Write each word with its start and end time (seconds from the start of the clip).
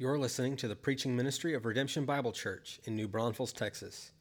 You're 0.00 0.16
listening 0.16 0.54
to 0.58 0.68
the 0.68 0.76
preaching 0.76 1.16
ministry 1.16 1.54
of 1.54 1.64
Redemption 1.64 2.04
Bible 2.04 2.30
Church 2.30 2.78
in 2.84 2.94
New 2.94 3.08
Braunfels, 3.08 3.52
Texas, 3.52 4.12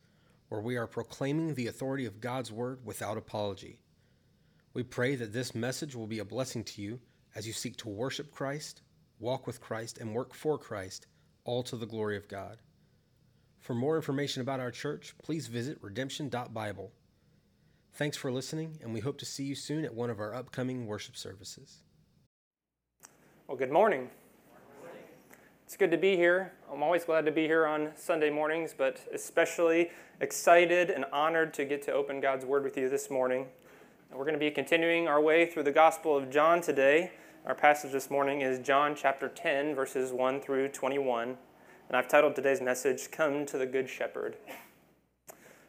where 0.49 0.59
we 0.59 0.75
are 0.75 0.87
proclaiming 0.87 1.53
the 1.53 1.67
authority 1.67 2.07
of 2.07 2.19
God's 2.19 2.51
Word 2.51 2.83
without 2.83 3.15
apology. 3.15 3.77
We 4.73 4.81
pray 4.81 5.13
that 5.13 5.33
this 5.33 5.53
message 5.53 5.95
will 5.95 6.07
be 6.07 6.17
a 6.17 6.25
blessing 6.25 6.63
to 6.63 6.81
you 6.81 6.99
as 7.35 7.45
you 7.45 7.53
seek 7.53 7.77
to 7.77 7.89
worship 7.89 8.31
Christ, 8.31 8.81
walk 9.19 9.45
with 9.45 9.61
Christ, 9.61 9.99
and 9.99 10.15
work 10.15 10.33
for 10.33 10.57
Christ, 10.57 11.05
all 11.43 11.61
to 11.61 11.75
the 11.75 11.85
glory 11.85 12.17
of 12.17 12.27
God. 12.27 12.57
For 13.59 13.75
more 13.75 13.97
information 13.97 14.41
about 14.41 14.59
our 14.59 14.71
church, 14.71 15.13
please 15.21 15.45
visit 15.45 15.77
redemption.bible. 15.81 16.91
Thanks 17.93 18.17
for 18.17 18.31
listening, 18.31 18.79
and 18.81 18.95
we 18.95 19.01
hope 19.01 19.19
to 19.19 19.25
see 19.25 19.43
you 19.43 19.53
soon 19.53 19.85
at 19.85 19.93
one 19.93 20.09
of 20.09 20.19
our 20.19 20.33
upcoming 20.33 20.87
worship 20.87 21.15
services. 21.15 21.83
Well, 23.47 23.57
good 23.57 23.71
morning. 23.71 24.09
It's 25.67 25.75
good 25.75 25.91
to 25.91 25.97
be 25.97 26.15
here. 26.15 26.53
I'm 26.71 26.81
always 26.81 27.03
glad 27.03 27.25
to 27.25 27.31
be 27.33 27.43
here 27.43 27.67
on 27.67 27.91
Sunday 27.97 28.29
mornings, 28.29 28.73
but 28.75 29.01
especially 29.13 29.91
excited 30.21 30.89
and 30.89 31.03
honored 31.11 31.53
to 31.55 31.65
get 31.65 31.81
to 31.81 31.91
open 31.91 32.21
God's 32.21 32.45
Word 32.45 32.63
with 32.63 32.77
you 32.77 32.87
this 32.87 33.09
morning. 33.09 33.47
And 34.09 34.17
we're 34.17 34.23
going 34.23 34.33
to 34.33 34.39
be 34.39 34.49
continuing 34.49 35.09
our 35.09 35.19
way 35.19 35.45
through 35.45 35.63
the 35.63 35.73
Gospel 35.73 36.15
of 36.15 36.29
John 36.29 36.61
today. 36.61 37.11
Our 37.45 37.53
passage 37.53 37.91
this 37.91 38.09
morning 38.09 38.39
is 38.39 38.59
John 38.59 38.95
chapter 38.95 39.27
10, 39.27 39.75
verses 39.75 40.13
1 40.13 40.39
through 40.39 40.69
21. 40.69 41.37
And 41.89 41.97
I've 41.97 42.07
titled 42.07 42.37
today's 42.37 42.61
message, 42.61 43.11
Come 43.11 43.45
to 43.47 43.57
the 43.57 43.65
Good 43.65 43.89
Shepherd. 43.89 44.37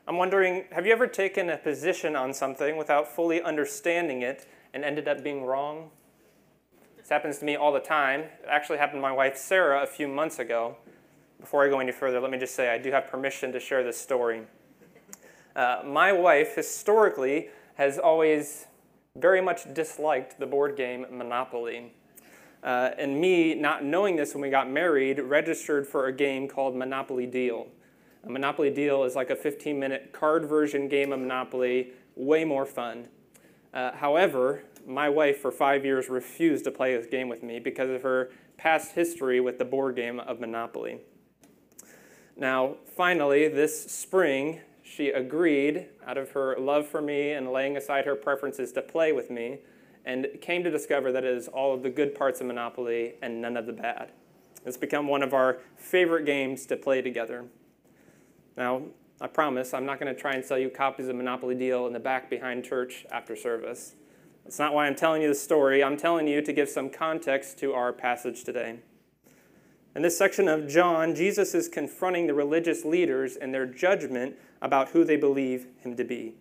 I'm 0.06 0.17
wondering 0.17 0.67
have 0.70 0.87
you 0.87 0.92
ever 0.92 1.09
taken 1.09 1.51
a 1.51 1.56
position 1.56 2.15
on 2.15 2.33
something 2.33 2.77
without 2.77 3.09
fully 3.09 3.42
understanding 3.42 4.23
it 4.23 4.47
and 4.73 4.84
ended 4.84 5.09
up 5.09 5.25
being 5.25 5.42
wrong? 5.42 5.91
This 7.09 7.15
happens 7.15 7.39
to 7.39 7.47
me 7.47 7.57
all 7.57 7.73
the 7.73 7.80
time. 7.80 8.21
It 8.21 8.48
actually 8.51 8.77
happened 8.77 8.98
to 8.98 9.01
my 9.01 9.12
wife 9.12 9.35
Sarah 9.39 9.83
a 9.83 9.87
few 9.87 10.07
months 10.07 10.39
ago. 10.39 10.77
Before 11.41 11.65
I 11.65 11.71
go 11.71 11.81
any 11.81 11.91
further, 11.91 12.21
let 12.21 12.31
me 12.31 12.37
just 12.37 12.55
say 12.55 12.69
I 12.69 12.77
do 12.77 12.91
have 12.91 13.09
permission 13.09 13.51
to 13.53 13.61
share 13.61 13.83
this 13.83 13.98
story. 13.98 14.42
Uh, 15.56 15.81
my 15.86 16.12
wife 16.12 16.55
historically 16.55 17.48
has 17.77 17.98
always 17.98 18.67
very 19.17 19.41
much 19.41 19.73
disliked 19.73 20.39
the 20.39 20.45
board 20.45 20.77
game 20.77 21.06
Monopoly. 21.11 21.95
Uh, 22.62 22.91
and 22.98 23.19
me, 23.19 23.55
not 23.55 23.83
knowing 23.83 24.17
this 24.17 24.34
when 24.34 24.42
we 24.42 24.51
got 24.51 24.69
married, 24.70 25.19
registered 25.19 25.86
for 25.86 26.09
a 26.09 26.12
game 26.12 26.47
called 26.47 26.77
Monopoly 26.77 27.25
Deal. 27.25 27.69
A 28.25 28.29
Monopoly 28.29 28.69
Deal 28.69 29.05
is 29.05 29.17
like 29.17 29.31
a 29.31 29.36
15 29.36 29.79
minute 29.79 30.12
card 30.12 30.45
version 30.45 30.89
game 30.89 31.14
of 31.14 31.20
Monopoly, 31.20 31.92
way 32.17 32.45
more 32.45 32.67
fun. 32.67 33.09
Uh, 33.73 33.92
however, 33.92 34.62
my 34.89 35.08
wife 35.08 35.41
for 35.41 35.53
five 35.53 35.84
years 35.84 36.08
refused 36.08 36.64
to 36.64 36.70
play 36.70 36.97
this 36.97 37.06
game 37.06 37.28
with 37.28 37.42
me 37.42 37.61
because 37.61 37.91
of 37.91 38.03
her 38.03 38.31
past 38.56 38.92
history 38.92 39.39
with 39.39 39.58
the 39.58 39.64
board 39.64 39.95
game 39.95 40.19
of 40.19 40.41
Monopoly. 40.41 40.98
Now, 42.36 42.77
finally, 42.97 43.48
this 43.48 43.91
spring, 43.91 44.61
she 44.83 45.08
agreed 45.08 45.86
out 46.06 46.17
of 46.17 46.30
her 46.30 46.56
love 46.58 46.86
for 46.86 47.03
me 47.03 47.33
and 47.33 47.53
laying 47.53 47.77
aside 47.77 48.06
her 48.06 48.17
preferences 48.17 48.72
to 48.72 48.83
play 48.83 49.12
with 49.12 49.30
me 49.30 49.58
and 50.05 50.27
came 50.41 50.64
to 50.64 50.70
discover 50.70 51.12
that 51.12 51.25
it 51.25 51.34
is 51.34 51.48
all 51.48 51.75
of 51.75 51.83
the 51.83 51.91
good 51.91 52.14
parts 52.14 52.41
of 52.41 52.47
Monopoly 52.47 53.14
and 53.20 53.42
none 53.42 53.56
of 53.56 53.67
the 53.67 53.73
bad. 53.73 54.12
It's 54.64 54.77
become 54.77 55.06
one 55.06 55.23
of 55.23 55.34
our 55.34 55.58
favorite 55.77 56.25
games 56.25 56.64
to 56.67 56.77
play 56.77 57.02
together. 57.02 57.45
Now, 58.56 58.83
I 59.20 59.27
promise 59.27 59.75
I'm 59.75 59.84
not 59.84 60.00
going 60.00 60.14
to 60.14 60.19
try 60.19 60.33
and 60.33 60.45
sell 60.45 60.58
you 60.58 60.70
copies 60.70 61.08
of 61.08 61.17
Monopoly 61.17 61.56
Deal 61.56 61.86
in 61.86 61.92
the 61.92 62.00
back 62.00 62.30
behind 62.30 62.64
church 62.64 63.05
after 63.11 63.36
service. 63.36 63.97
That's 64.49 64.59
not 64.59 64.73
why 64.73 64.87
I'm 64.87 64.95
telling 64.95 65.21
you 65.21 65.29
the 65.29 65.35
story. 65.35 65.85
I'm 65.85 65.99
telling 65.99 66.27
you 66.27 66.41
to 66.41 66.53
give 66.55 66.71
some 66.71 66.89
context 66.89 67.59
to 67.59 67.75
our 67.75 67.93
passage 67.93 68.45
today. 68.45 68.79
In 69.95 70.01
this 70.01 70.17
section 70.17 70.49
of 70.49 70.67
John, 70.67 71.15
Jesus 71.15 71.55
is 71.55 71.69
confronting 71.69 72.27
the 72.27 72.33
religious 72.33 72.83
leaders 72.83 73.37
and 73.37 73.53
their 73.53 73.67
judgment 73.67 74.37
about 74.63 74.89
who 74.89 75.05
they 75.05 75.19
believe 75.19 75.67
him 75.81 75.97
to 75.97 76.03
be. 76.03 76.33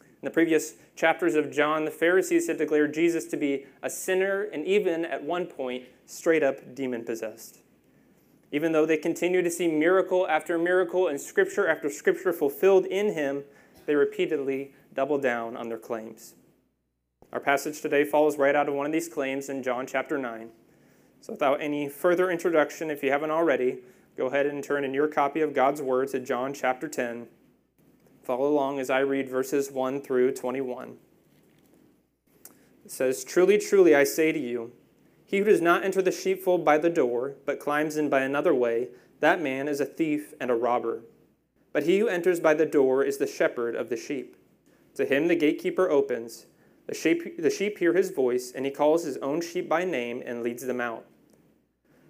In 0.00 0.24
the 0.24 0.32
previous 0.32 0.74
chapters 0.96 1.36
of 1.36 1.52
John, 1.52 1.84
the 1.84 1.92
Pharisees 1.92 2.48
had 2.48 2.58
declared 2.58 2.92
Jesus 2.92 3.24
to 3.26 3.36
be 3.36 3.66
a 3.84 3.88
sinner 3.88 4.48
and 4.52 4.66
even 4.66 5.04
at 5.04 5.22
one 5.22 5.46
point 5.46 5.84
straight 6.06 6.42
up 6.42 6.74
demon 6.74 7.04
possessed. 7.04 7.58
Even 8.50 8.72
though 8.72 8.84
they 8.84 8.96
continue 8.96 9.42
to 9.42 9.50
see 9.50 9.68
miracle 9.68 10.26
after 10.26 10.58
miracle 10.58 11.06
and 11.06 11.20
scripture 11.20 11.68
after 11.68 11.88
scripture 11.88 12.32
fulfilled 12.32 12.86
in 12.86 13.12
him, 13.12 13.44
they 13.86 13.94
repeatedly 13.94 14.72
double 14.92 15.18
down 15.18 15.56
on 15.56 15.68
their 15.68 15.78
claims. 15.78 16.34
Our 17.32 17.40
passage 17.40 17.82
today 17.82 18.04
follows 18.04 18.38
right 18.38 18.56
out 18.56 18.68
of 18.68 18.74
one 18.74 18.86
of 18.86 18.92
these 18.92 19.08
claims 19.08 19.50
in 19.50 19.62
John 19.62 19.86
chapter 19.86 20.16
9. 20.16 20.48
So, 21.20 21.34
without 21.34 21.60
any 21.60 21.88
further 21.88 22.30
introduction, 22.30 22.90
if 22.90 23.02
you 23.02 23.10
haven't 23.10 23.30
already, 23.30 23.78
go 24.16 24.26
ahead 24.26 24.46
and 24.46 24.64
turn 24.64 24.82
in 24.82 24.94
your 24.94 25.08
copy 25.08 25.42
of 25.42 25.52
God's 25.52 25.82
Word 25.82 26.08
to 26.08 26.20
John 26.20 26.54
chapter 26.54 26.88
10. 26.88 27.26
Follow 28.22 28.48
along 28.48 28.80
as 28.80 28.88
I 28.88 29.00
read 29.00 29.28
verses 29.28 29.70
1 29.70 30.00
through 30.00 30.32
21. 30.32 30.96
It 32.86 32.90
says, 32.90 33.24
Truly, 33.24 33.58
truly, 33.58 33.94
I 33.94 34.04
say 34.04 34.32
to 34.32 34.38
you, 34.38 34.72
he 35.26 35.38
who 35.38 35.44
does 35.44 35.60
not 35.60 35.84
enter 35.84 36.00
the 36.00 36.10
sheepfold 36.10 36.64
by 36.64 36.78
the 36.78 36.88
door, 36.88 37.34
but 37.44 37.60
climbs 37.60 37.98
in 37.98 38.08
by 38.08 38.20
another 38.20 38.54
way, 38.54 38.88
that 39.20 39.42
man 39.42 39.68
is 39.68 39.80
a 39.80 39.84
thief 39.84 40.32
and 40.40 40.50
a 40.50 40.54
robber. 40.54 41.02
But 41.74 41.82
he 41.82 41.98
who 41.98 42.08
enters 42.08 42.40
by 42.40 42.54
the 42.54 42.64
door 42.64 43.04
is 43.04 43.18
the 43.18 43.26
shepherd 43.26 43.76
of 43.76 43.90
the 43.90 43.96
sheep. 43.98 44.36
To 44.94 45.04
him 45.04 45.28
the 45.28 45.36
gatekeeper 45.36 45.90
opens. 45.90 46.46
The 46.88 46.94
sheep, 46.94 47.40
the 47.40 47.50
sheep 47.50 47.78
hear 47.78 47.92
his 47.92 48.10
voice, 48.10 48.50
and 48.50 48.64
he 48.64 48.72
calls 48.72 49.04
his 49.04 49.18
own 49.18 49.42
sheep 49.42 49.68
by 49.68 49.84
name 49.84 50.22
and 50.24 50.42
leads 50.42 50.64
them 50.64 50.80
out. 50.80 51.04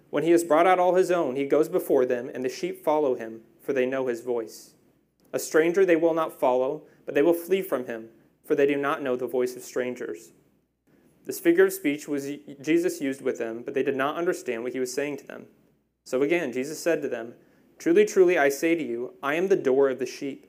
When 0.09 0.23
he 0.23 0.31
has 0.31 0.45
brought 0.45 0.65
out 0.65 0.79
all 0.79 0.95
his 0.95 1.11
own, 1.11 1.35
he 1.35 1.45
goes 1.45 1.67
before 1.67 2.05
them, 2.05 2.31
and 2.33 2.43
the 2.43 2.49
sheep 2.49 2.83
follow 2.83 3.15
him, 3.15 3.41
for 3.61 3.73
they 3.73 3.85
know 3.85 4.07
his 4.07 4.21
voice. 4.21 4.73
A 5.33 5.37
stranger 5.37 5.85
they 5.85 5.97
will 5.97 6.13
not 6.13 6.39
follow, 6.39 6.83
but 7.05 7.13
they 7.13 7.21
will 7.21 7.33
flee 7.33 7.61
from 7.61 7.85
him, 7.85 8.07
for 8.45 8.55
they 8.55 8.65
do 8.65 8.77
not 8.77 9.03
know 9.03 9.17
the 9.17 9.27
voice 9.27 9.55
of 9.55 9.63
strangers. 9.63 10.31
This 11.25 11.39
figure 11.39 11.65
of 11.65 11.73
speech 11.73 12.07
was 12.07 12.31
Jesus 12.61 13.01
used 13.01 13.21
with 13.21 13.37
them, 13.37 13.61
but 13.63 13.73
they 13.73 13.83
did 13.83 13.97
not 13.97 14.15
understand 14.15 14.63
what 14.63 14.73
he 14.73 14.79
was 14.79 14.93
saying 14.93 15.17
to 15.17 15.27
them. 15.27 15.45
So 16.05 16.23
again, 16.23 16.53
Jesus 16.53 16.79
said 16.79 17.01
to 17.01 17.09
them, 17.09 17.35
Truly, 17.77 18.05
truly, 18.05 18.37
I 18.37 18.49
say 18.49 18.75
to 18.75 18.83
you, 18.83 19.13
I 19.21 19.35
am 19.35 19.49
the 19.49 19.55
door 19.55 19.89
of 19.89 19.99
the 19.99 20.05
sheep. 20.05 20.48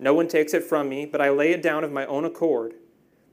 No 0.00 0.14
one 0.14 0.28
takes 0.28 0.54
it 0.54 0.64
from 0.64 0.88
me, 0.88 1.04
but 1.04 1.20
I 1.20 1.28
lay 1.28 1.52
it 1.52 1.62
down 1.62 1.84
of 1.84 1.92
my 1.92 2.06
own 2.06 2.24
accord. 2.24 2.72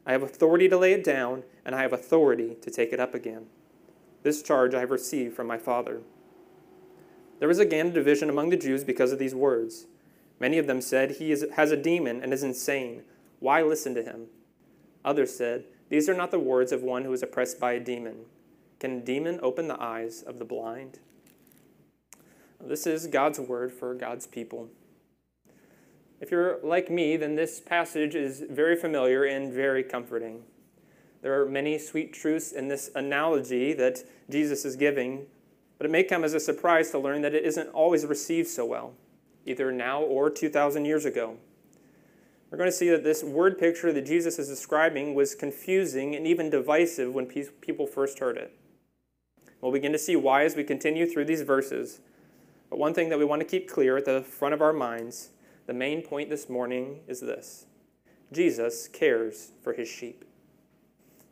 I 0.05 0.11
have 0.11 0.21
authority 0.21 0.67
to 0.67 0.77
lay 0.77 0.91
it 0.91 1.03
down, 1.03 1.43
and 1.65 1.73
I 1.73 1.81
have 1.81 1.93
authority 1.93 2.57
to 2.61 2.69
take 2.69 2.91
it 2.91 2.99
up 2.99 3.15
again. 3.15 3.45
This 4.23 4.41
charge 4.41 4.73
I 4.73 4.81
have 4.81 4.91
received 4.91 5.33
from 5.33 5.47
my 5.47 5.57
Father. 5.57 6.01
There 7.39 7.47
was 7.47 7.59
again 7.59 7.87
a 7.87 7.91
division 7.91 8.29
among 8.29 8.49
the 8.49 8.57
Jews 8.57 8.83
because 8.83 9.13
of 9.13 9.19
these 9.19 9.33
words. 9.33 9.85
Many 10.41 10.57
of 10.57 10.67
them 10.67 10.81
said, 10.81 11.11
He 11.11 11.31
is, 11.31 11.45
has 11.55 11.71
a 11.71 11.77
demon 11.77 12.21
and 12.21 12.33
is 12.33 12.43
insane. 12.43 13.03
Why 13.39 13.61
listen 13.61 13.95
to 13.95 14.03
him? 14.03 14.27
Others 15.05 15.37
said, 15.37 15.63
These 15.87 16.09
are 16.09 16.13
not 16.13 16.31
the 16.31 16.39
words 16.39 16.73
of 16.73 16.83
one 16.83 17.05
who 17.05 17.13
is 17.13 17.23
oppressed 17.23 17.61
by 17.61 17.73
a 17.73 17.79
demon. 17.79 18.25
Can 18.79 18.97
a 18.97 19.01
demon 19.01 19.39
open 19.41 19.69
the 19.69 19.81
eyes 19.81 20.21
of 20.21 20.37
the 20.37 20.45
blind? 20.45 20.99
This 22.59 22.85
is 22.85 23.07
God's 23.07 23.39
word 23.39 23.71
for 23.71 23.93
God's 23.93 24.27
people. 24.27 24.69
If 26.19 26.31
you're 26.31 26.59
like 26.63 26.89
me, 26.89 27.15
then 27.17 27.35
this 27.35 27.59
passage 27.59 28.15
is 28.15 28.43
very 28.49 28.75
familiar 28.75 29.23
and 29.23 29.53
very 29.53 29.83
comforting. 29.83 30.43
There 31.21 31.39
are 31.41 31.45
many 31.45 31.77
sweet 31.77 32.13
truths 32.13 32.51
in 32.51 32.67
this 32.67 32.89
analogy 32.95 33.73
that 33.73 34.03
Jesus 34.29 34.65
is 34.65 34.75
giving 34.75 35.27
But 35.77 35.85
it 35.85 35.91
may 35.91 36.03
come 36.03 36.23
as 36.23 36.33
a 36.33 36.39
surprise 36.39 36.91
to 36.91 36.99
learn 36.99 37.21
that 37.21 37.35
it 37.35 37.45
isn't 37.45 37.69
always 37.69 38.05
received 38.05 38.47
so 38.47 38.65
well, 38.65 38.93
either 39.45 39.71
now 39.71 40.01
or 40.01 40.29
2,000 40.29 40.85
years 40.85 41.05
ago. 41.05 41.37
We're 42.49 42.57
going 42.57 42.69
to 42.69 42.75
see 42.75 42.89
that 42.89 43.03
this 43.03 43.23
word 43.23 43.59
picture 43.59 43.91
that 43.91 44.05
Jesus 44.05 44.39
is 44.39 44.47
describing 44.47 45.13
was 45.13 45.35
confusing 45.35 46.15
and 46.15 46.25
even 46.25 46.49
divisive 46.49 47.13
when 47.13 47.25
people 47.27 47.85
first 47.85 48.19
heard 48.19 48.37
it. 48.37 48.57
We'll 49.61 49.71
begin 49.71 49.91
to 49.91 49.99
see 49.99 50.15
why 50.15 50.45
as 50.45 50.55
we 50.55 50.63
continue 50.63 51.05
through 51.05 51.25
these 51.25 51.41
verses. 51.41 51.99
But 52.69 52.79
one 52.79 52.93
thing 52.93 53.09
that 53.09 53.19
we 53.19 53.25
want 53.25 53.41
to 53.41 53.47
keep 53.47 53.69
clear 53.69 53.97
at 53.97 54.05
the 54.05 54.21
front 54.21 54.53
of 54.53 54.61
our 54.61 54.73
minds, 54.73 55.29
the 55.67 55.73
main 55.73 56.01
point 56.01 56.29
this 56.29 56.49
morning 56.49 57.01
is 57.07 57.19
this 57.19 57.65
Jesus 58.33 58.87
cares 58.87 59.51
for 59.61 59.73
his 59.73 59.87
sheep. 59.87 60.25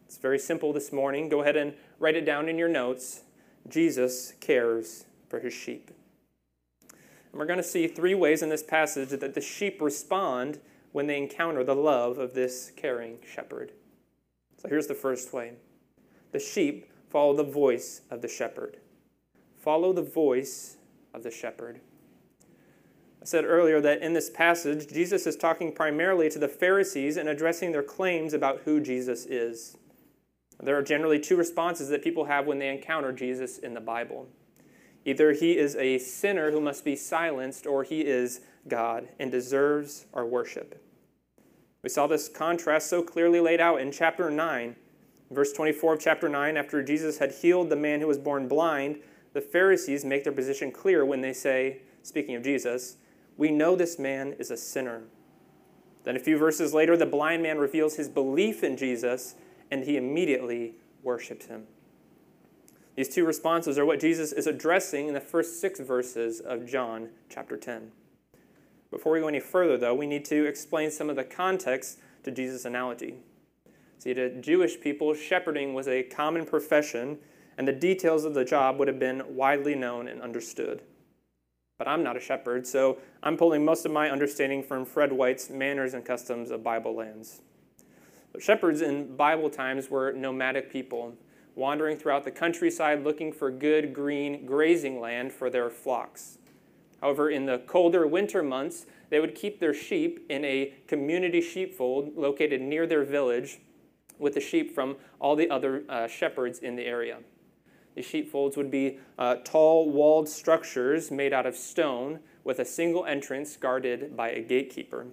It's 0.06 0.18
very 0.18 0.38
simple 0.38 0.72
this 0.72 0.94
morning. 0.94 1.30
Go 1.30 1.42
ahead 1.42 1.56
and 1.56 1.74
write 2.00 2.16
it 2.16 2.26
down 2.26 2.48
in 2.48 2.58
your 2.58 2.70
notes. 2.70 3.24
Jesus 3.68 4.34
cares 4.40 5.06
for 5.28 5.40
his 5.40 5.54
sheep. 5.54 5.90
And 6.92 7.40
we're 7.40 7.48
going 7.48 7.58
to 7.58 7.64
see 7.64 7.88
three 7.88 8.14
ways 8.14 8.42
in 8.42 8.50
this 8.50 8.62
passage 8.62 9.10
that 9.10 9.34
the 9.34 9.42
sheep 9.42 9.82
respond 9.82 10.60
when 10.92 11.08
they 11.08 11.18
encounter 11.18 11.64
the 11.64 11.76
love 11.76 12.18
of 12.18 12.34
this 12.34 12.72
caring 12.76 13.18
shepherd. 13.30 13.72
So 14.62 14.70
here's 14.70 14.88
the 14.88 14.94
first 14.94 15.34
way 15.34 15.54
the 16.32 16.40
sheep 16.40 16.92
follow 17.10 17.36
the 17.36 17.44
voice 17.44 18.02
of 18.12 18.22
the 18.22 18.28
shepherd. 18.28 18.78
Follow 19.58 19.92
the 19.92 20.02
voice 20.02 20.78
of 21.14 21.24
the 21.24 21.32
shepherd. 21.32 21.80
Said 23.26 23.44
earlier 23.44 23.82
that 23.82 24.04
in 24.04 24.14
this 24.14 24.30
passage, 24.30 24.88
Jesus 24.88 25.26
is 25.26 25.36
talking 25.36 25.74
primarily 25.74 26.30
to 26.30 26.38
the 26.38 26.48
Pharisees 26.48 27.18
and 27.18 27.28
addressing 27.28 27.72
their 27.72 27.82
claims 27.82 28.36
about 28.36 28.62
who 28.66 28.80
Jesus 28.80 29.26
is. 29.26 29.78
There 30.62 30.78
are 30.78 30.84
generally 30.84 31.20
two 31.20 31.36
responses 31.36 31.90
that 31.90 32.04
people 32.04 32.26
have 32.26 32.46
when 32.46 32.60
they 32.60 32.70
encounter 32.70 33.12
Jesus 33.12 33.58
in 33.58 33.74
the 33.74 33.82
Bible. 33.82 34.28
Either 35.06 35.34
he 35.34 35.58
is 35.58 35.76
a 35.76 35.98
sinner 35.98 36.52
who 36.52 36.62
must 36.62 36.86
be 36.86 36.96
silenced, 36.96 37.66
or 37.66 37.84
he 37.84 38.02
is 38.02 38.42
God 38.68 39.08
and 39.20 39.32
deserves 39.32 40.06
our 40.14 40.26
worship. 40.26 40.80
We 41.82 41.90
saw 41.90 42.06
this 42.06 42.30
contrast 42.30 42.92
so 42.92 43.02
clearly 43.02 43.40
laid 43.40 43.60
out 43.60 43.82
in 43.82 43.92
chapter 43.92 44.30
9. 44.30 44.76
Verse 45.32 45.52
24 45.52 45.96
of 45.96 46.00
chapter 46.00 46.30
9, 46.30 46.58
after 46.58 46.84
Jesus 46.84 47.18
had 47.18 47.32
healed 47.32 47.72
the 47.72 47.76
man 47.76 48.02
who 48.02 48.08
was 48.08 48.20
born 48.20 48.48
blind, 48.48 49.00
the 49.34 49.42
Pharisees 49.42 50.06
make 50.06 50.24
their 50.24 50.32
position 50.32 50.72
clear 50.72 51.04
when 51.04 51.22
they 51.22 51.34
say, 51.34 51.82
speaking 52.04 52.36
of 52.36 52.44
Jesus, 52.44 52.98
We 53.38 53.52
know 53.52 53.76
this 53.76 54.00
man 54.00 54.34
is 54.40 54.52
a 54.52 54.58
sinner. 54.58 55.04
Then 56.04 56.16
a 56.16 56.20
few 56.20 56.38
verses 56.38 56.74
later, 56.74 56.96
the 56.96 57.06
blind 57.06 57.44
man 57.44 57.58
reveals 57.58 57.96
his 57.96 58.08
belief 58.08 58.64
in 58.64 58.78
Jesus 58.78 59.36
and 59.72 59.84
he 59.84 59.98
immediately 59.98 60.76
worships 61.04 61.48
him. 61.48 61.66
These 62.96 63.10
two 63.10 63.26
responses 63.26 63.78
are 63.78 63.86
what 63.86 64.00
Jesus 64.00 64.32
is 64.32 64.48
addressing 64.48 65.08
in 65.08 65.14
the 65.14 65.20
first 65.20 65.60
six 65.60 65.80
verses 65.80 66.40
of 66.40 66.66
John 66.66 67.10
chapter 67.30 67.58
10. 67.58 67.92
Before 68.90 69.12
we 69.12 69.20
go 69.20 69.28
any 69.28 69.42
further, 69.42 69.78
though, 69.78 69.94
we 69.94 70.08
need 70.08 70.24
to 70.26 70.46
explain 70.46 70.90
some 70.92 71.10
of 71.10 71.18
the 71.18 71.26
context 71.26 72.00
to 72.24 72.32
Jesus' 72.32 72.64
analogy. 72.64 73.16
See, 73.98 74.14
to 74.14 74.40
Jewish 74.40 74.80
people, 74.80 75.14
shepherding 75.14 75.74
was 75.74 75.88
a 75.88 76.04
common 76.04 76.46
profession, 76.46 77.18
and 77.58 77.68
the 77.68 77.74
details 77.74 78.24
of 78.24 78.34
the 78.34 78.46
job 78.46 78.80
would 78.80 78.88
have 78.88 79.00
been 79.00 79.36
widely 79.36 79.76
known 79.76 80.08
and 80.08 80.22
understood. 80.22 80.82
But 81.78 81.90
I'm 81.90 82.04
not 82.04 82.16
a 82.16 82.22
shepherd, 82.22 82.66
so 82.66 83.00
I'm 83.22 83.36
pulling 83.36 83.66
most 83.66 83.86
of 83.86 83.92
my 83.92 84.10
understanding 84.10 84.64
from 84.64 84.86
Fred 84.86 85.12
Wight's 85.12 85.50
Manners 85.50 85.94
and 85.94 86.06
Customs 86.06 86.50
of 86.50 86.64
Bible 86.64 86.96
Lands. 86.96 87.42
Shepherds 88.40 88.82
in 88.82 89.16
Bible 89.18 89.50
times 89.50 89.90
were 89.90 90.14
nomadic 90.14 90.72
people, 90.72 91.16
wandering 91.54 91.98
throughout 91.98 92.24
the 92.24 92.32
countryside 92.32 93.04
looking 93.04 93.34
for 93.34 93.52
good 93.52 93.94
green 93.94 94.46
grazing 94.46 95.02
land 95.02 95.34
for 95.34 95.50
their 95.50 95.70
flocks. 95.70 96.38
However, 97.02 97.30
in 97.30 97.46
the 97.46 97.60
colder 97.60 98.08
winter 98.08 98.42
months, 98.42 98.86
they 99.10 99.20
would 99.20 99.36
keep 99.36 99.60
their 99.60 99.74
sheep 99.74 100.26
in 100.30 100.46
a 100.46 100.74
community 100.88 101.42
sheepfold 101.42 102.16
located 102.16 102.62
near 102.62 102.88
their 102.88 103.04
village 103.04 103.60
with 104.18 104.34
the 104.34 104.40
sheep 104.40 104.74
from 104.74 104.96
all 105.20 105.36
the 105.36 105.50
other 105.50 105.84
uh, 105.90 106.08
shepherds 106.08 106.60
in 106.60 106.78
the 106.78 106.86
area. 106.86 107.18
The 107.96 108.02
sheepfolds 108.02 108.58
would 108.58 108.70
be 108.70 109.00
uh, 109.18 109.36
tall 109.44 109.90
walled 109.90 110.28
structures 110.28 111.12
made 111.12 111.34
out 111.34 111.46
of 111.46 111.56
stone 111.56 112.20
with 112.44 112.60
a 112.60 112.66
single 112.66 113.06
entrance 113.06 113.58
guarded 113.58 114.16
by 114.16 114.30
a 114.30 114.42
gatekeeper. 114.42 115.08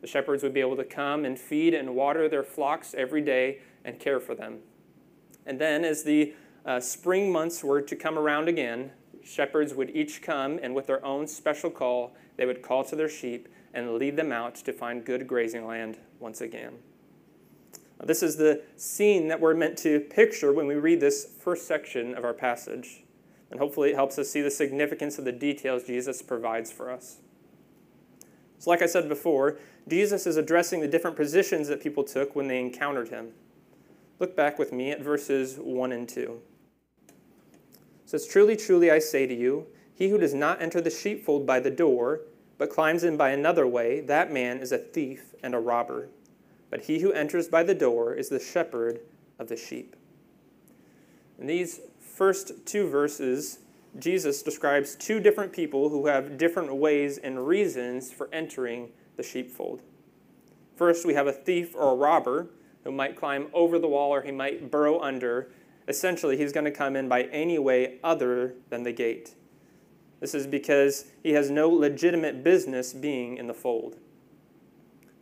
The 0.00 0.08
shepherds 0.08 0.42
would 0.42 0.52
be 0.52 0.60
able 0.60 0.76
to 0.76 0.84
come 0.84 1.24
and 1.24 1.38
feed 1.38 1.74
and 1.74 1.94
water 1.94 2.28
their 2.28 2.42
flocks 2.42 2.92
every 2.92 3.22
day 3.22 3.60
and 3.84 4.00
care 4.00 4.18
for 4.18 4.34
them. 4.34 4.58
And 5.46 5.60
then, 5.60 5.84
as 5.84 6.02
the 6.02 6.34
uh, 6.66 6.80
spring 6.80 7.30
months 7.30 7.62
were 7.62 7.80
to 7.80 7.96
come 7.96 8.18
around 8.18 8.48
again, 8.48 8.90
shepherds 9.24 9.74
would 9.74 9.90
each 9.90 10.20
come 10.20 10.58
and, 10.62 10.74
with 10.74 10.88
their 10.88 11.04
own 11.04 11.28
special 11.28 11.70
call, 11.70 12.16
they 12.36 12.46
would 12.46 12.62
call 12.62 12.84
to 12.84 12.96
their 12.96 13.08
sheep 13.08 13.48
and 13.74 13.94
lead 13.94 14.16
them 14.16 14.32
out 14.32 14.56
to 14.56 14.72
find 14.72 15.04
good 15.04 15.26
grazing 15.26 15.66
land 15.66 15.98
once 16.18 16.40
again. 16.40 16.74
This 18.04 18.22
is 18.22 18.36
the 18.36 18.62
scene 18.76 19.28
that 19.28 19.40
we're 19.40 19.54
meant 19.54 19.78
to 19.78 20.00
picture 20.00 20.52
when 20.52 20.66
we 20.66 20.74
read 20.74 21.00
this 21.00 21.24
first 21.24 21.66
section 21.66 22.14
of 22.14 22.24
our 22.24 22.34
passage. 22.34 23.04
And 23.50 23.60
hopefully, 23.60 23.90
it 23.90 23.94
helps 23.94 24.18
us 24.18 24.30
see 24.30 24.40
the 24.40 24.50
significance 24.50 25.18
of 25.18 25.24
the 25.24 25.32
details 25.32 25.84
Jesus 25.84 26.22
provides 26.22 26.72
for 26.72 26.90
us. 26.90 27.18
So, 28.58 28.70
like 28.70 28.82
I 28.82 28.86
said 28.86 29.08
before, 29.08 29.58
Jesus 29.86 30.26
is 30.26 30.36
addressing 30.36 30.80
the 30.80 30.88
different 30.88 31.16
positions 31.16 31.68
that 31.68 31.82
people 31.82 32.02
took 32.02 32.34
when 32.34 32.48
they 32.48 32.60
encountered 32.60 33.08
him. 33.08 33.32
Look 34.18 34.36
back 34.36 34.58
with 34.58 34.72
me 34.72 34.90
at 34.90 35.02
verses 35.02 35.58
1 35.58 35.92
and 35.92 36.08
2. 36.08 36.40
It 37.08 37.14
says, 38.06 38.26
Truly, 38.26 38.56
truly, 38.56 38.90
I 38.90 38.98
say 38.98 39.26
to 39.26 39.34
you, 39.34 39.66
he 39.94 40.08
who 40.08 40.18
does 40.18 40.34
not 40.34 40.62
enter 40.62 40.80
the 40.80 40.90
sheepfold 40.90 41.46
by 41.46 41.60
the 41.60 41.70
door, 41.70 42.22
but 42.56 42.70
climbs 42.70 43.04
in 43.04 43.16
by 43.16 43.30
another 43.30 43.66
way, 43.66 44.00
that 44.00 44.32
man 44.32 44.58
is 44.58 44.72
a 44.72 44.78
thief 44.78 45.34
and 45.42 45.54
a 45.54 45.60
robber. 45.60 46.08
But 46.72 46.84
he 46.84 47.00
who 47.00 47.12
enters 47.12 47.48
by 47.48 47.64
the 47.64 47.74
door 47.74 48.14
is 48.14 48.30
the 48.30 48.40
shepherd 48.40 49.00
of 49.38 49.48
the 49.48 49.58
sheep. 49.58 49.94
In 51.38 51.46
these 51.46 51.80
first 52.00 52.64
two 52.64 52.88
verses, 52.88 53.58
Jesus 53.98 54.42
describes 54.42 54.94
two 54.94 55.20
different 55.20 55.52
people 55.52 55.90
who 55.90 56.06
have 56.06 56.38
different 56.38 56.74
ways 56.74 57.18
and 57.18 57.46
reasons 57.46 58.10
for 58.10 58.30
entering 58.32 58.88
the 59.18 59.22
sheepfold. 59.22 59.82
First, 60.74 61.04
we 61.04 61.12
have 61.12 61.26
a 61.26 61.32
thief 61.32 61.74
or 61.74 61.92
a 61.92 61.94
robber 61.94 62.48
who 62.84 62.90
might 62.90 63.16
climb 63.16 63.48
over 63.52 63.78
the 63.78 63.86
wall 63.86 64.08
or 64.10 64.22
he 64.22 64.32
might 64.32 64.70
burrow 64.70 64.98
under. 64.98 65.50
Essentially, 65.86 66.38
he's 66.38 66.52
going 66.52 66.64
to 66.64 66.70
come 66.70 66.96
in 66.96 67.06
by 67.06 67.24
any 67.24 67.58
way 67.58 67.98
other 68.02 68.54
than 68.70 68.82
the 68.82 68.92
gate. 68.92 69.34
This 70.20 70.34
is 70.34 70.46
because 70.46 71.04
he 71.22 71.32
has 71.32 71.50
no 71.50 71.68
legitimate 71.68 72.42
business 72.42 72.94
being 72.94 73.36
in 73.36 73.46
the 73.46 73.52
fold. 73.52 73.98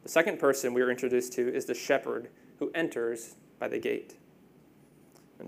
The 0.03 0.09
second 0.09 0.39
person 0.39 0.75
we 0.75 0.83
are 0.83 0.91
introduced 0.91 1.33
to 1.35 1.55
is 1.55 1.67
the 1.67 1.75
shepherd 1.75 2.29
who 2.59 2.71
enters 2.75 3.37
by 3.59 3.69
the 3.69 3.79
gate. 3.79 4.17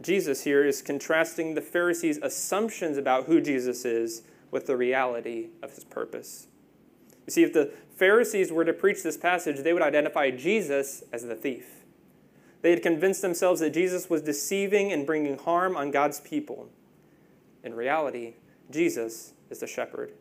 Jesus 0.00 0.44
here 0.44 0.64
is 0.64 0.80
contrasting 0.80 1.54
the 1.54 1.60
Pharisees' 1.60 2.18
assumptions 2.22 2.96
about 2.96 3.26
who 3.26 3.40
Jesus 3.40 3.84
is 3.84 4.22
with 4.50 4.66
the 4.66 4.76
reality 4.76 5.48
of 5.62 5.74
his 5.74 5.84
purpose. 5.84 6.46
You 7.26 7.30
see, 7.30 7.42
if 7.42 7.52
the 7.52 7.72
Pharisees 7.96 8.50
were 8.50 8.64
to 8.64 8.72
preach 8.72 9.02
this 9.02 9.16
passage, 9.16 9.58
they 9.58 9.72
would 9.72 9.82
identify 9.82 10.30
Jesus 10.30 11.04
as 11.12 11.24
the 11.24 11.34
thief. 11.34 11.82
They 12.62 12.70
had 12.70 12.82
convinced 12.82 13.22
themselves 13.22 13.60
that 13.60 13.74
Jesus 13.74 14.08
was 14.08 14.22
deceiving 14.22 14.92
and 14.92 15.06
bringing 15.06 15.36
harm 15.36 15.76
on 15.76 15.90
God's 15.90 16.20
people. 16.20 16.68
In 17.62 17.74
reality, 17.74 18.34
Jesus 18.70 19.34
is 19.50 19.60
the 19.60 19.66
shepherd. 19.66 20.12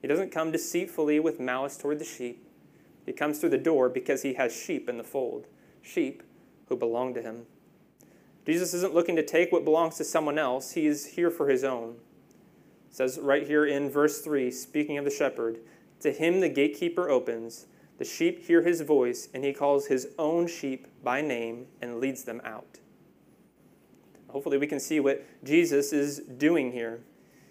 He 0.00 0.08
doesn't 0.08 0.30
come 0.30 0.50
deceitfully 0.50 1.20
with 1.20 1.40
malice 1.40 1.76
toward 1.76 1.98
the 1.98 2.04
sheep. 2.04 2.47
He 3.08 3.14
comes 3.14 3.38
through 3.38 3.48
the 3.48 3.56
door 3.56 3.88
because 3.88 4.20
he 4.20 4.34
has 4.34 4.54
sheep 4.54 4.86
in 4.86 4.98
the 4.98 5.02
fold, 5.02 5.46
sheep 5.80 6.22
who 6.68 6.76
belong 6.76 7.14
to 7.14 7.22
him. 7.22 7.46
Jesus 8.44 8.74
isn't 8.74 8.92
looking 8.92 9.16
to 9.16 9.24
take 9.24 9.50
what 9.50 9.64
belongs 9.64 9.96
to 9.96 10.04
someone 10.04 10.38
else, 10.38 10.72
he 10.72 10.86
is 10.86 11.06
here 11.06 11.30
for 11.30 11.48
his 11.48 11.64
own. 11.64 11.96
It 12.90 12.94
says 12.94 13.18
right 13.18 13.46
here 13.46 13.64
in 13.64 13.88
verse 13.88 14.20
3, 14.20 14.50
speaking 14.50 14.98
of 14.98 15.06
the 15.06 15.10
shepherd, 15.10 15.60
to 16.00 16.12
him 16.12 16.40
the 16.40 16.50
gatekeeper 16.50 17.08
opens, 17.08 17.64
the 17.96 18.04
sheep 18.04 18.44
hear 18.44 18.60
his 18.60 18.82
voice, 18.82 19.30
and 19.32 19.42
he 19.42 19.54
calls 19.54 19.86
his 19.86 20.08
own 20.18 20.46
sheep 20.46 20.86
by 21.02 21.22
name 21.22 21.68
and 21.80 22.00
leads 22.00 22.24
them 22.24 22.42
out. 22.44 22.78
Hopefully, 24.28 24.58
we 24.58 24.66
can 24.66 24.80
see 24.80 25.00
what 25.00 25.24
Jesus 25.42 25.94
is 25.94 26.18
doing 26.18 26.72
here. 26.72 27.00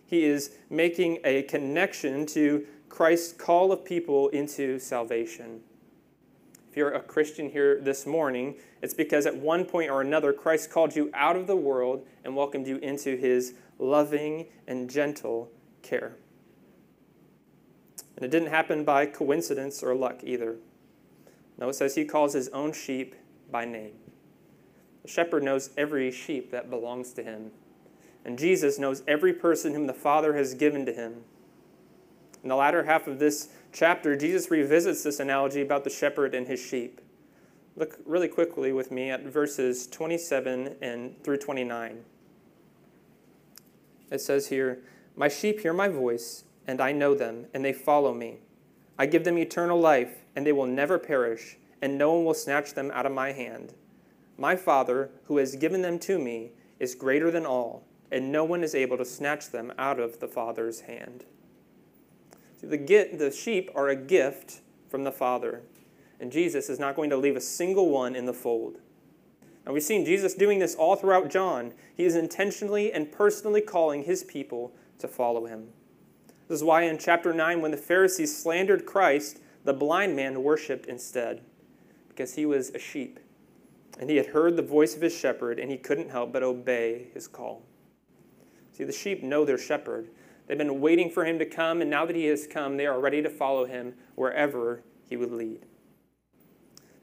He 0.06 0.24
is 0.24 0.56
making 0.70 1.18
a 1.24 1.42
connection 1.44 2.28
to 2.28 2.68
Christ's 2.90 3.34
call 3.34 3.72
of 3.72 3.86
people 3.86 4.30
into 4.30 4.80
salvation 4.80 5.62
If 6.70 6.78
you're 6.78 6.92
a 6.92 7.02
Christian 7.02 7.50
here 7.50 7.80
this 7.82 8.06
morning, 8.06 8.56
it's 8.82 8.94
because 8.94 9.26
at 9.26 9.36
one 9.36 9.66
point 9.66 9.90
or 9.90 10.02
another, 10.02 10.34
Christ 10.34 10.72
called 10.72 10.96
you 10.96 11.10
out 11.14 11.36
of 11.36 11.48
the 11.48 11.56
world 11.56 12.06
and 12.24 12.36
welcomed 12.36 12.68
you 12.68 12.78
into 12.78 13.16
his 13.18 13.54
loving 13.80 14.48
and 14.68 14.90
gentle 14.90 15.52
care. 15.82 16.16
And 18.16 18.26
it 18.26 18.32
didn't 18.32 18.50
happen 18.50 18.84
by 18.84 19.06
coincidence 19.06 19.84
or 19.84 19.96
luck 19.96 20.22
either. 20.24 20.58
No, 21.58 21.70
it 21.70 21.74
says 21.76 21.96
he 21.96 22.06
calls 22.06 22.34
his 22.34 22.50
own 22.50 22.74
sheep 22.74 23.16
by 23.52 23.66
name. 23.66 23.94
The 25.04 25.10
shepherd 25.10 25.44
knows 25.44 25.70
every 25.78 26.12
sheep 26.12 26.52
that 26.52 26.70
belongs 26.70 27.14
to 27.14 27.24
him. 27.24 27.52
and 28.26 28.38
Jesus 28.38 28.78
knows 28.78 29.04
every 29.08 29.34
person 29.34 29.74
whom 29.74 29.88
the 29.88 29.94
Father 29.94 30.36
has 30.36 30.54
given 30.54 30.86
to 30.86 30.94
him. 30.94 31.24
In 32.44 32.50
the 32.50 32.56
latter 32.56 32.84
half 32.84 33.08
of 33.08 33.20
this 33.20 33.50
chapter, 33.72 34.16
Jesus 34.16 34.52
revisits 34.52 35.04
this 35.04 35.20
analogy 35.20 35.62
about 35.62 35.84
the 35.84 35.90
shepherd 35.90 36.34
and 36.36 36.48
his 36.48 36.60
sheep. 36.60 37.02
Look 37.76 38.00
really 38.06 38.28
quickly 38.28 38.72
with 38.72 38.92
me 38.92 39.12
at 39.12 39.24
verses 39.24 39.88
27 39.88 40.78
and 40.82 41.24
through 41.24 41.38
29. 41.38 42.04
It 44.10 44.22
says 44.22 44.48
here, 44.48 44.80
My 45.16 45.28
sheep 45.28 45.60
hear 45.60 45.74
my 45.74 45.88
voice, 45.88 46.46
and 46.66 46.82
I 46.82 46.92
know 46.92 47.14
them, 47.14 47.46
and 47.54 47.64
they 47.64 47.74
follow 47.74 48.14
me. 48.14 48.38
I 48.98 49.06
give 49.06 49.24
them 49.24 49.38
eternal 49.38 49.80
life, 49.80 50.24
and 50.36 50.46
they 50.46 50.52
will 50.52 50.66
never 50.66 50.98
perish, 50.98 51.58
and 51.82 51.98
no 51.98 52.14
one 52.14 52.26
will 52.26 52.34
snatch 52.34 52.74
them 52.74 52.90
out 52.92 53.06
of 53.06 53.12
my 53.12 53.32
hand. 53.32 53.74
My 54.38 54.56
Father, 54.56 55.12
who 55.26 55.38
has 55.38 55.56
given 55.56 55.82
them 55.82 56.00
to 56.00 56.18
me, 56.18 56.52
is 56.80 56.96
greater 56.96 57.30
than 57.30 57.46
all, 57.46 57.84
and 58.12 58.32
no 58.32 58.44
one 58.44 58.64
is 58.64 58.76
able 58.76 58.98
to 58.98 59.06
snatch 59.06 59.50
them 59.50 59.74
out 59.78 60.00
of 60.00 60.20
the 60.20 60.28
Father's 60.28 60.82
hand. 60.82 61.26
See, 62.60 62.68
the, 62.68 62.78
get, 62.78 63.20
the 63.20 63.32
sheep 63.32 63.70
are 63.76 63.90
a 63.90 63.96
gift 63.96 64.62
from 64.90 65.04
the 65.04 65.12
Father, 65.12 65.62
and 66.20 66.32
Jesus 66.32 66.70
is 66.70 66.80
not 66.80 66.96
going 66.96 67.10
to 67.12 67.18
leave 67.18 67.36
a 67.36 67.42
single 67.42 67.90
one 67.90 68.16
in 68.16 68.26
the 68.26 68.34
fold. 68.34 68.80
Now, 69.66 69.74
we've 69.74 69.84
seen 69.84 70.06
Jesus 70.06 70.34
doing 70.34 70.60
this 70.60 70.76
all 70.76 70.96
throughout 70.96 71.30
John. 71.30 71.74
He 71.96 72.06
is 72.06 72.16
intentionally 72.16 72.92
and 72.92 73.12
personally 73.12 73.62
calling 73.62 74.04
his 74.04 74.24
people 74.24 74.74
to 75.00 75.08
follow 75.08 75.46
him. 75.46 75.68
This 76.48 76.60
is 76.60 76.64
why 76.64 76.84
in 76.84 76.98
chapter 76.98 77.34
9, 77.34 77.62
when 77.62 77.72
the 77.72 77.78
Pharisees 77.78 78.42
slandered 78.42 78.86
Christ, 78.86 79.40
the 79.66 79.74
blind 79.74 80.16
man 80.16 80.42
worshiped 80.42 80.86
instead, 80.86 81.42
because 82.08 82.36
he 82.36 82.46
was 82.46 82.70
a 82.70 82.80
sheep. 82.80 83.20
And 84.00 84.10
he 84.10 84.16
had 84.16 84.28
heard 84.28 84.56
the 84.56 84.62
voice 84.62 84.96
of 84.96 85.02
his 85.02 85.14
shepherd, 85.14 85.60
and 85.60 85.70
he 85.70 85.78
couldn't 85.78 86.10
help 86.10 86.32
but 86.32 86.44
obey 86.44 87.08
his 87.14 87.28
call. 87.28 87.64
See, 88.72 88.86
the 88.86 88.94
sheep 88.94 89.22
know 89.24 89.44
their 89.44 89.58
shepherd. 89.58 90.08
They've 90.48 90.58
been 90.58 90.80
waiting 90.80 91.10
for 91.10 91.26
him 91.26 91.40
to 91.40 91.46
come, 91.46 91.82
and 91.82 91.90
now 91.90 92.06
that 92.06 92.16
he 92.16 92.26
has 92.26 92.48
come, 92.48 92.78
they 92.78 92.86
are 92.86 93.00
ready 93.00 93.22
to 93.22 93.30
follow 93.30 93.66
him 93.66 93.94
wherever 94.16 94.82
he 95.10 95.18
would 95.18 95.32
lead. 95.32 95.66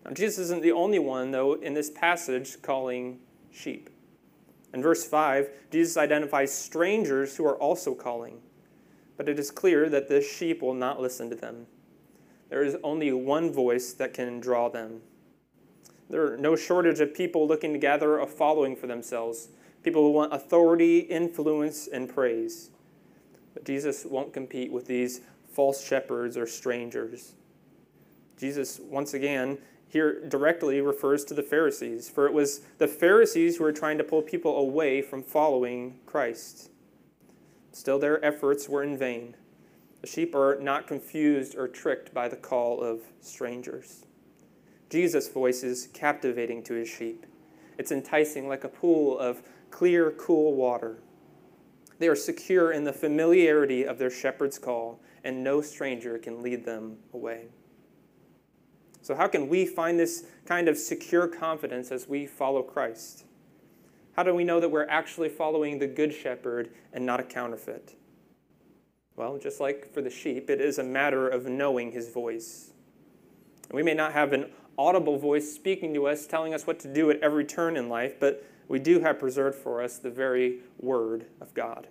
Now, 0.04 0.12
Jesus 0.12 0.38
isn't 0.38 0.62
the 0.62 0.72
only 0.72 0.98
one, 0.98 1.30
though, 1.30 1.54
in 1.54 1.74
this 1.74 1.90
passage 1.90 2.60
calling 2.62 3.20
sheep. 3.50 3.90
In 4.72 4.82
verse 4.82 5.04
5, 5.06 5.50
Jesus 5.70 5.96
identifies 5.96 6.52
strangers 6.52 7.36
who 7.36 7.46
are 7.46 7.56
also 7.56 7.94
calling, 7.94 8.40
but 9.16 9.28
it 9.28 9.38
is 9.38 9.50
clear 9.50 9.88
that 9.88 10.08
the 10.08 10.20
sheep 10.20 10.62
will 10.62 10.74
not 10.74 11.00
listen 11.00 11.30
to 11.30 11.36
them. 11.36 11.66
There 12.48 12.64
is 12.64 12.76
only 12.82 13.12
one 13.12 13.52
voice 13.52 13.92
that 13.94 14.14
can 14.14 14.40
draw 14.40 14.68
them. 14.68 15.00
There 16.10 16.32
are 16.32 16.36
no 16.36 16.56
shortage 16.56 17.00
of 17.00 17.14
people 17.14 17.46
looking 17.46 17.72
to 17.72 17.78
gather 17.78 18.18
a 18.18 18.26
following 18.26 18.76
for 18.76 18.86
themselves, 18.86 19.48
people 19.82 20.02
who 20.02 20.10
want 20.10 20.34
authority, 20.34 21.00
influence, 21.00 21.86
and 21.86 22.08
praise. 22.08 22.70
But 23.54 23.64
Jesus 23.64 24.04
won't 24.04 24.32
compete 24.32 24.73
with 24.73 24.87
these 24.87 25.20
false 25.52 25.84
shepherds 25.84 26.37
or 26.37 26.46
strangers. 26.46 27.34
Jesus, 28.37 28.80
once 28.80 29.14
again, 29.14 29.58
here 29.88 30.26
directly 30.28 30.80
refers 30.80 31.25
to 31.25 31.34
the 31.34 31.42
Pharisees, 31.42 32.11
for 32.11 32.26
it 32.26 32.32
was 32.32 32.62
the 32.78 32.88
Pharisees 32.88 33.56
who 33.56 33.64
were 33.64 33.73
trying 33.73 33.96
to 33.99 34.04
pull 34.04 34.23
people 34.23 34.56
away 34.56 35.00
from 35.00 35.23
following 35.23 36.00
Christ. 36.04 36.70
Still, 37.70 37.99
their 38.00 38.25
efforts 38.25 38.68
were 38.68 38.82
in 38.82 38.99
vain. 38.99 39.37
The 40.00 40.08
sheep 40.08 40.34
are 40.34 40.58
not 40.61 40.87
confused 40.87 41.56
or 41.56 41.68
tricked 41.68 42.12
by 42.12 42.28
the 42.28 42.37
call 42.37 42.80
of 42.80 43.02
strangers. 43.20 44.04
Jesus' 44.90 45.28
voice 45.28 45.62
is 45.62 45.88
captivating 45.94 46.62
to 46.64 46.75
his 46.75 46.88
sheep. 46.88 47.25
It's 47.78 47.90
enticing 47.90 48.49
like 48.49 48.64
a 48.64 48.68
pool 48.68 49.18
of 49.18 49.42
clear, 49.70 50.11
cool 50.12 50.54
water. 50.54 50.99
They 51.98 52.08
are 52.08 52.16
secure 52.16 52.72
in 52.72 52.84
the 52.84 52.92
familiarity 52.92 53.84
of 53.84 53.98
their 53.98 54.10
shepherd's 54.10 54.58
call, 54.58 55.00
and 55.22 55.42
no 55.42 55.60
stranger 55.60 56.18
can 56.18 56.42
lead 56.42 56.64
them 56.64 56.98
away. 57.12 57.46
So, 59.02 59.14
how 59.14 59.28
can 59.28 59.48
we 59.48 59.66
find 59.66 59.98
this 59.98 60.24
kind 60.46 60.68
of 60.68 60.78
secure 60.78 61.28
confidence 61.28 61.92
as 61.92 62.08
we 62.08 62.26
follow 62.26 62.62
Christ? 62.62 63.24
How 64.16 64.22
do 64.22 64.34
we 64.34 64.44
know 64.44 64.60
that 64.60 64.70
we're 64.70 64.88
actually 64.88 65.28
following 65.28 65.78
the 65.78 65.86
Good 65.86 66.14
Shepherd 66.14 66.70
and 66.92 67.04
not 67.04 67.20
a 67.20 67.24
counterfeit? 67.24 67.96
Well, 69.16 69.38
just 69.38 69.60
like 69.60 69.92
for 69.92 70.02
the 70.02 70.10
sheep, 70.10 70.50
it 70.50 70.60
is 70.60 70.78
a 70.78 70.84
matter 70.84 71.28
of 71.28 71.46
knowing 71.46 71.92
his 71.92 72.08
voice. 72.08 72.72
We 73.72 73.82
may 73.82 73.94
not 73.94 74.12
have 74.12 74.32
an 74.32 74.50
audible 74.78 75.18
voice 75.18 75.52
speaking 75.52 75.94
to 75.94 76.06
us, 76.06 76.26
telling 76.26 76.54
us 76.54 76.66
what 76.66 76.78
to 76.80 76.92
do 76.92 77.10
at 77.10 77.20
every 77.20 77.44
turn 77.44 77.76
in 77.76 77.88
life, 77.88 78.18
but 78.18 78.44
we 78.68 78.78
do 78.78 79.00
have 79.00 79.18
preserved 79.18 79.56
for 79.56 79.83
us 79.83 79.99
the 79.99 80.11
very 80.11 80.61
Word 80.78 81.26
of 81.40 81.52
God. 81.54 81.88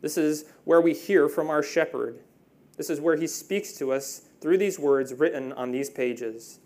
This 0.00 0.18
is 0.18 0.44
where 0.64 0.80
we 0.80 0.94
hear 0.94 1.28
from 1.28 1.48
our 1.48 1.62
shepherd. 1.62 2.20
This 2.76 2.90
is 2.90 3.00
where 3.00 3.16
he 3.16 3.26
speaks 3.26 3.72
to 3.74 3.92
us 3.92 4.22
through 4.40 4.58
these 4.58 4.78
words 4.78 5.14
written 5.14 5.52
on 5.52 5.70
these 5.70 5.90
pages. 5.90 6.58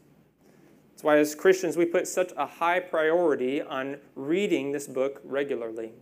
That's 0.91 1.05
why, 1.05 1.19
as 1.19 1.35
Christians, 1.35 1.76
we 1.76 1.85
put 1.85 2.09
such 2.09 2.33
a 2.38 2.47
high 2.47 2.81
priority 2.81 3.61
on 3.61 3.99
reading 4.15 4.73
this 4.73 4.87
book 4.87 5.21
regularly. 5.25 5.93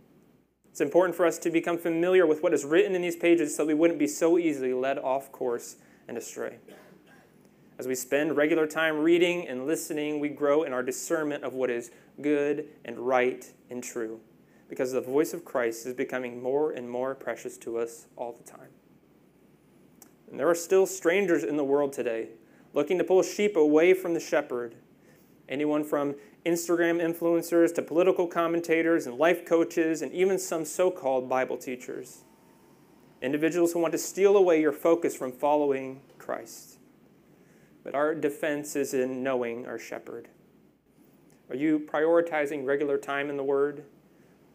It's 0.71 0.79
important 0.79 1.15
for 1.15 1.25
us 1.25 1.37
to 1.39 1.49
become 1.49 1.77
familiar 1.77 2.25
with 2.25 2.41
what 2.43 2.53
is 2.53 2.63
written 2.63 2.95
in 2.95 3.01
these 3.01 3.15
pages 3.17 3.55
so 3.55 3.65
we 3.65 3.73
wouldn't 3.73 3.99
be 3.99 4.07
so 4.07 4.37
easily 4.37 4.73
led 4.73 4.97
off 4.97 5.31
course 5.31 5.75
and 6.07 6.17
astray. 6.17 6.57
As 7.77 7.87
we 7.87 7.95
spend 7.95 8.37
regular 8.37 8.67
time 8.67 8.99
reading 8.99 9.47
and 9.47 9.67
listening, 9.67 10.19
we 10.19 10.29
grow 10.29 10.63
in 10.63 10.71
our 10.71 10.83
discernment 10.83 11.43
of 11.43 11.53
what 11.53 11.69
is 11.69 11.91
good 12.21 12.67
and 12.85 12.97
right 12.99 13.51
and 13.69 13.83
true 13.83 14.21
because 14.69 14.91
the 14.91 15.01
voice 15.01 15.33
of 15.33 15.45
Christ 15.45 15.85
is 15.85 15.93
becoming 15.93 16.41
more 16.41 16.71
and 16.71 16.89
more 16.89 17.13
precious 17.13 17.57
to 17.59 17.77
us 17.77 18.07
all 18.15 18.31
the 18.33 18.43
time. 18.43 18.69
And 20.29 20.39
there 20.39 20.49
are 20.49 20.55
still 20.55 20.85
strangers 20.85 21.43
in 21.43 21.57
the 21.57 21.63
world 21.63 21.93
today 21.93 22.29
looking 22.73 22.97
to 22.97 23.03
pull 23.03 23.23
sheep 23.23 23.55
away 23.55 23.93
from 23.93 24.13
the 24.13 24.19
shepherd. 24.19 24.75
Anyone 25.47 25.83
from 25.83 26.15
Instagram 26.45 27.01
influencers 27.01 27.73
to 27.75 27.81
political 27.81 28.27
commentators 28.27 29.07
and 29.07 29.17
life 29.17 29.45
coaches, 29.45 30.01
and 30.01 30.11
even 30.11 30.37
some 30.37 30.65
so 30.65 30.91
called 30.91 31.29
Bible 31.29 31.57
teachers. 31.57 32.23
Individuals 33.21 33.71
who 33.71 33.79
want 33.79 33.93
to 33.93 33.97
steal 33.97 34.35
away 34.35 34.59
your 34.59 34.73
focus 34.73 35.15
from 35.15 35.31
following 35.31 36.01
Christ. 36.17 36.74
But 37.85 37.93
our 37.93 38.15
defense 38.15 38.75
is 38.75 38.95
in 38.95 39.21
knowing 39.21 39.67
our 39.67 39.77
shepherd. 39.77 40.27
Are 41.49 41.55
you 41.55 41.79
prioritizing 41.79 42.65
regular 42.65 42.97
time 42.97 43.29
in 43.29 43.37
the 43.37 43.43
Word? 43.43 43.85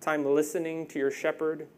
Time 0.00 0.25
listening 0.25 0.88
to 0.88 0.99
your 0.99 1.12
shepherd? 1.12 1.68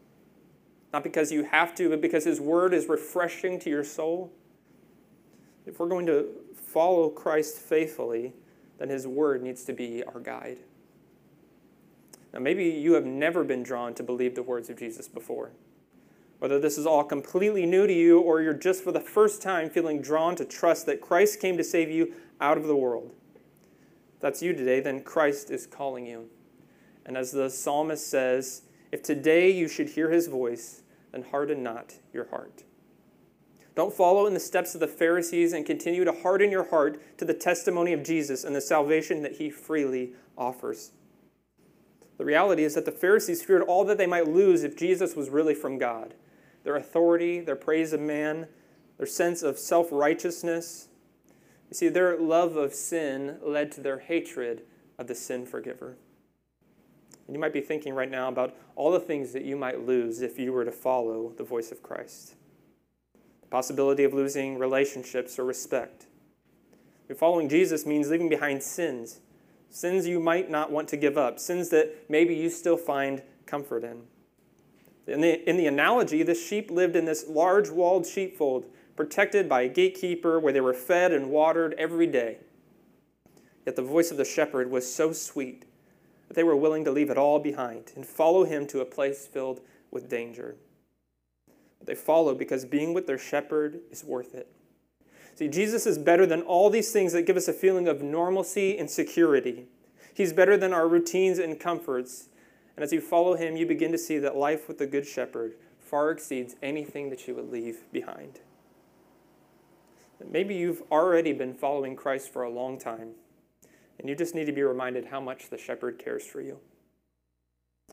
Not 0.94 1.04
because 1.04 1.30
you 1.30 1.44
have 1.44 1.75
to, 1.75 1.90
but 1.90 2.00
because 2.00 2.25
His 2.25 2.40
Word 2.40 2.73
is 2.73 2.88
refreshing 2.88 3.61
to 3.61 3.71
your 3.71 3.85
soul. 3.85 4.32
If 5.66 5.78
we're 5.78 5.88
going 5.88 6.06
to 6.06 6.28
follow 6.54 7.11
Christ 7.11 7.59
faithfully, 7.59 8.32
then 8.78 8.88
His 8.88 9.06
Word 9.06 9.42
needs 9.42 9.62
to 9.64 9.75
be 9.75 10.02
our 10.04 10.21
guide. 10.21 10.59
Now, 12.32 12.40
maybe 12.40 12.64
you 12.64 12.94
have 12.94 13.04
never 13.04 13.44
been 13.44 13.62
drawn 13.62 13.92
to 13.94 14.02
believe 14.02 14.35
the 14.35 14.42
words 14.42 14.71
of 14.71 14.78
Jesus 14.78 15.06
before. 15.06 15.50
Whether 16.42 16.58
this 16.58 16.76
is 16.76 16.87
all 16.87 17.04
completely 17.04 17.66
new 17.66 17.87
to 17.87 17.92
you 17.92 18.18
or 18.18 18.42
you're 18.42 18.52
just 18.52 18.82
for 18.82 18.90
the 18.90 18.99
first 18.99 19.40
time 19.40 19.70
feeling 19.70 20.02
drawn 20.02 20.34
to 20.34 20.44
trust 20.44 20.87
that 20.87 21.00
Christ 21.00 21.38
came 21.38 21.56
to 21.56 21.62
save 21.62 21.88
you 21.88 22.14
out 22.40 22.58
of 22.58 22.64
the 22.64 22.75
world. 22.75 23.12
If 24.16 24.20
that's 24.22 24.42
you 24.42 24.52
today, 24.52 24.80
then 24.80 25.04
Christ 25.04 25.52
is 25.52 25.68
calling 25.68 26.04
you. 26.04 26.30
And 27.06 27.16
as 27.16 27.30
the 27.30 27.49
psalmist 27.49 28.11
says, 28.11 28.62
if 28.90 29.04
today 29.04 29.52
you 29.52 29.68
should 29.68 29.90
hear 29.90 30.11
his 30.11 30.26
voice, 30.26 30.82
and 31.12 31.26
harden 31.26 31.62
not 31.62 31.94
your 32.12 32.28
heart. 32.30 32.64
Don't 33.76 33.94
follow 33.94 34.26
in 34.26 34.34
the 34.34 34.40
steps 34.40 34.75
of 34.75 34.80
the 34.80 34.88
Pharisees 34.88 35.52
and 35.52 35.64
continue 35.64 36.04
to 36.04 36.11
harden 36.11 36.50
your 36.50 36.70
heart 36.70 37.00
to 37.18 37.25
the 37.25 37.34
testimony 37.34 37.92
of 37.92 38.02
Jesus 38.02 38.42
and 38.42 38.52
the 38.52 38.61
salvation 38.61 39.22
that 39.22 39.37
he 39.37 39.49
freely 39.49 40.14
offers. 40.37 40.90
The 42.18 42.25
reality 42.25 42.64
is 42.64 42.75
that 42.75 42.84
the 42.84 42.90
Pharisees 42.90 43.44
feared 43.44 43.62
all 43.62 43.84
that 43.84 43.96
they 43.96 44.08
might 44.08 44.26
lose 44.26 44.64
if 44.64 44.76
Jesus 44.76 45.14
was 45.14 45.30
really 45.30 45.54
from 45.54 45.78
God 45.78 46.14
their 46.64 46.76
authority, 46.76 47.40
their 47.40 47.57
praise 47.57 47.92
of 47.92 48.00
man, 48.00 48.47
their 48.99 49.07
sense 49.07 49.42
of 49.42 49.59
self 49.59 49.88
righteousness. 49.90 50.88
You 51.71 51.75
see, 51.75 51.88
their 51.88 52.19
love 52.19 52.57
of 52.57 52.75
sin 52.75 53.38
led 53.42 53.73
to 53.73 53.81
their 53.81 54.00
hatred 54.00 54.62
of 54.99 55.07
the 55.07 55.14
sin 55.14 55.47
forgiver. 55.47 55.97
And 57.26 57.35
you 57.35 57.40
might 57.40 57.52
be 57.52 57.61
thinking 57.61 57.95
right 57.95 58.11
now 58.11 58.28
about 58.28 58.54
all 58.76 58.90
the 58.90 59.00
things 59.00 59.33
that 59.33 59.45
you 59.45 59.57
might 59.57 59.87
lose 59.87 60.21
if 60.21 60.38
you 60.38 60.52
were 60.52 60.64
to 60.64 60.73
follow 60.73 61.33
the 61.37 61.45
voice 61.45 61.73
of 61.73 61.83
Christ. 61.83 62.35
The 63.40 63.49
possibility 63.49 64.04
of 64.04 64.12
losing 64.12 64.59
relationships 64.59 65.38
or 65.38 65.45
respect. 65.45 66.07
following 67.16 67.49
Jesus 67.49 67.87
means 67.87 68.11
leaving 68.11 68.28
behind 68.28 68.62
sins, 68.62 69.21
sins 69.71 70.07
you 70.07 70.21
might 70.21 70.50
not 70.50 70.71
want 70.71 70.88
to 70.88 70.97
give 70.97 71.16
up, 71.16 71.38
sins 71.38 71.71
that 71.71 72.09
maybe 72.09 72.35
you 72.35 72.50
still 72.50 72.76
find 72.76 73.23
comfort 73.47 73.85
in. 73.85 74.02
In 75.06 75.21
the, 75.21 75.49
in 75.49 75.56
the 75.56 75.66
analogy, 75.66 76.23
the 76.23 76.35
sheep 76.35 76.71
lived 76.71 76.94
in 76.94 77.04
this 77.04 77.26
large 77.28 77.71
walled 77.71 78.06
sheepfold, 78.06 78.66
protected 78.94 79.49
by 79.49 79.62
a 79.62 79.68
gatekeeper 79.68 80.38
where 80.38 80.52
they 80.52 80.61
were 80.61 80.75
fed 80.75 81.12
and 81.12 81.30
watered 81.30 81.75
every 81.78 82.06
day. 82.06 82.38
Yet 83.66 83.76
the 83.76 83.82
voice 83.82 84.11
of 84.11 84.16
the 84.16 84.25
shepherd 84.25 84.71
was 84.71 84.92
so 84.92 85.12
sweet 85.12 85.64
that 86.28 86.35
they 86.35 86.42
were 86.42 86.56
willing 86.56 86.85
to 86.85 86.90
leave 86.90 87.11
it 87.11 87.18
all 87.18 87.38
behind 87.38 87.92
and 87.94 88.06
follow 88.06 88.44
him 88.44 88.66
to 88.68 88.80
a 88.80 88.85
place 88.85 89.26
filled 89.26 89.61
with 89.90 90.09
danger. 90.09 90.56
But 91.78 91.87
they 91.87 91.94
follow 91.94 92.35
because 92.35 92.64
being 92.64 92.94
with 92.94 93.06
their 93.06 93.18
shepherd 93.18 93.80
is 93.90 94.04
worth 94.04 94.35
it. 94.35 94.49
See, 95.35 95.49
Jesus 95.49 95.87
is 95.87 95.99
better 95.99 96.26
than 96.26 96.42
all 96.42 96.71
these 96.71 96.92
things 96.92 97.12
that 97.12 97.26
give 97.26 97.37
us 97.37 97.49
a 97.49 97.52
feeling 97.52 97.88
of 97.88 98.02
normalcy 98.02 98.78
and 98.78 98.90
security. 98.90 99.66
He's 100.14 100.32
better 100.32 100.56
than 100.56 100.73
our 100.73 100.87
routines 100.87 101.38
and 101.38 101.59
comforts. 101.59 102.28
And 102.76 102.83
as 102.83 102.93
you 102.93 103.00
follow 103.00 103.35
him, 103.35 103.57
you 103.57 103.67
begin 103.67 103.93
to 103.93 103.99
see 103.99 104.19
that 104.19 104.37
life 104.37 104.69
with 104.69 104.79
the 104.79 104.87
Good 104.87 105.07
Shepherd 105.07 105.55
far 105.79 106.11
exceeds 106.11 106.57
anything 106.62 107.11
that 107.11 107.29
you 107.29 107.35
would 107.35 107.50
leave 107.50 107.93
behind. 107.93 108.41
Maybe 110.31 110.55
you've 110.55 110.83
already 110.91 111.33
been 111.33 111.52
following 111.52 111.97
Christ 111.97 112.33
for 112.33 112.43
a 112.43 112.50
long 112.50 112.79
time, 112.79 113.11
and 113.99 114.09
you 114.09 114.14
just 114.14 114.35
need 114.35 114.47
to 114.47 114.52
be 114.52 114.62
reminded 114.62 115.07
how 115.07 115.21
much 115.21 115.50
the 115.50 115.59
shepherd 115.59 115.99
cares 115.99 116.25
for 116.25 116.41
you. 116.41 116.61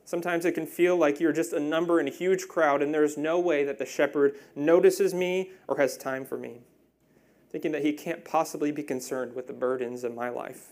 Sometimes 0.04 0.44
it 0.44 0.52
can 0.52 0.66
feel 0.66 0.96
like 0.96 1.20
you're 1.20 1.32
just 1.32 1.52
a 1.52 1.60
number 1.60 2.00
in 2.00 2.08
a 2.08 2.10
huge 2.10 2.48
crowd, 2.48 2.82
and 2.82 2.94
there's 2.94 3.18
no 3.18 3.38
way 3.38 3.64
that 3.64 3.78
the 3.78 3.84
shepherd 3.84 4.34
notices 4.56 5.12
me 5.12 5.50
or 5.68 5.76
has 5.76 5.96
time 5.96 6.24
for 6.24 6.38
me, 6.38 6.62
thinking 7.52 7.72
that 7.72 7.84
he 7.84 7.92
can't 7.92 8.24
possibly 8.24 8.72
be 8.72 8.82
concerned 8.82 9.34
with 9.34 9.46
the 9.46 9.52
burdens 9.52 10.04
of 10.04 10.14
my 10.14 10.30
life. 10.30 10.68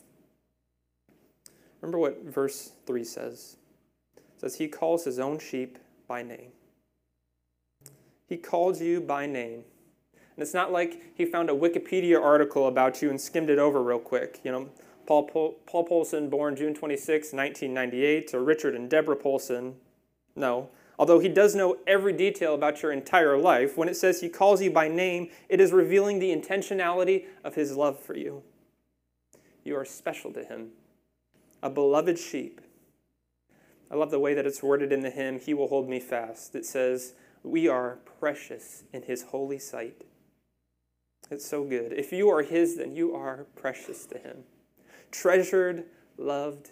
Remember 1.83 1.99
what 1.99 2.25
verse 2.25 2.73
3 2.87 3.05
says? 3.05 3.58
Says, 4.39 4.57
He 4.57 4.69
calls 4.69 5.05
his 5.05 5.19
own 5.19 5.39
sheep 5.39 5.79
by 6.07 6.23
name. 6.23 6.53
He 8.27 8.37
calls 8.37 8.81
you 8.81 9.01
by 9.01 9.27
name. 9.27 9.65
And 10.13 10.43
it's 10.43 10.55
not 10.55 10.71
like 10.71 11.03
he 11.15 11.25
found 11.25 11.51
a 11.51 11.55
Wikipedia 11.55 12.23
article 12.23 12.69
about 12.69 13.03
you 13.03 13.11
and 13.11 13.21
skimmed 13.21 13.51
it 13.51 13.59
over 13.59 13.83
real 13.83 13.99
quick. 13.99 14.41
You 14.45 14.53
know, 14.53 14.69
Paul, 15.07 15.25
Paul, 15.25 15.57
Paul 15.67 15.85
Polson, 15.85 16.29
born 16.29 16.55
June 16.55 16.75
26, 16.75 17.33
1998, 17.33 18.35
or 18.35 18.45
Richard 18.45 18.75
and 18.75 18.89
Deborah 18.89 19.17
Polson. 19.17 19.75
No. 20.37 20.69
Although 20.99 21.19
he 21.19 21.29
does 21.29 21.55
know 21.55 21.79
every 21.87 22.13
detail 22.13 22.55
about 22.55 22.83
your 22.83 22.93
entire 22.93 23.39
life, 23.39 23.77
when 23.77 23.89
it 23.89 23.97
says 23.97 24.21
he 24.21 24.29
calls 24.29 24.61
you 24.61 24.71
by 24.71 24.89
name, 24.89 25.31
it 25.49 25.61
is 25.61 25.73
revealing 25.73 26.19
the 26.19 26.35
intentionality 26.35 27.27
of 27.43 27.55
his 27.55 27.77
love 27.77 27.99
for 27.99 28.17
you. 28.17 28.43
You 29.65 29.77
are 29.77 29.85
special 29.85 30.33
to 30.33 30.45
him, 30.45 30.71
a 31.63 31.71
beloved 31.71 32.19
sheep. 32.19 32.61
I 33.91 33.97
love 33.97 34.11
the 34.11 34.19
way 34.19 34.35
that 34.35 34.47
it's 34.47 34.63
worded 34.63 34.93
in 34.93 35.01
the 35.01 35.11
hymn, 35.11 35.41
He 35.41 35.55
Will 35.55 35.69
Hold 35.69 35.89
Me 35.89 35.99
Fast. 35.99 36.55
It 36.55 36.67
says, 36.67 37.15
We 37.43 37.69
are 37.69 37.99
precious 38.21 38.85
in 38.93 39.03
His 39.03 39.23
holy 39.23 39.59
sight. 39.59 40.03
It's 41.31 41.47
so 41.47 41.65
good. 41.65 41.93
If 41.93 42.13
you 42.13 42.29
are 42.31 42.43
His, 42.43 42.77
then 42.77 42.95
you 42.95 43.15
are 43.15 43.47
precious 43.57 44.07
to 44.07 44.19
Him. 44.19 44.45
Treasured, 45.11 45.85
loved, 46.19 46.71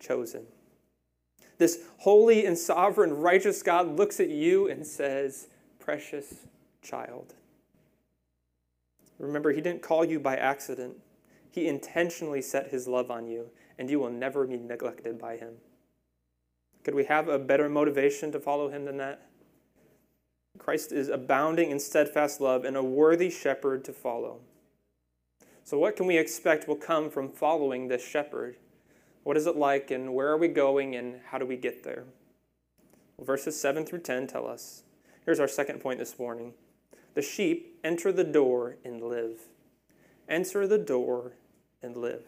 chosen. 0.00 0.46
This 1.58 1.84
holy 1.98 2.46
and 2.46 2.58
sovereign, 2.58 3.12
righteous 3.12 3.62
God 3.62 3.96
looks 3.96 4.18
at 4.18 4.30
you 4.30 4.68
and 4.68 4.86
says, 4.86 5.48
Precious 5.78 6.46
child. 6.82 7.34
Remember, 9.18 9.52
He 9.52 9.60
didn't 9.60 9.82
call 9.82 10.04
you 10.04 10.18
by 10.18 10.36
accident. 10.36 10.96
He 11.50 11.68
intentionally 11.68 12.42
set 12.42 12.68
His 12.68 12.88
love 12.88 13.10
on 13.10 13.26
you, 13.26 13.50
and 13.78 13.90
you 13.90 14.00
will 14.00 14.10
never 14.10 14.46
be 14.46 14.56
neglected 14.56 15.18
by 15.18 15.36
Him. 15.36 15.54
Could 16.84 16.94
we 16.94 17.04
have 17.04 17.28
a 17.28 17.38
better 17.38 17.68
motivation 17.68 18.30
to 18.32 18.40
follow 18.40 18.68
Him 18.68 18.84
than 18.84 18.98
that? 18.98 19.26
Christ 20.58 20.92
is 20.92 21.08
abounding 21.08 21.70
in 21.70 21.80
steadfast 21.80 22.40
love 22.40 22.64
and 22.64 22.76
a 22.76 22.82
worthy 22.82 23.30
shepherd 23.30 23.84
to 23.84 23.92
follow. 23.92 24.40
So, 25.64 25.78
what 25.78 25.96
can 25.96 26.06
we 26.06 26.18
expect 26.18 26.68
will 26.68 26.76
come 26.76 27.10
from 27.10 27.30
following 27.30 27.88
this 27.88 28.06
shepherd? 28.06 28.56
What 29.22 29.38
is 29.38 29.46
it 29.46 29.56
like, 29.56 29.90
and 29.90 30.14
where 30.14 30.28
are 30.28 30.36
we 30.36 30.48
going, 30.48 30.94
and 30.94 31.20
how 31.30 31.38
do 31.38 31.46
we 31.46 31.56
get 31.56 31.82
there? 31.82 32.04
Well, 33.16 33.24
verses 33.24 33.58
7 33.58 33.86
through 33.86 34.00
10 34.00 34.26
tell 34.26 34.46
us. 34.46 34.82
Here's 35.24 35.40
our 35.40 35.48
second 35.48 35.80
point 35.80 35.98
this 35.98 36.18
morning 36.18 36.52
The 37.14 37.22
sheep 37.22 37.78
enter 37.82 38.12
the 38.12 38.24
door 38.24 38.76
and 38.84 39.02
live. 39.02 39.40
Enter 40.28 40.66
the 40.66 40.78
door 40.78 41.32
and 41.82 41.96
live. 41.96 42.24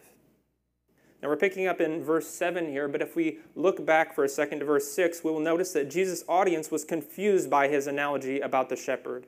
Now 1.21 1.29
we're 1.29 1.37
picking 1.37 1.67
up 1.67 1.81
in 1.81 2.03
verse 2.03 2.27
7 2.27 2.69
here, 2.69 2.87
but 2.87 3.01
if 3.01 3.15
we 3.15 3.39
look 3.55 3.83
back 3.85 4.13
for 4.13 4.23
a 4.23 4.29
second 4.29 4.59
to 4.59 4.65
verse 4.65 4.91
6, 4.91 5.23
we 5.23 5.31
will 5.31 5.39
notice 5.39 5.73
that 5.73 5.89
Jesus' 5.89 6.23
audience 6.27 6.69
was 6.69 6.83
confused 6.83 7.49
by 7.49 7.67
his 7.67 7.87
analogy 7.87 8.39
about 8.39 8.69
the 8.69 8.75
shepherd. 8.75 9.25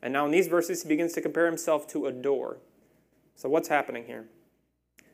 And 0.00 0.12
now 0.12 0.26
in 0.26 0.30
these 0.30 0.46
verses, 0.46 0.82
he 0.82 0.88
begins 0.88 1.12
to 1.14 1.20
compare 1.20 1.46
himself 1.46 1.88
to 1.88 2.06
a 2.06 2.12
door. 2.12 2.58
So 3.34 3.48
what's 3.48 3.68
happening 3.68 4.04
here? 4.04 4.26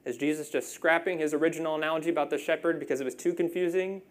Is 0.05 0.17
Jesus 0.17 0.51
just 0.51 0.73
scrapping 0.73 1.19
his 1.19 1.33
original 1.33 1.75
analogy 1.75 2.11
about 2.11 2.31
the 2.31 2.39
shepherd 2.39 2.79
because 2.79 3.01
it 3.01 3.05
was 3.05 3.15
too 3.15 3.33
confusing? 3.33 4.03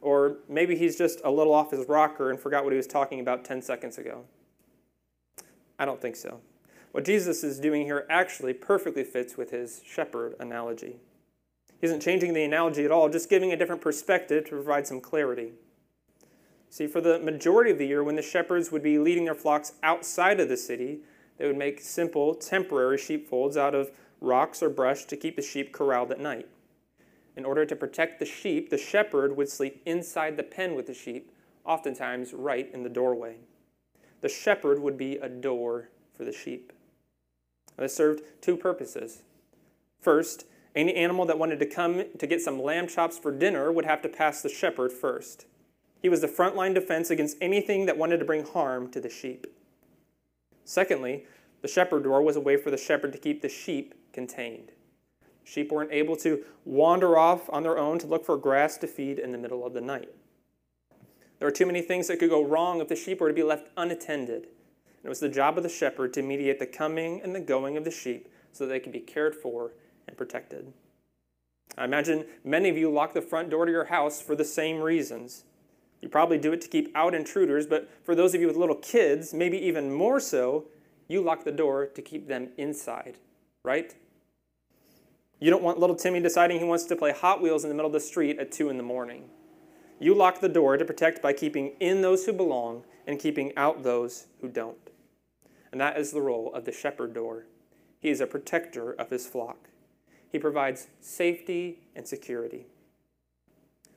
Or 0.00 0.38
maybe 0.48 0.76
he's 0.76 0.96
just 0.96 1.20
a 1.24 1.30
little 1.30 1.54
off 1.54 1.70
his 1.70 1.88
rocker 1.88 2.30
and 2.30 2.40
forgot 2.40 2.64
what 2.64 2.72
he 2.72 2.76
was 2.76 2.88
talking 2.88 3.20
about 3.20 3.44
10 3.44 3.62
seconds 3.62 3.98
ago? 3.98 4.24
I 5.78 5.84
don't 5.84 6.00
think 6.00 6.16
so. 6.16 6.40
What 6.90 7.04
Jesus 7.04 7.44
is 7.44 7.60
doing 7.60 7.84
here 7.84 8.06
actually 8.10 8.52
perfectly 8.52 9.04
fits 9.04 9.36
with 9.36 9.50
his 9.50 9.80
shepherd 9.84 10.34
analogy. 10.40 10.96
Isn't 11.82 12.00
changing 12.00 12.32
the 12.32 12.44
analogy 12.44 12.84
at 12.84 12.92
all, 12.92 13.08
just 13.08 13.28
giving 13.28 13.52
a 13.52 13.56
different 13.56 13.82
perspective 13.82 14.44
to 14.44 14.50
provide 14.50 14.86
some 14.86 15.00
clarity. 15.00 15.52
See, 16.70 16.86
for 16.86 17.00
the 17.00 17.18
majority 17.18 17.72
of 17.72 17.78
the 17.78 17.86
year, 17.86 18.02
when 18.02 18.16
the 18.16 18.22
shepherds 18.22 18.72
would 18.72 18.82
be 18.82 18.98
leading 18.98 19.24
their 19.26 19.34
flocks 19.34 19.74
outside 19.82 20.40
of 20.40 20.48
the 20.48 20.56
city, 20.56 21.00
they 21.36 21.46
would 21.46 21.58
make 21.58 21.80
simple, 21.80 22.34
temporary 22.34 22.96
sheepfolds 22.96 23.56
out 23.56 23.74
of 23.74 23.90
rocks 24.20 24.62
or 24.62 24.70
brush 24.70 25.04
to 25.06 25.16
keep 25.16 25.34
the 25.34 25.42
sheep 25.42 25.72
corralled 25.72 26.12
at 26.12 26.20
night. 26.20 26.48
In 27.36 27.44
order 27.44 27.66
to 27.66 27.74
protect 27.74 28.20
the 28.20 28.26
sheep, 28.26 28.70
the 28.70 28.78
shepherd 28.78 29.36
would 29.36 29.48
sleep 29.48 29.82
inside 29.84 30.36
the 30.36 30.42
pen 30.44 30.76
with 30.76 30.86
the 30.86 30.94
sheep, 30.94 31.32
oftentimes 31.64 32.32
right 32.32 32.70
in 32.72 32.84
the 32.84 32.88
doorway. 32.88 33.36
The 34.20 34.28
shepherd 34.28 34.78
would 34.78 34.96
be 34.96 35.16
a 35.16 35.28
door 35.28 35.88
for 36.16 36.24
the 36.24 36.32
sheep. 36.32 36.72
This 37.76 37.96
served 37.96 38.22
two 38.40 38.56
purposes. 38.56 39.22
First, 40.00 40.46
any 40.74 40.94
animal 40.94 41.26
that 41.26 41.38
wanted 41.38 41.58
to 41.58 41.66
come 41.66 42.04
to 42.18 42.26
get 42.26 42.40
some 42.40 42.62
lamb 42.62 42.88
chops 42.88 43.18
for 43.18 43.30
dinner 43.30 43.70
would 43.70 43.84
have 43.84 44.02
to 44.02 44.08
pass 44.08 44.40
the 44.40 44.48
shepherd 44.48 44.92
first. 44.92 45.46
He 46.00 46.08
was 46.08 46.20
the 46.20 46.28
frontline 46.28 46.74
defense 46.74 47.10
against 47.10 47.36
anything 47.40 47.86
that 47.86 47.98
wanted 47.98 48.18
to 48.18 48.24
bring 48.24 48.44
harm 48.44 48.90
to 48.90 49.00
the 49.00 49.10
sheep. 49.10 49.46
Secondly, 50.64 51.26
the 51.60 51.68
shepherd 51.68 52.04
door 52.04 52.22
was 52.22 52.36
a 52.36 52.40
way 52.40 52.56
for 52.56 52.70
the 52.70 52.76
shepherd 52.76 53.12
to 53.12 53.18
keep 53.18 53.42
the 53.42 53.48
sheep 53.48 53.94
contained. 54.12 54.72
Sheep 55.44 55.70
weren't 55.70 55.92
able 55.92 56.16
to 56.16 56.44
wander 56.64 57.16
off 57.16 57.50
on 57.50 57.62
their 57.62 57.78
own 57.78 57.98
to 57.98 58.06
look 58.06 58.24
for 58.24 58.36
grass 58.36 58.76
to 58.78 58.86
feed 58.86 59.18
in 59.18 59.32
the 59.32 59.38
middle 59.38 59.66
of 59.66 59.74
the 59.74 59.80
night. 59.80 60.08
There 61.38 61.48
were 61.48 61.52
too 61.52 61.66
many 61.66 61.82
things 61.82 62.08
that 62.08 62.18
could 62.18 62.30
go 62.30 62.44
wrong 62.44 62.80
if 62.80 62.88
the 62.88 62.96
sheep 62.96 63.20
were 63.20 63.28
to 63.28 63.34
be 63.34 63.42
left 63.42 63.68
unattended. 63.76 64.44
And 64.44 65.04
it 65.04 65.08
was 65.08 65.20
the 65.20 65.28
job 65.28 65.56
of 65.56 65.64
the 65.64 65.68
shepherd 65.68 66.12
to 66.14 66.22
mediate 66.22 66.60
the 66.60 66.66
coming 66.66 67.20
and 67.20 67.34
the 67.34 67.40
going 67.40 67.76
of 67.76 67.84
the 67.84 67.90
sheep 67.90 68.28
so 68.52 68.64
that 68.64 68.72
they 68.72 68.80
could 68.80 68.92
be 68.92 69.00
cared 69.00 69.34
for 69.34 69.72
and 70.06 70.16
protected. 70.16 70.72
I 71.76 71.84
imagine 71.84 72.26
many 72.44 72.68
of 72.68 72.76
you 72.76 72.90
lock 72.90 73.14
the 73.14 73.22
front 73.22 73.50
door 73.50 73.64
to 73.64 73.72
your 73.72 73.86
house 73.86 74.20
for 74.20 74.36
the 74.36 74.44
same 74.44 74.80
reasons. 74.80 75.44
You 76.00 76.08
probably 76.08 76.36
do 76.36 76.52
it 76.52 76.60
to 76.62 76.68
keep 76.68 76.90
out 76.94 77.14
intruders, 77.14 77.66
but 77.66 77.88
for 78.04 78.14
those 78.14 78.34
of 78.34 78.40
you 78.40 78.46
with 78.46 78.56
little 78.56 78.76
kids, 78.76 79.32
maybe 79.32 79.56
even 79.58 79.92
more 79.92 80.20
so, 80.20 80.66
you 81.08 81.22
lock 81.22 81.44
the 81.44 81.52
door 81.52 81.86
to 81.86 82.02
keep 82.02 82.26
them 82.26 82.48
inside, 82.56 83.18
right? 83.64 83.94
You 85.38 85.50
don't 85.50 85.62
want 85.62 85.78
little 85.78 85.96
Timmy 85.96 86.20
deciding 86.20 86.58
he 86.58 86.64
wants 86.64 86.84
to 86.84 86.96
play 86.96 87.12
Hot 87.12 87.40
Wheels 87.40 87.64
in 87.64 87.68
the 87.68 87.74
middle 87.74 87.88
of 87.88 87.92
the 87.92 88.00
street 88.00 88.38
at 88.38 88.52
2 88.52 88.68
in 88.70 88.76
the 88.76 88.82
morning. 88.82 89.24
You 89.98 90.14
lock 90.14 90.40
the 90.40 90.48
door 90.48 90.76
to 90.76 90.84
protect 90.84 91.22
by 91.22 91.32
keeping 91.32 91.72
in 91.80 92.02
those 92.02 92.26
who 92.26 92.32
belong 92.32 92.84
and 93.06 93.18
keeping 93.18 93.56
out 93.56 93.82
those 93.82 94.26
who 94.40 94.48
don't. 94.48 94.90
And 95.70 95.80
that 95.80 95.96
is 95.96 96.10
the 96.10 96.20
role 96.20 96.52
of 96.54 96.64
the 96.64 96.72
shepherd 96.72 97.14
door. 97.14 97.46
He 98.00 98.10
is 98.10 98.20
a 98.20 98.26
protector 98.26 98.92
of 98.92 99.10
his 99.10 99.26
flock. 99.26 99.68
He 100.32 100.38
provides 100.38 100.88
safety 101.00 101.80
and 101.94 102.08
security. 102.08 102.64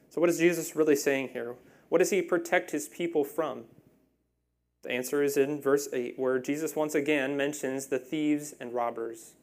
So, 0.10 0.20
what 0.20 0.30
is 0.30 0.38
Jesus 0.38 0.76
really 0.76 0.98
saying 0.98 1.30
here? 1.30 1.56
What 1.88 2.00
does 2.00 2.10
he 2.10 2.22
protect 2.22 2.72
his 2.72 2.90
people 2.90 3.24
from? 3.24 3.64
The 4.84 4.92
answer 4.92 5.24
is 5.24 5.38
in 5.38 5.62
verse 5.62 5.88
8, 5.92 6.20
where 6.20 6.38
Jesus 6.38 6.76
once 6.76 6.94
again 6.94 7.38
mentions 7.38 7.88
the 7.88 7.98
thieves 7.98 8.54
and 8.60 8.74
robbers. 8.74 9.34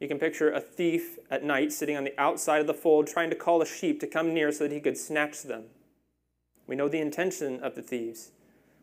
You 0.00 0.08
can 0.08 0.18
picture 0.18 0.50
a 0.50 0.60
thief 0.60 1.18
at 1.30 1.44
night 1.44 1.72
sitting 1.72 1.96
on 1.96 2.04
the 2.04 2.20
outside 2.20 2.60
of 2.60 2.66
the 2.66 2.74
fold 2.74 3.06
trying 3.06 3.30
to 3.30 3.36
call 3.36 3.62
a 3.62 3.66
sheep 3.66 4.00
to 4.00 4.06
come 4.06 4.34
near 4.34 4.50
so 4.50 4.64
that 4.64 4.74
he 4.74 4.80
could 4.80 4.98
snatch 4.98 5.42
them. 5.42 5.66
We 6.66 6.74
know 6.74 6.88
the 6.88 7.00
intention 7.00 7.60
of 7.60 7.76
the 7.76 7.82
thieves. 7.82 8.32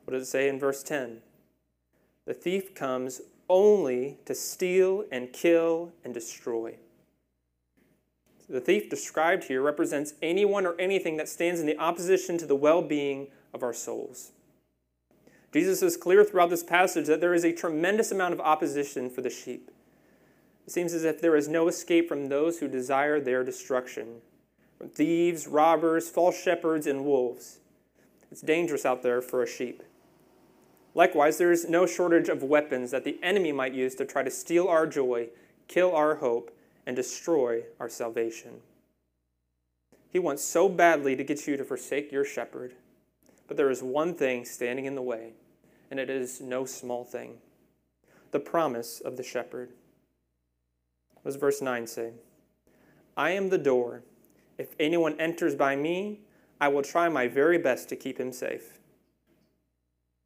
What 0.06 0.14
does 0.14 0.24
it 0.24 0.32
say 0.32 0.48
in 0.48 0.58
verse 0.58 0.82
10? 0.82 1.22
The 2.26 2.34
thief 2.34 2.74
comes 2.74 3.22
only 3.50 4.20
to 4.26 4.34
steal 4.34 5.04
and 5.12 5.34
kill 5.34 5.92
and 6.04 6.14
destroy. 6.14 6.78
The 8.50 8.60
thief 8.60 8.90
described 8.90 9.44
here 9.44 9.62
represents 9.62 10.16
anyone 10.22 10.66
or 10.66 10.76
anything 10.80 11.18
that 11.18 11.30
stands 11.30 11.60
in 11.60 11.68
the 11.68 11.78
opposition 11.78 12.38
to 12.40 12.48
the 12.48 12.56
well 12.56 12.82
being 12.82 13.28
of 13.54 13.62
our 13.62 13.74
souls. 13.74 14.32
Jesus 15.54 15.82
is 15.82 15.98
clear 15.98 16.24
throughout 16.24 16.50
this 16.50 16.64
passage 16.64 17.08
that 17.08 17.22
there 17.22 17.34
is 17.34 17.46
a 17.46 17.54
tremendous 17.54 18.12
amount 18.12 18.34
of 18.34 18.40
opposition 18.40 19.10
for 19.10 19.22
the 19.22 19.30
sheep. 19.30 19.72
It 20.66 20.72
seems 20.72 20.94
as 20.94 21.04
if 21.04 21.22
there 21.22 21.36
is 21.36 21.48
no 21.48 21.68
escape 21.68 22.08
from 22.08 22.30
those 22.30 22.60
who 22.60 22.68
desire 22.68 23.20
their 23.20 23.44
destruction. 23.44 24.22
from 24.78 24.90
thieves, 24.90 25.46
robbers, 25.46 26.10
false 26.10 26.40
shepherds, 26.40 26.88
and 26.88 27.04
wolves. 27.04 27.60
It's 28.32 28.42
dangerous 28.42 28.86
out 28.86 29.04
there 29.04 29.22
for 29.22 29.44
a 29.44 29.48
sheep. 29.48 29.84
Likewise, 30.96 31.38
there 31.38 31.52
is 31.52 31.68
no 31.68 31.86
shortage 31.86 32.30
of 32.30 32.44
weapons 32.44 32.92
that 32.92 33.04
the 33.04 33.20
enemy 33.22 33.52
might 33.52 33.74
use 33.74 33.94
to 33.96 34.06
try 34.06 34.24
to 34.24 34.32
steal 34.32 34.68
our 34.68 34.88
joy, 34.88 35.28
kill 35.68 35.94
our 35.94 36.16
hope, 36.16 36.56
and 36.90 36.96
destroy 36.96 37.62
our 37.80 37.88
salvation. 37.88 38.62
He 40.10 40.18
wants 40.18 40.44
so 40.44 40.68
badly 40.68 41.16
to 41.16 41.24
get 41.24 41.46
you 41.46 41.56
to 41.56 41.64
forsake 41.64 42.12
your 42.12 42.26
shepherd, 42.26 42.74
but 43.48 43.58
there 43.58 43.70
is 43.70 43.84
one 43.84 44.16
thing 44.16 44.44
standing 44.44 44.86
in 44.86 44.96
the 44.96 45.02
way, 45.04 45.34
and 45.92 46.00
it 46.00 46.10
is 46.10 46.42
no 46.42 46.66
small 46.66 47.04
thing 47.04 47.38
the 48.32 48.40
promise 48.40 49.02
of 49.02 49.18
the 49.18 49.24
shepherd. 49.24 49.70
What 51.22 51.26
does 51.26 51.36
verse 51.36 51.62
9 51.62 51.86
say? 51.86 52.14
I 53.16 53.32
am 53.32 53.50
the 53.50 53.60
door. 53.60 54.02
If 54.58 54.70
anyone 54.80 55.16
enters 55.20 55.54
by 55.54 55.76
me, 55.76 56.22
I 56.60 56.70
will 56.70 56.82
try 56.82 57.08
my 57.08 57.28
very 57.28 57.60
best 57.60 57.88
to 57.90 57.96
keep 57.96 58.20
him 58.20 58.32
safe. 58.32 58.80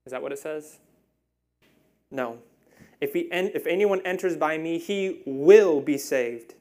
Is 0.05 0.11
that 0.11 0.21
what 0.21 0.31
it 0.31 0.39
says? 0.39 0.79
No. 2.09 2.39
If, 3.01 3.13
he 3.13 3.21
if 3.31 3.67
anyone 3.67 4.01
enters 4.05 4.37
by 4.37 4.57
me, 4.57 4.77
he 4.77 5.21
will 5.25 5.81
be 5.81 5.97
saved. 5.97 6.55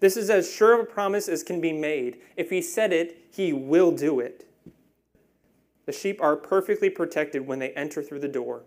This 0.00 0.16
is 0.16 0.30
as 0.30 0.52
sure 0.52 0.74
of 0.74 0.80
a 0.80 0.84
promise 0.84 1.28
as 1.28 1.42
can 1.42 1.60
be 1.60 1.72
made. 1.72 2.18
If 2.36 2.50
he 2.50 2.60
said 2.60 2.92
it, 2.92 3.24
he 3.30 3.52
will 3.52 3.90
do 3.90 4.20
it. 4.20 4.46
The 5.86 5.92
sheep 5.92 6.20
are 6.22 6.36
perfectly 6.36 6.90
protected 6.90 7.46
when 7.46 7.58
they 7.58 7.70
enter 7.70 8.02
through 8.02 8.20
the 8.20 8.28
door. 8.28 8.62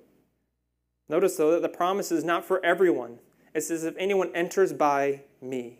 Notice, 1.09 1.37
though, 1.37 1.51
that 1.51 1.61
the 1.61 1.69
promise 1.69 2.11
is 2.11 2.23
not 2.23 2.45
for 2.45 2.63
everyone. 2.65 3.19
It 3.53 3.61
says, 3.61 3.83
if 3.83 3.95
anyone 3.97 4.29
enters 4.35 4.73
by 4.73 5.21
me. 5.41 5.79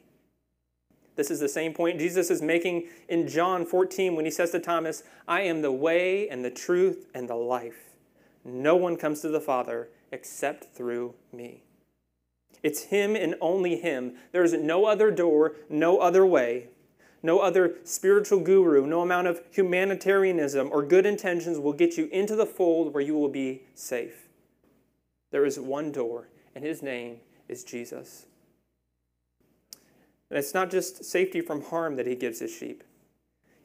This 1.16 1.32
is 1.32 1.40
the 1.40 1.50
same 1.50 1.74
point 1.74 2.00
Jesus 2.00 2.30
is 2.30 2.42
making 2.42 2.88
in 3.10 3.28
John 3.28 3.66
14 3.66 4.16
when 4.16 4.26
he 4.26 4.32
says 4.32 4.52
to 4.52 4.60
Thomas, 4.60 5.04
I 5.28 5.42
am 5.42 5.62
the 5.62 5.72
way 5.72 6.30
and 6.30 6.46
the 6.46 6.52
truth 6.52 7.08
and 7.14 7.28
the 7.28 7.36
life. 7.36 7.96
No 8.46 8.76
one 8.76 8.96
comes 8.96 9.22
to 9.22 9.30
the 9.30 9.42
Father 9.42 9.90
except 10.12 10.76
through 10.76 11.14
me. 11.32 11.64
It's 12.64 12.84
Him 12.84 13.16
and 13.16 13.36
only 13.40 13.78
Him. 13.78 14.16
There 14.32 14.44
is 14.44 14.54
no 14.54 14.86
other 14.86 15.12
door, 15.12 15.56
no 15.70 16.00
other 16.00 16.26
way. 16.26 16.68
No 17.24 17.40
other 17.40 17.76
spiritual 17.84 18.40
guru, 18.40 18.86
no 18.86 19.02
amount 19.02 19.28
of 19.28 19.42
humanitarianism 19.52 20.70
or 20.72 20.84
good 20.84 21.06
intentions 21.06 21.58
will 21.58 21.74
get 21.74 21.98
you 21.98 22.06
into 22.12 22.36
the 22.36 22.46
fold 22.46 22.94
where 22.94 23.04
you 23.04 23.16
will 23.16 23.30
be 23.30 23.64
safe. 23.74 24.28
There 25.32 25.46
is 25.46 25.60
one 25.60 25.92
door, 25.92 26.30
and 26.56 26.64
His 26.64 26.82
name 26.82 27.18
is 27.48 27.64
Jesus. 27.64 28.28
And 30.30 30.38
it's 30.38 30.54
not 30.54 30.70
just 30.70 31.04
safety 31.04 31.42
from 31.42 31.64
harm 31.64 31.96
that 31.96 32.08
He 32.08 32.16
gives 32.16 32.40
His 32.40 32.52
sheep, 32.52 32.84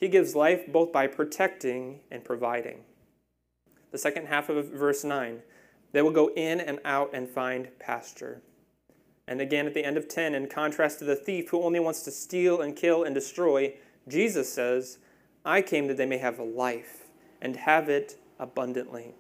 He 0.01 0.09
gives 0.09 0.35
life 0.35 0.67
both 0.67 0.93
by 0.93 1.07
protecting 1.07 2.01
and 2.11 2.25
providing 2.25 2.85
the 3.93 3.99
second 3.99 4.27
half 4.27 4.49
of 4.49 4.71
verse 4.71 5.05
9. 5.05 5.43
They 5.93 6.03
will 6.03 6.11
go 6.11 6.31
in 6.35 6.61
and 6.61 6.81
out 6.85 7.11
and 7.13 7.29
find 7.29 7.69
pasture. 7.79 8.43
And 9.29 9.41
again 9.41 9.67
at 9.67 9.75
the 9.75 9.85
end 9.85 9.97
of 9.97 10.09
10, 10.09 10.35
in 10.35 10.49
contrast 10.49 10.99
to 10.99 11.05
the 11.05 11.17
thief 11.17 11.51
who 11.51 11.63
only 11.63 11.81
wants 11.81 12.03
to 12.03 12.11
steal 12.11 12.61
and 12.61 12.75
kill 12.75 13.05
and 13.05 13.15
destroy, 13.15 13.75
Jesus 14.09 14.53
says, 14.53 14.99
I 15.45 15.63
came 15.63 15.87
that 15.87 15.97
they 15.97 16.07
may 16.07 16.19
have 16.19 16.39
life 16.39 17.09
and 17.41 17.57
have 17.57 17.89
it 17.89 18.19
abundantly. 18.39 19.15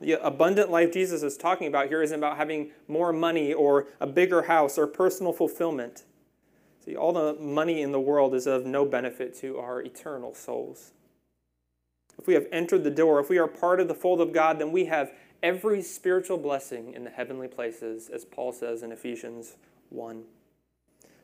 The 0.00 0.24
abundant 0.24 0.70
life 0.70 0.92
Jesus 0.92 1.22
is 1.22 1.36
talking 1.36 1.68
about 1.68 1.88
here 1.88 2.02
isn't 2.02 2.18
about 2.18 2.36
having 2.36 2.72
more 2.88 3.12
money 3.12 3.52
or 3.52 3.86
a 4.00 4.06
bigger 4.06 4.42
house 4.42 4.76
or 4.76 4.86
personal 4.88 5.32
fulfillment. 5.32 6.04
See, 6.84 6.96
all 6.96 7.12
the 7.12 7.34
money 7.34 7.82
in 7.82 7.92
the 7.92 8.00
world 8.00 8.34
is 8.34 8.48
of 8.48 8.66
no 8.66 8.84
benefit 8.84 9.36
to 9.36 9.58
our 9.58 9.80
eternal 9.80 10.34
souls 10.34 10.92
if 12.18 12.26
we 12.26 12.34
have 12.34 12.46
entered 12.52 12.84
the 12.84 12.90
door, 12.90 13.20
if 13.20 13.28
we 13.28 13.38
are 13.38 13.48
part 13.48 13.80
of 13.80 13.88
the 13.88 13.94
fold 13.94 14.20
of 14.20 14.32
God, 14.32 14.58
then 14.58 14.72
we 14.72 14.86
have 14.86 15.12
every 15.42 15.82
spiritual 15.82 16.38
blessing 16.38 16.94
in 16.94 17.04
the 17.04 17.10
heavenly 17.10 17.48
places, 17.48 18.08
as 18.08 18.24
Paul 18.24 18.52
says 18.52 18.82
in 18.82 18.92
Ephesians 18.92 19.56
1. 19.90 20.24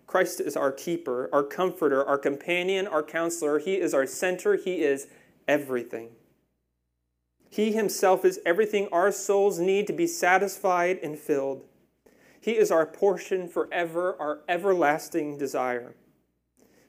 Christ 0.07 0.41
is 0.41 0.57
our 0.57 0.73
keeper, 0.73 1.29
our 1.33 1.43
comforter, 1.43 2.05
our 2.05 2.19
companion, 2.19 2.87
our 2.87 3.03
counselor. 3.03 3.59
He 3.59 3.75
is 3.75 3.93
our 3.93 4.07
center. 4.07 4.57
He 4.57 4.83
is 4.83 5.07
everything. 5.47 6.11
He 7.51 7.73
himself 7.73 8.25
is 8.25 8.41
everything 8.45 8.89
our 8.91 9.13
souls 9.13 9.59
need 9.59 9.87
to 9.87 9.93
be 9.93 10.07
satisfied 10.07 10.99
and 11.03 11.19
filled. 11.19 11.65
He 12.41 12.53
is 12.53 12.71
our 12.71 12.87
portion 12.87 13.49
forever, 13.49 14.17
our 14.19 14.41
everlasting 14.49 15.39
desire. 15.39 15.95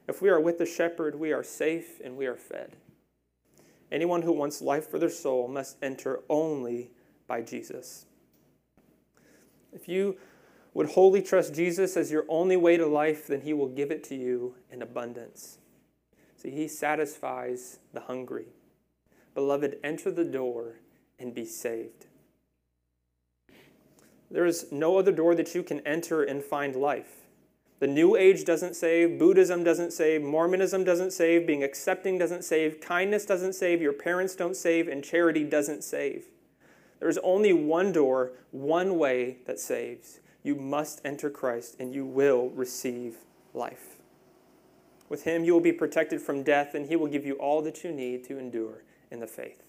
If 0.07 0.21
we 0.21 0.29
are 0.29 0.39
with 0.39 0.57
the 0.57 0.65
shepherd, 0.65 1.15
we 1.15 1.31
are 1.31 1.43
safe 1.43 1.99
and 2.03 2.17
we 2.17 2.25
are 2.25 2.35
fed. 2.35 2.77
Anyone 3.91 4.21
who 4.21 4.31
wants 4.31 4.61
life 4.61 4.89
for 4.89 4.99
their 4.99 5.09
soul 5.09 5.47
must 5.47 5.77
enter 5.81 6.21
only 6.29 6.91
by 7.29 7.41
Jesus. 7.41 8.05
If 9.71 9.87
you 9.87 10.17
would 10.73 10.89
wholly 10.89 11.21
trust 11.21 11.55
Jesus 11.55 11.95
as 11.95 12.11
your 12.11 12.25
only 12.27 12.57
way 12.57 12.75
to 12.75 12.85
life, 12.85 13.27
then 13.27 13.41
he 13.41 13.53
will 13.53 13.69
give 13.69 13.91
it 13.91 14.03
to 14.05 14.15
you 14.15 14.55
in 14.69 14.81
abundance. 14.81 15.59
See, 16.35 16.51
he 16.51 16.67
satisfies 16.67 17.79
the 17.93 18.01
hungry. 18.01 18.47
Beloved, 19.33 19.77
enter 19.83 20.11
the 20.11 20.25
door 20.25 20.75
and 21.17 21.33
be 21.33 21.45
saved. 21.45 22.07
There 24.31 24.45
is 24.45 24.71
no 24.71 24.97
other 24.97 25.11
door 25.11 25.35
that 25.35 25.55
you 25.55 25.63
can 25.63 25.79
enter 25.87 26.23
and 26.23 26.43
find 26.43 26.75
life. 26.75 27.19
The 27.79 27.87
New 27.87 28.15
Age 28.17 28.43
doesn't 28.43 28.75
save, 28.75 29.17
Buddhism 29.17 29.63
doesn't 29.63 29.93
save, 29.93 30.21
Mormonism 30.21 30.83
doesn't 30.83 31.11
save, 31.11 31.47
being 31.47 31.63
accepting 31.63 32.17
doesn't 32.17 32.43
save, 32.43 32.81
kindness 32.81 33.25
doesn't 33.25 33.53
save, 33.53 33.81
your 33.81 33.93
parents 33.93 34.35
don't 34.35 34.55
save, 34.55 34.89
and 34.89 35.03
charity 35.03 35.45
doesn't 35.45 35.83
save. 35.83 36.25
There's 36.99 37.17
only 37.19 37.53
one 37.53 37.91
door, 37.91 38.31
one 38.51 38.97
way 38.97 39.37
that 39.45 39.59
saves. 39.59 40.19
You 40.43 40.55
must 40.55 41.01
enter 41.05 41.29
Christ 41.29 41.77
and 41.79 41.93
you 41.93 42.05
will 42.05 42.49
receive 42.49 43.17
life. 43.53 43.99
With 45.09 45.23
Him, 45.23 45.43
you 45.43 45.53
will 45.53 45.59
be 45.59 45.73
protected 45.73 46.21
from 46.21 46.43
death, 46.43 46.75
and 46.75 46.85
He 46.85 46.95
will 46.95 47.07
give 47.07 47.25
you 47.25 47.33
all 47.35 47.63
that 47.63 47.83
you 47.83 47.91
need 47.91 48.23
to 48.25 48.37
endure 48.37 48.83
in 49.09 49.19
the 49.19 49.27
faith. 49.27 49.63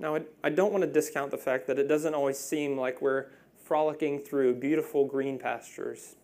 Now, 0.00 0.18
I 0.42 0.50
don't 0.50 0.72
want 0.72 0.82
to 0.82 0.90
discount 0.90 1.30
the 1.30 1.38
fact 1.38 1.66
that 1.68 1.78
it 1.78 1.86
doesn't 1.86 2.14
always 2.14 2.38
seem 2.38 2.76
like 2.76 3.00
we're 3.00 3.26
frolicking 3.62 4.18
through 4.18 4.54
beautiful 4.56 5.04
green 5.04 5.38
pastures. 5.38 6.16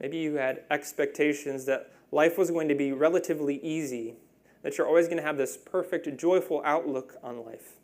Maybe 0.00 0.16
you 0.16 0.34
had 0.34 0.64
expectations 0.70 1.66
that 1.66 1.92
life 2.10 2.36
was 2.36 2.50
going 2.50 2.68
to 2.68 2.74
be 2.74 2.90
relatively 2.90 3.60
easy, 3.62 4.16
that 4.62 4.76
you're 4.76 4.88
always 4.88 5.06
going 5.06 5.18
to 5.18 5.22
have 5.22 5.36
this 5.36 5.56
perfect, 5.56 6.16
joyful 6.16 6.62
outlook 6.64 7.16
on 7.22 7.44
life. 7.44 7.74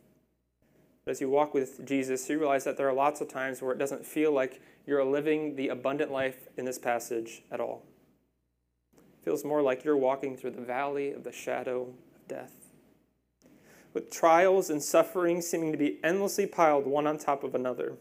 But 1.09 1.13
as 1.13 1.23
you 1.23 1.31
walk 1.31 1.55
with 1.55 1.87
Jesus, 1.87 2.29
you 2.29 2.39
realize 2.39 2.65
that 2.65 2.77
there 2.77 2.87
are 2.87 2.93
lots 2.93 3.23
of 3.23 3.29
times 3.29 3.63
where 3.63 3.73
it 3.73 3.79
doesn't 3.79 4.05
feel 4.05 4.31
like 4.31 4.61
you're 4.87 5.03
living 5.03 5.57
the 5.57 5.69
abundant 5.69 6.13
life 6.13 6.49
in 6.59 6.67
this 6.67 6.79
passage 6.79 7.45
at 7.51 7.61
all. 7.61 7.83
It 8.93 9.25
feels 9.25 9.43
more 9.43 9.63
like 9.63 9.85
you're 9.85 9.97
walking 9.97 10.37
through 10.37 10.51
the 10.51 10.61
valley 10.61 11.13
of 11.13 11.25
the 11.25 11.33
shadow 11.33 11.95
of 12.15 12.29
death. 12.29 12.53
With 13.95 14.11
trials 14.11 14.69
and 14.69 14.83
suffering 14.83 15.41
seeming 15.41 15.73
to 15.73 15.79
be 15.79 15.99
endlessly 16.05 16.47
piled 16.47 16.87
one 16.87 17.07
on 17.07 17.17
top 17.17 17.43
of 17.43 17.55
another 17.55 17.95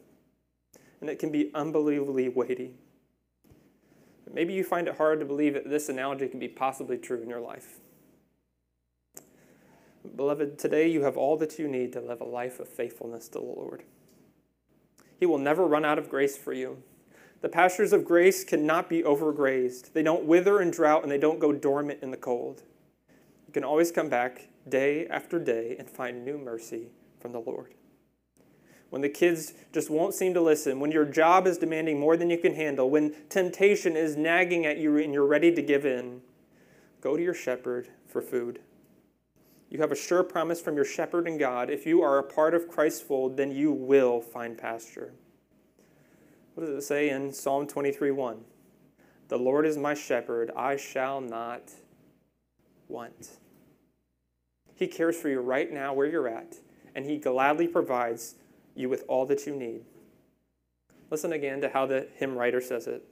and 0.99 1.09
it 1.09 1.17
can 1.17 1.31
be 1.31 1.49
unbelievably 1.55 2.27
weighty. 2.27 2.73
Maybe 4.29 4.51
you 4.51 4.65
find 4.65 4.85
it 4.85 4.97
hard 4.97 5.21
to 5.21 5.25
believe 5.25 5.53
that 5.53 5.69
this 5.69 5.87
analogy 5.87 6.27
can 6.27 6.39
be 6.39 6.49
possibly 6.49 6.97
true 6.97 7.21
in 7.21 7.29
your 7.29 7.39
life. 7.39 7.79
Beloved, 10.15 10.57
today 10.57 10.87
you 10.87 11.03
have 11.03 11.17
all 11.17 11.37
that 11.37 11.59
you 11.59 11.67
need 11.67 11.93
to 11.93 12.01
live 12.01 12.21
a 12.21 12.25
life 12.25 12.59
of 12.59 12.67
faithfulness 12.67 13.27
to 13.29 13.39
the 13.39 13.45
Lord. 13.45 13.83
He 15.19 15.25
will 15.25 15.37
never 15.37 15.65
run 15.65 15.85
out 15.85 15.97
of 15.97 16.09
grace 16.09 16.37
for 16.37 16.53
you. 16.53 16.81
The 17.41 17.49
pastures 17.49 17.93
of 17.93 18.05
grace 18.05 18.43
cannot 18.43 18.89
be 18.89 19.03
overgrazed. 19.03 19.93
They 19.93 20.03
don't 20.03 20.25
wither 20.25 20.61
in 20.61 20.71
drought 20.71 21.03
and 21.03 21.11
they 21.11 21.17
don't 21.17 21.39
go 21.39 21.51
dormant 21.51 22.01
in 22.01 22.11
the 22.11 22.17
cold. 22.17 22.63
You 23.47 23.53
can 23.53 23.63
always 23.63 23.91
come 23.91 24.09
back 24.09 24.47
day 24.67 25.07
after 25.07 25.39
day 25.39 25.75
and 25.77 25.89
find 25.89 26.25
new 26.25 26.37
mercy 26.37 26.89
from 27.19 27.31
the 27.31 27.39
Lord 27.39 27.73
when 28.89 29.01
the 29.01 29.09
kids 29.09 29.53
just 29.73 29.89
won't 29.89 30.13
seem 30.13 30.33
to 30.33 30.41
listen, 30.41 30.79
when 30.79 30.91
your 30.91 31.05
job 31.05 31.45
is 31.45 31.57
demanding 31.57 31.99
more 31.99 32.15
than 32.15 32.29
you 32.29 32.37
can 32.37 32.55
handle, 32.55 32.89
when 32.89 33.13
temptation 33.29 33.95
is 33.97 34.15
nagging 34.15 34.65
at 34.65 34.77
you 34.77 34.97
and 34.97 35.13
you're 35.13 35.25
ready 35.25 35.53
to 35.53 35.61
give 35.61 35.85
in, 35.85 36.21
go 37.01 37.17
to 37.17 37.23
your 37.23 37.33
shepherd 37.33 37.89
for 38.07 38.21
food. 38.21 38.59
You 39.69 39.79
have 39.79 39.91
a 39.91 39.95
sure 39.95 40.23
promise 40.23 40.61
from 40.61 40.75
your 40.75 40.85
shepherd 40.85 41.27
and 41.27 41.37
God. 41.37 41.69
If 41.69 41.85
you 41.85 42.01
are 42.01 42.19
a 42.19 42.23
part 42.23 42.53
of 42.53 42.69
Christ's 42.69 43.01
fold, 43.01 43.35
then 43.35 43.51
you 43.51 43.71
will 43.71 44.21
find 44.21 44.57
pasture. 44.57 45.13
What 46.53 46.65
does 46.65 46.75
it 46.75 46.87
say 46.87 47.09
in 47.09 47.33
Psalm 47.33 47.67
23 47.67 48.11
1? 48.11 48.43
The 49.27 49.37
Lord 49.37 49.65
is 49.65 49.77
my 49.77 49.93
shepherd, 49.93 50.51
I 50.55 50.77
shall 50.77 51.19
not 51.19 51.71
want. 52.87 53.37
He 54.73 54.87
cares 54.87 55.19
for 55.19 55.27
you 55.27 55.39
right 55.41 55.71
now 55.71 55.93
where 55.93 56.07
you're 56.07 56.29
at, 56.29 56.55
and 56.95 57.05
He 57.05 57.17
gladly 57.17 57.67
provides 57.67 58.35
you 58.73 58.87
with 58.89 59.03
all 59.07 59.25
that 59.25 59.45
you 59.45 59.55
need. 59.55 59.81
Listen 61.09 61.33
again 61.33 61.61
to 61.61 61.69
how 61.69 61.85
the 61.85 62.07
hymn 62.15 62.35
writer 62.35 62.61
says 62.61 62.87
it. 62.87 63.03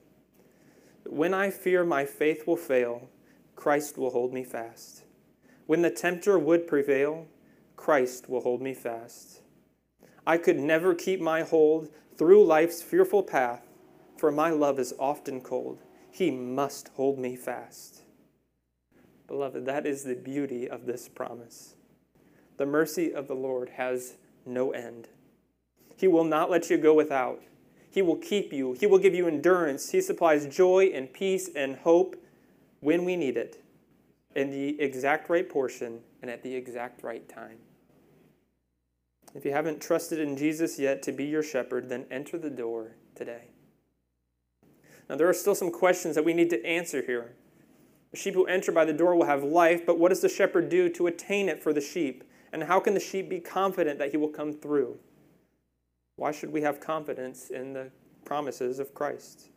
When 1.05 1.33
I 1.33 1.49
fear 1.49 1.83
my 1.83 2.05
faith 2.05 2.47
will 2.47 2.57
fail, 2.57 3.09
Christ 3.55 3.97
will 3.97 4.11
hold 4.11 4.33
me 4.33 4.43
fast. 4.43 5.04
When 5.65 5.81
the 5.81 5.89
tempter 5.89 6.37
would 6.37 6.67
prevail, 6.67 7.27
Christ 7.75 8.29
will 8.29 8.41
hold 8.41 8.61
me 8.61 8.73
fast. 8.73 9.41
I 10.25 10.37
could 10.37 10.59
never 10.59 10.93
keep 10.93 11.19
my 11.19 11.41
hold 11.41 11.89
through 12.17 12.45
life's 12.45 12.81
fearful 12.81 13.23
path, 13.23 13.61
for 14.17 14.31
my 14.31 14.49
love 14.49 14.79
is 14.79 14.93
often 14.99 15.41
cold. 15.41 15.79
He 16.11 16.31
must 16.31 16.89
hold 16.95 17.19
me 17.19 17.35
fast. 17.35 18.03
Beloved, 19.27 19.65
that 19.65 19.85
is 19.85 20.03
the 20.03 20.15
beauty 20.15 20.69
of 20.69 20.85
this 20.85 21.09
promise. 21.09 21.75
The 22.57 22.65
mercy 22.65 23.13
of 23.13 23.27
the 23.27 23.35
Lord 23.35 23.69
has 23.69 24.15
no 24.45 24.71
end. 24.71 25.09
He 25.97 26.07
will 26.07 26.23
not 26.23 26.49
let 26.49 26.69
you 26.69 26.77
go 26.77 26.93
without. 26.93 27.41
He 27.89 28.01
will 28.01 28.17
keep 28.17 28.53
you. 28.53 28.73
He 28.79 28.85
will 28.85 28.99
give 28.99 29.15
you 29.15 29.27
endurance. 29.27 29.91
He 29.91 30.01
supplies 30.01 30.45
joy 30.45 30.91
and 30.93 31.11
peace 31.11 31.49
and 31.55 31.77
hope 31.77 32.15
when 32.81 33.03
we 33.03 33.15
need 33.15 33.35
it, 33.35 33.63
in 34.35 34.51
the 34.51 34.79
exact 34.81 35.29
right 35.29 35.47
portion 35.47 35.99
and 36.21 36.29
at 36.29 36.43
the 36.43 36.53
exact 36.53 37.03
right 37.03 37.27
time. 37.27 37.57
If 39.33 39.43
you 39.43 39.51
haven't 39.51 39.81
trusted 39.81 40.19
in 40.19 40.37
Jesus 40.37 40.79
yet 40.79 41.01
to 41.03 41.11
be 41.11 41.25
your 41.25 41.43
shepherd, 41.43 41.89
then 41.89 42.05
enter 42.09 42.37
the 42.37 42.49
door 42.49 42.95
today. 43.15 43.49
Now, 45.09 45.15
there 45.15 45.29
are 45.29 45.33
still 45.33 45.55
some 45.55 45.71
questions 45.71 46.15
that 46.15 46.25
we 46.25 46.33
need 46.33 46.49
to 46.49 46.65
answer 46.65 47.01
here. 47.01 47.33
The 48.11 48.17
sheep 48.17 48.33
who 48.33 48.45
enter 48.45 48.71
by 48.71 48.85
the 48.85 48.93
door 48.93 49.15
will 49.15 49.25
have 49.25 49.43
life, 49.43 49.85
but 49.85 49.99
what 49.99 50.09
does 50.09 50.21
the 50.21 50.29
shepherd 50.29 50.69
do 50.69 50.89
to 50.89 51.07
attain 51.07 51.49
it 51.49 51.61
for 51.61 51.73
the 51.73 51.81
sheep? 51.81 52.23
And 52.53 52.63
how 52.63 52.79
can 52.79 52.93
the 52.93 52.99
sheep 52.99 53.29
be 53.29 53.39
confident 53.39 53.99
that 53.99 54.11
he 54.11 54.17
will 54.17 54.29
come 54.29 54.53
through? 54.53 54.97
Why 56.15 56.31
should 56.31 56.51
we 56.51 56.61
have 56.61 56.79
confidence 56.79 57.49
in 57.49 57.73
the 57.73 57.91
promises 58.23 58.79
of 58.79 58.93
Christ? 58.93 59.49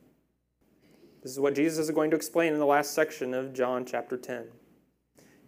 This 1.22 1.32
is 1.32 1.40
what 1.40 1.54
Jesus 1.54 1.78
is 1.78 1.90
going 1.92 2.10
to 2.10 2.16
explain 2.16 2.52
in 2.52 2.58
the 2.58 2.66
last 2.66 2.92
section 2.92 3.32
of 3.32 3.52
John 3.52 3.84
chapter 3.84 4.16
10. 4.16 4.46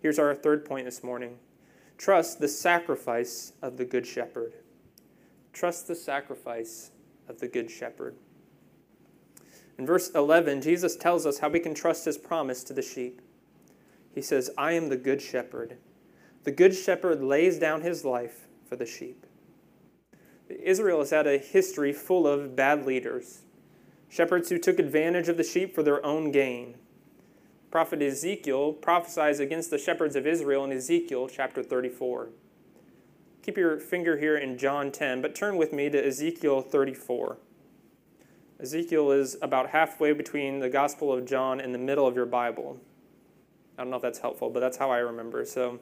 Here's 0.00 0.18
our 0.18 0.34
third 0.34 0.64
point 0.64 0.86
this 0.86 1.02
morning 1.02 1.38
trust 1.98 2.40
the 2.40 2.48
sacrifice 2.48 3.52
of 3.60 3.76
the 3.76 3.84
Good 3.84 4.06
Shepherd. 4.06 4.54
Trust 5.52 5.88
the 5.88 5.94
sacrifice 5.94 6.90
of 7.28 7.40
the 7.40 7.48
Good 7.48 7.70
Shepherd. 7.70 8.16
In 9.76 9.86
verse 9.86 10.10
11, 10.10 10.62
Jesus 10.62 10.96
tells 10.96 11.26
us 11.26 11.38
how 11.38 11.48
we 11.48 11.60
can 11.60 11.74
trust 11.74 12.04
his 12.04 12.18
promise 12.18 12.64
to 12.64 12.72
the 12.72 12.82
sheep. 12.82 13.20
He 14.14 14.22
says, 14.22 14.50
I 14.56 14.72
am 14.72 14.88
the 14.88 14.96
Good 14.96 15.20
Shepherd. 15.20 15.76
The 16.44 16.50
Good 16.50 16.74
Shepherd 16.74 17.22
lays 17.22 17.58
down 17.58 17.82
his 17.82 18.04
life 18.04 18.48
for 18.66 18.76
the 18.76 18.86
sheep. 18.86 19.26
Israel 20.48 21.00
has 21.00 21.10
had 21.10 21.26
a 21.26 21.38
history 21.38 21.92
full 21.92 22.26
of 22.26 22.56
bad 22.56 22.86
leaders, 22.86 23.42
shepherds 24.08 24.48
who 24.48 24.58
took 24.58 24.78
advantage 24.78 25.28
of 25.28 25.36
the 25.36 25.44
sheep 25.44 25.74
for 25.74 25.82
their 25.82 26.04
own 26.04 26.30
gain. 26.32 26.76
Prophet 27.70 28.02
Ezekiel 28.02 28.72
prophesies 28.72 29.38
against 29.38 29.70
the 29.70 29.78
shepherds 29.78 30.16
of 30.16 30.26
Israel 30.26 30.64
in 30.64 30.72
Ezekiel 30.72 31.28
chapter 31.28 31.62
34. 31.62 32.30
Keep 33.42 33.56
your 33.56 33.78
finger 33.78 34.18
here 34.18 34.37
in 34.37 34.59
John 34.59 34.90
10, 34.90 35.22
but 35.22 35.35
turn 35.35 35.56
with 35.56 35.72
me 35.72 35.88
to 35.88 36.06
Ezekiel 36.06 36.62
34. 36.62 37.38
Ezekiel 38.59 39.12
is 39.12 39.37
about 39.40 39.70
halfway 39.70 40.12
between 40.12 40.59
the 40.59 40.68
Gospel 40.68 41.12
of 41.12 41.24
John 41.24 41.61
and 41.61 41.74
the 41.74 41.78
middle 41.78 42.06
of 42.06 42.16
your 42.16 42.26
Bible. 42.26 42.78
I 43.78 43.83
don't 43.83 43.90
know 43.90 43.96
if 43.96 44.02
that's 44.02 44.18
helpful, 44.18 44.50
but 44.50 44.61
that's 44.61 44.76
how 44.76 44.90
I 44.90 44.98
remember. 44.98 45.44
So 45.44 45.78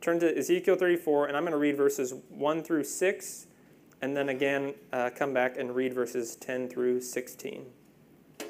turn 0.00 0.20
to 0.20 0.38
Ezekiel 0.38 0.76
34, 0.76 1.26
and 1.26 1.36
I'm 1.36 1.42
going 1.42 1.52
to 1.52 1.58
read 1.58 1.76
verses 1.76 2.14
1 2.30 2.62
through 2.62 2.84
6 2.84 3.46
and 4.04 4.14
then 4.14 4.28
again 4.28 4.74
uh, 4.92 5.08
come 5.16 5.32
back 5.32 5.56
and 5.56 5.74
read 5.74 5.94
verses 5.94 6.36
10 6.36 6.68
through 6.68 7.00
16. 7.00 7.64
I'll 8.38 8.46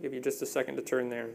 give 0.00 0.14
you 0.14 0.20
just 0.20 0.42
a 0.42 0.46
second 0.46 0.76
to 0.76 0.82
turn 0.82 1.08
there. 1.08 1.30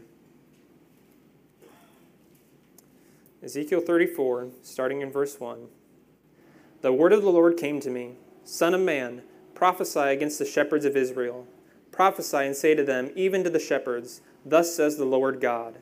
Ezekiel 3.42 3.80
34, 3.80 4.48
starting 4.62 5.00
in 5.00 5.10
verse 5.10 5.40
1. 5.40 5.68
The 6.82 6.92
word 6.92 7.14
of 7.14 7.22
the 7.22 7.30
Lord 7.30 7.56
came 7.56 7.80
to 7.80 7.88
me 7.88 8.16
Son 8.44 8.74
of 8.74 8.82
man, 8.82 9.22
prophesy 9.54 10.00
against 10.00 10.38
the 10.38 10.44
shepherds 10.44 10.84
of 10.84 10.94
Israel. 10.94 11.46
Prophesy 11.90 12.36
and 12.36 12.54
say 12.54 12.74
to 12.74 12.84
them, 12.84 13.10
even 13.16 13.42
to 13.44 13.48
the 13.48 13.58
shepherds, 13.58 14.20
Thus 14.44 14.74
says 14.74 14.98
the 14.98 15.06
Lord 15.06 15.40
God. 15.40 15.78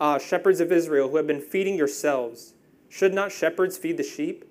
Ah, 0.00 0.18
shepherds 0.18 0.58
of 0.58 0.72
Israel 0.72 1.10
who 1.10 1.18
have 1.18 1.26
been 1.26 1.40
feeding 1.40 1.76
yourselves, 1.76 2.54
should 2.88 3.14
not 3.14 3.30
shepherds 3.30 3.78
feed 3.78 3.96
the 3.96 4.02
sheep? 4.02 4.44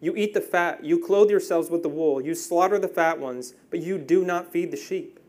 You 0.00 0.16
eat 0.16 0.32
the 0.32 0.40
fat, 0.40 0.82
you 0.82 0.98
clothe 1.04 1.28
yourselves 1.28 1.68
with 1.68 1.82
the 1.82 1.90
wool, 1.90 2.18
you 2.18 2.34
slaughter 2.34 2.78
the 2.78 2.88
fat 2.88 3.18
ones, 3.18 3.52
but 3.68 3.80
you 3.80 3.98
do 3.98 4.24
not 4.24 4.50
feed 4.50 4.70
the 4.70 4.78
sheep. 4.78 5.20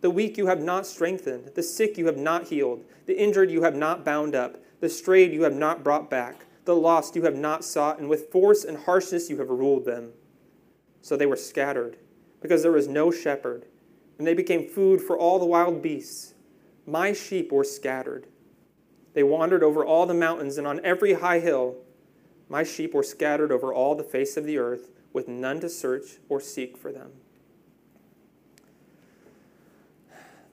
The 0.00 0.10
weak 0.10 0.38
you 0.38 0.46
have 0.46 0.62
not 0.62 0.86
strengthened, 0.86 1.50
the 1.54 1.62
sick 1.62 1.98
you 1.98 2.06
have 2.06 2.16
not 2.16 2.44
healed, 2.44 2.84
the 3.04 3.20
injured 3.20 3.50
you 3.50 3.64
have 3.64 3.76
not 3.76 4.02
bound 4.02 4.34
up, 4.34 4.62
the 4.80 4.88
strayed 4.88 5.32
you 5.32 5.42
have 5.42 5.54
not 5.54 5.82
brought 5.82 6.08
back, 6.08 6.46
the 6.64 6.74
lost 6.74 7.16
you 7.16 7.22
have 7.22 7.36
not 7.36 7.64
sought, 7.64 7.98
and 7.98 8.08
with 8.08 8.30
force 8.30 8.64
and 8.64 8.78
harshness 8.78 9.30
you 9.30 9.38
have 9.38 9.48
ruled 9.48 9.84
them. 9.84 10.12
So 11.00 11.16
they 11.16 11.26
were 11.26 11.36
scattered, 11.36 11.96
because 12.40 12.62
there 12.62 12.72
was 12.72 12.88
no 12.88 13.10
shepherd, 13.10 13.66
and 14.18 14.26
they 14.26 14.34
became 14.34 14.68
food 14.68 15.00
for 15.00 15.18
all 15.18 15.38
the 15.38 15.46
wild 15.46 15.80
beasts. 15.82 16.34
My 16.86 17.12
sheep 17.12 17.50
were 17.52 17.64
scattered. 17.64 18.26
They 19.14 19.22
wandered 19.22 19.62
over 19.62 19.84
all 19.84 20.06
the 20.06 20.14
mountains 20.14 20.58
and 20.58 20.66
on 20.66 20.84
every 20.84 21.14
high 21.14 21.40
hill. 21.40 21.76
My 22.48 22.62
sheep 22.62 22.94
were 22.94 23.02
scattered 23.02 23.50
over 23.50 23.72
all 23.72 23.94
the 23.94 24.04
face 24.04 24.36
of 24.36 24.44
the 24.44 24.58
earth, 24.58 24.90
with 25.12 25.28
none 25.28 25.60
to 25.60 25.68
search 25.68 26.18
or 26.28 26.40
seek 26.40 26.76
for 26.76 26.92
them. 26.92 27.12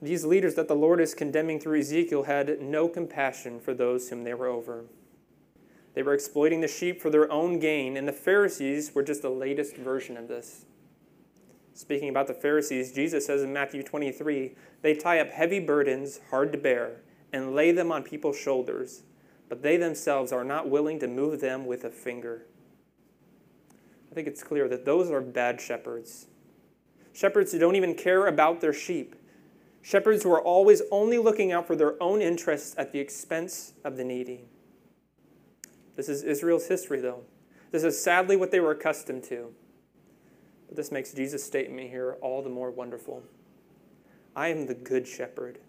These 0.00 0.24
leaders 0.24 0.54
that 0.54 0.68
the 0.68 0.74
Lord 0.74 1.00
is 1.00 1.14
condemning 1.14 1.58
through 1.58 1.80
Ezekiel 1.80 2.24
had 2.24 2.60
no 2.60 2.88
compassion 2.88 3.60
for 3.60 3.74
those 3.74 4.08
whom 4.08 4.24
they 4.24 4.34
were 4.34 4.46
over. 4.46 4.84
They 5.94 6.02
were 6.02 6.14
exploiting 6.14 6.60
the 6.60 6.68
sheep 6.68 7.00
for 7.00 7.08
their 7.08 7.30
own 7.32 7.58
gain, 7.58 7.96
and 7.96 8.06
the 8.06 8.12
Pharisees 8.12 8.94
were 8.94 9.02
just 9.02 9.22
the 9.22 9.30
latest 9.30 9.76
version 9.76 10.16
of 10.16 10.28
this. 10.28 10.66
Speaking 11.72 12.10
about 12.10 12.26
the 12.26 12.34
Pharisees, 12.34 12.92
Jesus 12.92 13.26
says 13.26 13.42
in 13.42 13.52
Matthew 13.52 13.82
23 13.82 14.54
they 14.82 14.94
tie 14.94 15.20
up 15.20 15.30
heavy 15.30 15.60
burdens, 15.60 16.20
hard 16.30 16.52
to 16.52 16.58
bear, 16.58 17.00
and 17.32 17.54
lay 17.54 17.72
them 17.72 17.90
on 17.90 18.02
people's 18.02 18.38
shoulders 18.38 19.02
but 19.48 19.62
they 19.62 19.76
themselves 19.76 20.32
are 20.32 20.44
not 20.44 20.68
willing 20.68 20.98
to 21.00 21.06
move 21.06 21.40
them 21.40 21.66
with 21.66 21.84
a 21.84 21.90
finger. 21.90 22.46
I 24.10 24.14
think 24.14 24.26
it's 24.26 24.42
clear 24.42 24.68
that 24.68 24.84
those 24.84 25.10
are 25.10 25.20
bad 25.20 25.60
shepherds. 25.60 26.26
Shepherds 27.12 27.52
who 27.52 27.58
don't 27.58 27.76
even 27.76 27.94
care 27.94 28.26
about 28.26 28.60
their 28.60 28.72
sheep. 28.72 29.14
Shepherds 29.86 30.24
were 30.24 30.40
always 30.40 30.82
only 30.90 31.16
looking 31.16 31.52
out 31.52 31.68
for 31.68 31.76
their 31.76 31.94
own 32.02 32.20
interests 32.20 32.74
at 32.76 32.90
the 32.90 32.98
expense 32.98 33.74
of 33.84 33.96
the 33.96 34.02
needy. 34.02 34.46
This 35.94 36.08
is 36.08 36.24
Israel's 36.24 36.66
history, 36.66 37.00
though. 37.00 37.22
This 37.70 37.84
is 37.84 38.02
sadly 38.02 38.34
what 38.34 38.50
they 38.50 38.58
were 38.58 38.72
accustomed 38.72 39.22
to. 39.28 39.54
But 40.66 40.76
this 40.76 40.90
makes 40.90 41.12
Jesus' 41.12 41.44
statement 41.44 41.88
here 41.88 42.16
all 42.20 42.42
the 42.42 42.50
more 42.50 42.72
wonderful. 42.72 43.22
I 44.34 44.48
am 44.48 44.66
the 44.66 44.74
good 44.74 45.06
shepherd. 45.06 45.60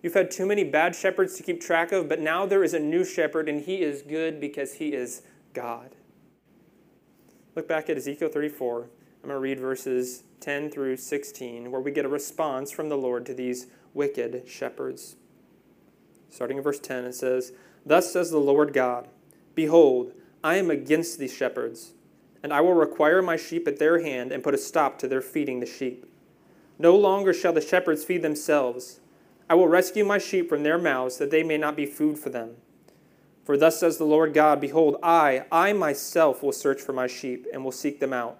You've 0.00 0.14
had 0.14 0.30
too 0.30 0.46
many 0.46 0.62
bad 0.62 0.94
shepherds 0.94 1.34
to 1.38 1.42
keep 1.42 1.60
track 1.60 1.90
of, 1.90 2.08
but 2.08 2.20
now 2.20 2.46
there 2.46 2.62
is 2.62 2.72
a 2.72 2.78
new 2.78 3.04
shepherd, 3.04 3.48
and 3.48 3.62
he 3.62 3.82
is 3.82 4.02
good 4.02 4.40
because 4.40 4.74
he 4.74 4.92
is 4.92 5.22
God. 5.54 5.96
Look 7.56 7.66
back 7.66 7.90
at 7.90 7.96
Ezekiel 7.96 8.28
34. 8.28 8.90
I'm 9.22 9.28
going 9.28 9.36
to 9.36 9.40
read 9.40 9.60
verses 9.60 10.24
10 10.40 10.70
through 10.70 10.96
16, 10.96 11.70
where 11.70 11.80
we 11.80 11.90
get 11.90 12.04
a 12.04 12.08
response 12.08 12.70
from 12.70 12.88
the 12.88 12.96
Lord 12.96 13.24
to 13.26 13.34
these 13.34 13.66
wicked 13.94 14.48
shepherds. 14.48 15.16
Starting 16.28 16.56
in 16.56 16.62
verse 16.62 16.80
10, 16.80 17.04
it 17.04 17.14
says, 17.14 17.52
Thus 17.86 18.12
says 18.12 18.30
the 18.30 18.38
Lord 18.38 18.72
God 18.72 19.08
Behold, 19.54 20.12
I 20.42 20.56
am 20.56 20.70
against 20.70 21.18
these 21.18 21.34
shepherds, 21.34 21.92
and 22.42 22.52
I 22.52 22.60
will 22.60 22.74
require 22.74 23.22
my 23.22 23.36
sheep 23.36 23.68
at 23.68 23.78
their 23.78 24.02
hand 24.02 24.32
and 24.32 24.42
put 24.42 24.54
a 24.54 24.58
stop 24.58 24.98
to 24.98 25.08
their 25.08 25.20
feeding 25.20 25.60
the 25.60 25.66
sheep. 25.66 26.06
No 26.78 26.96
longer 26.96 27.32
shall 27.32 27.52
the 27.52 27.60
shepherds 27.60 28.04
feed 28.04 28.22
themselves 28.22 29.00
I 29.52 29.54
will 29.54 29.68
rescue 29.68 30.02
my 30.02 30.16
sheep 30.16 30.48
from 30.48 30.62
their 30.62 30.78
mouths, 30.78 31.18
that 31.18 31.30
they 31.30 31.42
may 31.42 31.58
not 31.58 31.76
be 31.76 31.84
food 31.84 32.18
for 32.18 32.30
them. 32.30 32.56
For 33.44 33.58
thus 33.58 33.80
says 33.80 33.98
the 33.98 34.04
Lord 34.04 34.32
God 34.32 34.62
Behold, 34.62 34.96
I, 35.02 35.44
I 35.52 35.74
myself 35.74 36.42
will 36.42 36.52
search 36.52 36.80
for 36.80 36.94
my 36.94 37.06
sheep, 37.06 37.46
and 37.52 37.62
will 37.62 37.70
seek 37.70 38.00
them 38.00 38.14
out. 38.14 38.38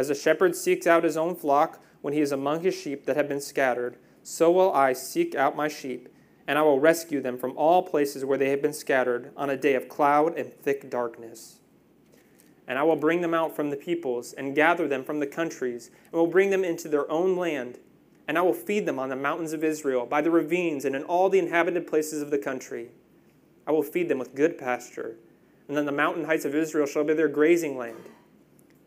As 0.00 0.08
a 0.08 0.14
shepherd 0.14 0.56
seeks 0.56 0.86
out 0.86 1.04
his 1.04 1.18
own 1.18 1.34
flock 1.34 1.78
when 2.00 2.14
he 2.14 2.22
is 2.22 2.32
among 2.32 2.62
his 2.62 2.74
sheep 2.74 3.04
that 3.04 3.16
have 3.16 3.28
been 3.28 3.42
scattered, 3.42 3.98
so 4.22 4.50
will 4.50 4.72
I 4.72 4.94
seek 4.94 5.34
out 5.34 5.54
my 5.54 5.68
sheep, 5.68 6.08
and 6.46 6.58
I 6.58 6.62
will 6.62 6.80
rescue 6.80 7.20
them 7.20 7.36
from 7.36 7.54
all 7.54 7.82
places 7.82 8.24
where 8.24 8.38
they 8.38 8.48
have 8.48 8.62
been 8.62 8.72
scattered 8.72 9.30
on 9.36 9.50
a 9.50 9.58
day 9.58 9.74
of 9.74 9.90
cloud 9.90 10.38
and 10.38 10.54
thick 10.54 10.88
darkness. 10.88 11.58
And 12.66 12.78
I 12.78 12.82
will 12.82 12.96
bring 12.96 13.20
them 13.20 13.34
out 13.34 13.54
from 13.54 13.68
the 13.68 13.76
peoples, 13.76 14.32
and 14.32 14.54
gather 14.54 14.88
them 14.88 15.04
from 15.04 15.20
the 15.20 15.26
countries, 15.26 15.90
and 16.04 16.12
will 16.14 16.26
bring 16.26 16.48
them 16.48 16.64
into 16.64 16.88
their 16.88 17.10
own 17.10 17.36
land 17.36 17.78
and 18.26 18.38
I 18.38 18.42
will 18.42 18.54
feed 18.54 18.86
them 18.86 19.00
on 19.00 19.08
the 19.08 19.16
mountains 19.16 19.52
of 19.52 19.64
Israel, 19.64 20.06
by 20.06 20.20
the 20.20 20.30
ravines, 20.30 20.84
and 20.84 20.94
in 20.94 21.02
all 21.02 21.28
the 21.28 21.40
inhabited 21.40 21.88
places 21.88 22.22
of 22.22 22.30
the 22.30 22.38
country. 22.38 22.90
I 23.66 23.72
will 23.72 23.82
feed 23.82 24.08
them 24.08 24.20
with 24.20 24.36
good 24.36 24.56
pasture, 24.56 25.16
and 25.66 25.76
then 25.76 25.84
the 25.84 25.90
mountain 25.90 26.26
heights 26.26 26.44
of 26.44 26.54
Israel 26.54 26.86
shall 26.86 27.02
be 27.02 27.12
their 27.12 27.26
grazing 27.26 27.76
land. 27.76 27.98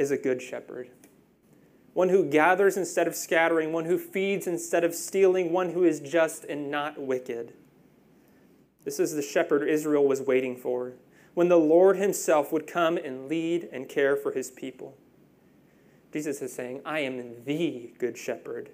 is 0.00 0.10
a 0.10 0.16
good 0.16 0.40
shepherd. 0.40 0.88
One 1.92 2.08
who 2.08 2.24
gathers 2.24 2.78
instead 2.78 3.06
of 3.06 3.14
scattering, 3.14 3.70
one 3.70 3.84
who 3.84 3.98
feeds 3.98 4.46
instead 4.46 4.82
of 4.82 4.94
stealing, 4.94 5.52
one 5.52 5.72
who 5.72 5.84
is 5.84 6.00
just 6.00 6.44
and 6.44 6.70
not 6.70 6.98
wicked. 6.98 7.52
This 8.82 8.98
is 8.98 9.12
the 9.12 9.20
shepherd 9.20 9.68
Israel 9.68 10.06
was 10.06 10.22
waiting 10.22 10.56
for, 10.56 10.94
when 11.34 11.48
the 11.48 11.58
Lord 11.58 11.98
himself 11.98 12.50
would 12.50 12.66
come 12.66 12.96
and 12.96 13.28
lead 13.28 13.68
and 13.70 13.90
care 13.90 14.16
for 14.16 14.32
his 14.32 14.50
people. 14.50 14.96
Jesus 16.14 16.40
is 16.40 16.54
saying, 16.54 16.80
I 16.86 17.00
am 17.00 17.44
the 17.44 17.92
good 17.98 18.16
shepherd, 18.16 18.70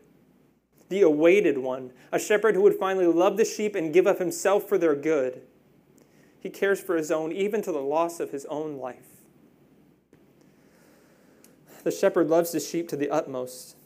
the 0.88 1.02
awaited 1.02 1.58
one, 1.58 1.90
a 2.12 2.20
shepherd 2.20 2.54
who 2.54 2.62
would 2.62 2.78
finally 2.78 3.08
love 3.08 3.36
the 3.36 3.44
sheep 3.44 3.74
and 3.74 3.92
give 3.92 4.06
up 4.06 4.20
himself 4.20 4.68
for 4.68 4.78
their 4.78 4.94
good. 4.94 5.42
He 6.38 6.50
cares 6.50 6.80
for 6.80 6.96
his 6.96 7.10
own, 7.10 7.32
even 7.32 7.62
to 7.62 7.72
the 7.72 7.80
loss 7.80 8.20
of 8.20 8.30
his 8.30 8.44
own 8.44 8.76
life 8.76 9.15
the 11.86 11.92
shepherd 11.92 12.28
loves 12.28 12.50
his 12.50 12.68
sheep 12.68 12.88
to 12.88 12.96
the 12.96 13.08
utmost, 13.08 13.76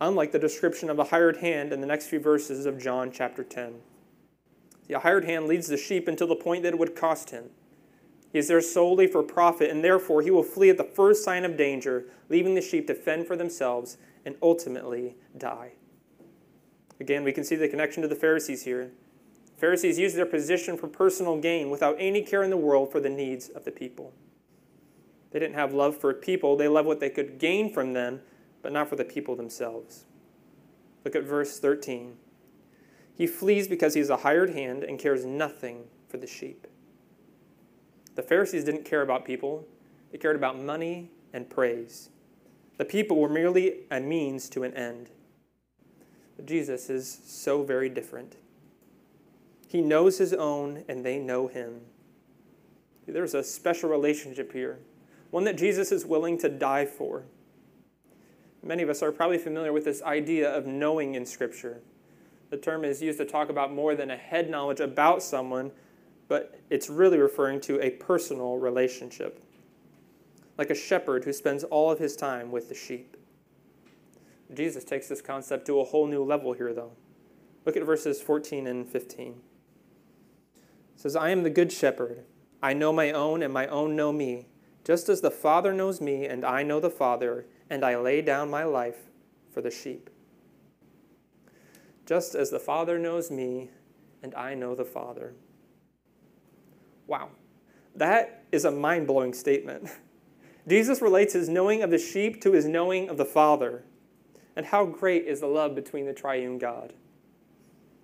unlike 0.00 0.32
the 0.32 0.40
description 0.40 0.90
of 0.90 0.98
a 0.98 1.04
hired 1.04 1.36
hand 1.36 1.72
in 1.72 1.80
the 1.80 1.86
next 1.86 2.08
few 2.08 2.18
verses 2.18 2.66
of 2.66 2.82
John 2.82 3.12
chapter 3.12 3.44
10. 3.44 3.74
The 4.88 4.98
hired 4.98 5.24
hand 5.24 5.46
leads 5.46 5.68
the 5.68 5.76
sheep 5.76 6.08
until 6.08 6.26
the 6.26 6.34
point 6.34 6.64
that 6.64 6.72
it 6.72 6.80
would 6.80 6.96
cost 6.96 7.30
him. 7.30 7.50
He 8.32 8.40
is 8.40 8.48
there 8.48 8.60
solely 8.60 9.06
for 9.06 9.22
profit, 9.22 9.70
and 9.70 9.84
therefore 9.84 10.20
he 10.20 10.32
will 10.32 10.42
flee 10.42 10.68
at 10.68 10.78
the 10.78 10.82
first 10.82 11.22
sign 11.22 11.44
of 11.44 11.56
danger, 11.56 12.06
leaving 12.28 12.56
the 12.56 12.60
sheep 12.60 12.88
to 12.88 12.94
fend 12.94 13.28
for 13.28 13.36
themselves 13.36 13.98
and 14.26 14.34
ultimately 14.42 15.14
die. 15.38 15.74
Again, 16.98 17.22
we 17.22 17.30
can 17.30 17.44
see 17.44 17.54
the 17.54 17.68
connection 17.68 18.02
to 18.02 18.08
the 18.08 18.16
Pharisees 18.16 18.64
here. 18.64 18.90
Pharisees 19.58 19.96
used 19.96 20.16
their 20.16 20.26
position 20.26 20.76
for 20.76 20.88
personal 20.88 21.40
gain 21.40 21.70
without 21.70 21.94
any 22.00 22.22
care 22.22 22.42
in 22.42 22.50
the 22.50 22.56
world 22.56 22.90
for 22.90 22.98
the 22.98 23.08
needs 23.08 23.48
of 23.48 23.64
the 23.64 23.70
people. 23.70 24.12
They 25.34 25.40
didn't 25.40 25.56
have 25.56 25.74
love 25.74 25.96
for 25.96 26.14
people. 26.14 26.56
They 26.56 26.68
loved 26.68 26.86
what 26.86 27.00
they 27.00 27.10
could 27.10 27.40
gain 27.40 27.72
from 27.72 27.92
them, 27.92 28.20
but 28.62 28.70
not 28.70 28.88
for 28.88 28.94
the 28.94 29.04
people 29.04 29.34
themselves. 29.34 30.04
Look 31.04 31.16
at 31.16 31.24
verse 31.24 31.58
13. 31.58 32.16
He 33.16 33.26
flees 33.26 33.66
because 33.66 33.94
he 33.94 34.00
is 34.00 34.10
a 34.10 34.18
hired 34.18 34.50
hand 34.50 34.84
and 34.84 34.96
cares 34.96 35.24
nothing 35.24 35.86
for 36.08 36.18
the 36.18 36.28
sheep. 36.28 36.68
The 38.14 38.22
Pharisees 38.22 38.62
didn't 38.62 38.84
care 38.84 39.02
about 39.02 39.24
people, 39.24 39.66
they 40.12 40.18
cared 40.18 40.36
about 40.36 40.56
money 40.62 41.10
and 41.32 41.50
praise. 41.50 42.10
The 42.78 42.84
people 42.84 43.16
were 43.16 43.28
merely 43.28 43.86
a 43.90 43.98
means 43.98 44.48
to 44.50 44.62
an 44.62 44.72
end. 44.74 45.10
But 46.36 46.46
Jesus 46.46 46.88
is 46.88 47.22
so 47.26 47.64
very 47.64 47.88
different. 47.88 48.36
He 49.66 49.80
knows 49.80 50.18
his 50.18 50.32
own, 50.32 50.84
and 50.88 51.04
they 51.04 51.18
know 51.18 51.48
him. 51.48 51.80
There's 53.08 53.34
a 53.34 53.42
special 53.42 53.90
relationship 53.90 54.52
here 54.52 54.78
one 55.30 55.44
that 55.44 55.56
Jesus 55.56 55.90
is 55.92 56.06
willing 56.06 56.38
to 56.38 56.48
die 56.48 56.86
for. 56.86 57.24
Many 58.62 58.82
of 58.82 58.88
us 58.88 59.02
are 59.02 59.12
probably 59.12 59.38
familiar 59.38 59.72
with 59.72 59.84
this 59.84 60.02
idea 60.02 60.50
of 60.50 60.66
knowing 60.66 61.14
in 61.14 61.26
Scripture. 61.26 61.82
The 62.50 62.56
term 62.56 62.84
is 62.84 63.02
used 63.02 63.18
to 63.18 63.24
talk 63.24 63.50
about 63.50 63.72
more 63.72 63.94
than 63.94 64.10
a 64.10 64.16
head 64.16 64.48
knowledge 64.48 64.80
about 64.80 65.22
someone, 65.22 65.70
but 66.28 66.58
it's 66.70 66.88
really 66.88 67.18
referring 67.18 67.60
to 67.62 67.80
a 67.80 67.90
personal 67.90 68.56
relationship. 68.56 69.42
Like 70.56 70.70
a 70.70 70.74
shepherd 70.74 71.24
who 71.24 71.32
spends 71.32 71.64
all 71.64 71.90
of 71.90 71.98
his 71.98 72.16
time 72.16 72.50
with 72.50 72.68
the 72.68 72.74
sheep. 72.74 73.16
Jesus 74.54 74.84
takes 74.84 75.08
this 75.08 75.20
concept 75.20 75.66
to 75.66 75.80
a 75.80 75.84
whole 75.84 76.06
new 76.06 76.22
level 76.22 76.52
here, 76.52 76.72
though. 76.72 76.92
Look 77.66 77.76
at 77.76 77.84
verses 77.84 78.22
14 78.22 78.66
and 78.66 78.86
15. 78.86 79.32
It 79.32 79.36
says, 80.94 81.16
I 81.16 81.30
am 81.30 81.42
the 81.42 81.50
good 81.50 81.72
shepherd. 81.72 82.24
I 82.62 82.72
know 82.72 82.92
my 82.92 83.10
own, 83.10 83.42
and 83.42 83.52
my 83.52 83.66
own 83.66 83.96
know 83.96 84.12
me 84.12 84.46
just 84.84 85.08
as 85.08 85.22
the 85.22 85.30
Father 85.30 85.72
knows 85.72 86.00
me, 86.00 86.26
and 86.26 86.44
I 86.44 86.62
know 86.62 86.78
the 86.78 86.90
Father, 86.90 87.46
and 87.70 87.84
I 87.84 87.96
lay 87.96 88.20
down 88.20 88.50
my 88.50 88.64
life 88.64 89.10
for 89.50 89.62
the 89.62 89.70
sheep. 89.70 90.10
Just 92.06 92.34
as 92.34 92.50
the 92.50 92.58
Father 92.58 92.98
knows 92.98 93.30
me, 93.30 93.70
and 94.22 94.34
I 94.34 94.54
know 94.54 94.74
the 94.74 94.84
Father. 94.84 95.34
Wow, 97.06 97.30
that 97.94 98.44
is 98.52 98.64
a 98.64 98.70
mind 98.70 99.06
blowing 99.06 99.32
statement. 99.32 99.88
Jesus 100.68 101.00
relates 101.02 101.32
his 101.32 101.48
knowing 101.48 101.82
of 101.82 101.90
the 101.90 101.98
sheep 101.98 102.40
to 102.42 102.52
his 102.52 102.66
knowing 102.66 103.08
of 103.08 103.16
the 103.16 103.24
Father. 103.24 103.84
And 104.56 104.66
how 104.66 104.86
great 104.86 105.26
is 105.26 105.40
the 105.40 105.46
love 105.46 105.74
between 105.74 106.06
the 106.06 106.12
triune 106.12 106.58
God? 106.58 106.92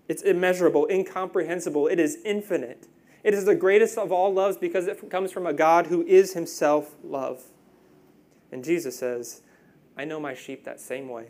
It's 0.08 0.22
immeasurable, 0.22 0.88
incomprehensible, 0.90 1.86
it 1.86 2.00
is 2.00 2.18
infinite. 2.24 2.88
It 3.22 3.34
is 3.34 3.44
the 3.44 3.54
greatest 3.54 3.98
of 3.98 4.10
all 4.12 4.32
loves 4.32 4.56
because 4.56 4.86
it 4.86 5.10
comes 5.10 5.30
from 5.30 5.46
a 5.46 5.52
God 5.52 5.86
who 5.86 6.02
is 6.06 6.32
himself 6.32 6.94
love. 7.02 7.44
And 8.50 8.64
Jesus 8.64 8.98
says, 8.98 9.42
I 9.96 10.04
know 10.04 10.18
my 10.18 10.34
sheep 10.34 10.64
that 10.64 10.80
same 10.80 11.08
way. 11.08 11.28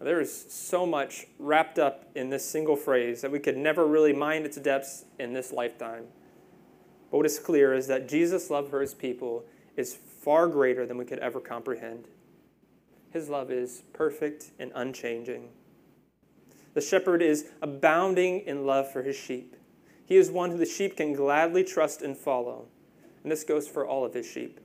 There 0.00 0.20
is 0.20 0.46
so 0.48 0.86
much 0.86 1.26
wrapped 1.38 1.78
up 1.78 2.04
in 2.14 2.30
this 2.30 2.48
single 2.48 2.76
phrase 2.76 3.20
that 3.22 3.32
we 3.32 3.40
could 3.40 3.56
never 3.56 3.86
really 3.86 4.12
mind 4.12 4.46
its 4.46 4.56
depths 4.56 5.04
in 5.18 5.32
this 5.32 5.52
lifetime. 5.52 6.04
But 7.10 7.16
what 7.16 7.26
is 7.26 7.38
clear 7.38 7.74
is 7.74 7.88
that 7.88 8.08
Jesus' 8.08 8.50
love 8.50 8.70
for 8.70 8.80
his 8.80 8.94
people 8.94 9.44
is 9.76 9.94
far 9.94 10.46
greater 10.46 10.86
than 10.86 10.98
we 10.98 11.04
could 11.04 11.18
ever 11.18 11.40
comprehend. 11.40 12.06
His 13.10 13.28
love 13.28 13.50
is 13.50 13.82
perfect 13.92 14.50
and 14.58 14.70
unchanging. 14.74 15.48
The 16.74 16.80
shepherd 16.80 17.22
is 17.22 17.46
abounding 17.62 18.40
in 18.40 18.66
love 18.66 18.92
for 18.92 19.02
his 19.02 19.16
sheep. 19.16 19.56
He 20.08 20.16
is 20.16 20.30
one 20.30 20.50
who 20.50 20.56
the 20.56 20.64
sheep 20.64 20.96
can 20.96 21.12
gladly 21.12 21.62
trust 21.62 22.00
and 22.00 22.16
follow. 22.16 22.64
And 23.22 23.30
this 23.30 23.44
goes 23.44 23.68
for 23.68 23.86
all 23.86 24.06
of 24.06 24.14
his 24.14 24.26
sheep 24.26 24.58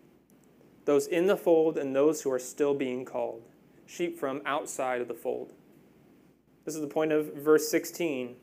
those 0.86 1.08
in 1.08 1.28
the 1.28 1.38
fold 1.38 1.78
and 1.78 1.96
those 1.96 2.22
who 2.22 2.32
are 2.32 2.40
still 2.40 2.74
being 2.74 3.06
called, 3.06 3.42
sheep 3.86 4.20
from 4.20 4.42
outside 4.46 5.00
of 5.00 5.08
the 5.08 5.14
fold. 5.14 5.54
This 6.66 6.76
is 6.76 6.82
the 6.82 6.88
point 6.88 7.14
of 7.14 7.34
verse 7.36 7.70
16. 7.70 8.36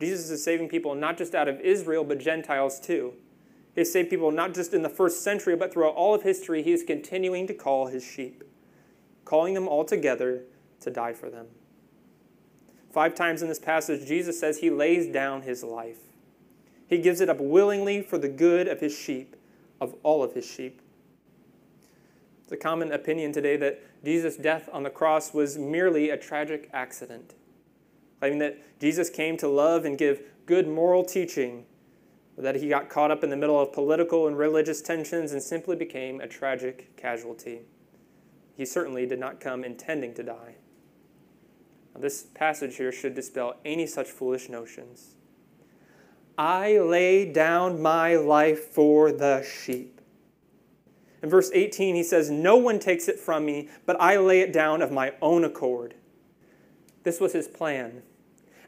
Jesus 0.00 0.30
is 0.30 0.42
saving 0.42 0.68
people 0.68 0.96
not 0.96 1.16
just 1.16 1.34
out 1.34 1.46
of 1.46 1.60
Israel, 1.60 2.02
but 2.02 2.18
Gentiles 2.18 2.80
too. 2.80 3.14
He 3.76 3.84
saved 3.84 4.10
people 4.10 4.32
not 4.32 4.52
just 4.52 4.74
in 4.74 4.82
the 4.82 4.88
first 4.88 5.22
century, 5.22 5.54
but 5.54 5.72
throughout 5.72 5.94
all 5.94 6.14
of 6.14 6.22
history, 6.22 6.62
he 6.62 6.72
is 6.72 6.82
continuing 6.82 7.46
to 7.46 7.54
call 7.54 7.86
his 7.86 8.04
sheep, 8.04 8.42
calling 9.24 9.54
them 9.54 9.68
all 9.68 9.84
together 9.84 10.42
to 10.80 10.90
die 10.90 11.12
for 11.12 11.30
them. 11.30 11.46
Five 12.90 13.14
times 13.14 13.42
in 13.42 13.48
this 13.48 13.58
passage, 13.58 14.08
Jesus 14.08 14.40
says 14.40 14.58
he 14.58 14.70
lays 14.70 15.06
down 15.06 15.42
his 15.42 15.62
life. 15.62 16.05
He 16.86 16.98
gives 16.98 17.20
it 17.20 17.28
up 17.28 17.40
willingly 17.40 18.02
for 18.02 18.18
the 18.18 18.28
good 18.28 18.68
of 18.68 18.80
his 18.80 18.96
sheep, 18.96 19.36
of 19.80 19.94
all 20.02 20.22
of 20.22 20.34
his 20.34 20.46
sheep. 20.46 20.80
It's 22.42 22.52
a 22.52 22.56
common 22.56 22.92
opinion 22.92 23.32
today 23.32 23.56
that 23.56 23.82
Jesus' 24.04 24.36
death 24.36 24.68
on 24.72 24.84
the 24.84 24.90
cross 24.90 25.34
was 25.34 25.58
merely 25.58 26.10
a 26.10 26.16
tragic 26.16 26.70
accident, 26.72 27.34
claiming 28.20 28.38
that 28.38 28.80
Jesus 28.80 29.10
came 29.10 29.36
to 29.38 29.48
love 29.48 29.84
and 29.84 29.98
give 29.98 30.22
good 30.46 30.68
moral 30.68 31.04
teaching, 31.04 31.64
but 32.36 32.42
that 32.44 32.54
he 32.54 32.68
got 32.68 32.88
caught 32.88 33.10
up 33.10 33.24
in 33.24 33.30
the 33.30 33.36
middle 33.36 33.60
of 33.60 33.72
political 33.72 34.28
and 34.28 34.38
religious 34.38 34.80
tensions 34.80 35.32
and 35.32 35.42
simply 35.42 35.74
became 35.74 36.20
a 36.20 36.28
tragic 36.28 36.96
casualty. 36.96 37.62
He 38.56 38.64
certainly 38.64 39.06
did 39.06 39.18
not 39.18 39.40
come 39.40 39.64
intending 39.64 40.14
to 40.14 40.22
die. 40.22 40.54
Now, 41.94 42.00
this 42.00 42.22
passage 42.22 42.76
here 42.76 42.92
should 42.92 43.16
dispel 43.16 43.56
any 43.64 43.88
such 43.88 44.06
foolish 44.06 44.48
notions. 44.48 45.15
I 46.38 46.78
lay 46.78 47.30
down 47.30 47.80
my 47.80 48.16
life 48.16 48.60
for 48.66 49.10
the 49.10 49.42
sheep. 49.42 50.00
In 51.22 51.30
verse 51.30 51.50
18, 51.54 51.94
he 51.94 52.02
says, 52.02 52.30
No 52.30 52.56
one 52.56 52.78
takes 52.78 53.08
it 53.08 53.18
from 53.18 53.46
me, 53.46 53.68
but 53.86 54.00
I 54.00 54.18
lay 54.18 54.40
it 54.40 54.52
down 54.52 54.82
of 54.82 54.92
my 54.92 55.14
own 55.22 55.44
accord. 55.44 55.94
This 57.04 57.20
was 57.20 57.32
his 57.32 57.48
plan. 57.48 58.02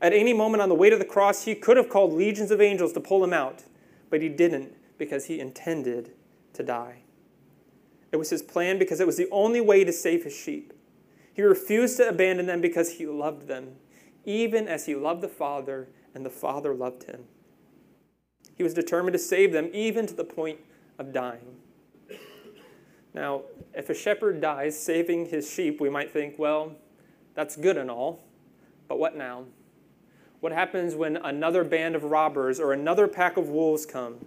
At 0.00 0.12
any 0.12 0.32
moment 0.32 0.62
on 0.62 0.68
the 0.68 0.74
way 0.74 0.90
to 0.90 0.96
the 0.96 1.04
cross, 1.04 1.44
he 1.44 1.54
could 1.54 1.76
have 1.76 1.88
called 1.88 2.12
legions 2.12 2.50
of 2.50 2.60
angels 2.60 2.92
to 2.94 3.00
pull 3.00 3.22
him 3.22 3.32
out, 3.32 3.64
but 4.10 4.22
he 4.22 4.28
didn't 4.28 4.74
because 4.96 5.26
he 5.26 5.40
intended 5.40 6.12
to 6.54 6.62
die. 6.62 7.02
It 8.12 8.16
was 8.16 8.30
his 8.30 8.42
plan 8.42 8.78
because 8.78 9.00
it 9.00 9.06
was 9.06 9.16
the 9.16 9.28
only 9.30 9.60
way 9.60 9.84
to 9.84 9.92
save 9.92 10.24
his 10.24 10.34
sheep. 10.34 10.72
He 11.32 11.42
refused 11.42 11.98
to 11.98 12.08
abandon 12.08 12.46
them 12.46 12.60
because 12.60 12.94
he 12.94 13.06
loved 13.06 13.46
them, 13.46 13.76
even 14.24 14.66
as 14.66 14.86
he 14.86 14.94
loved 14.94 15.20
the 15.20 15.28
Father 15.28 15.88
and 16.14 16.24
the 16.24 16.30
Father 16.30 16.74
loved 16.74 17.04
him. 17.04 17.24
He 18.58 18.64
was 18.64 18.74
determined 18.74 19.12
to 19.14 19.18
save 19.18 19.52
them, 19.52 19.70
even 19.72 20.06
to 20.08 20.14
the 20.14 20.24
point 20.24 20.58
of 20.98 21.12
dying. 21.12 21.56
Now, 23.14 23.42
if 23.72 23.88
a 23.88 23.94
shepherd 23.94 24.40
dies 24.40 24.78
saving 24.78 25.26
his 25.26 25.50
sheep, 25.50 25.80
we 25.80 25.88
might 25.88 26.12
think, 26.12 26.38
well, 26.38 26.74
that's 27.34 27.56
good 27.56 27.76
and 27.76 27.90
all, 27.90 28.20
but 28.88 28.98
what 28.98 29.16
now? 29.16 29.44
What 30.40 30.52
happens 30.52 30.94
when 30.94 31.16
another 31.16 31.64
band 31.64 31.94
of 31.96 32.04
robbers 32.04 32.60
or 32.60 32.72
another 32.72 33.08
pack 33.08 33.36
of 33.36 33.48
wolves 33.48 33.86
come? 33.86 34.26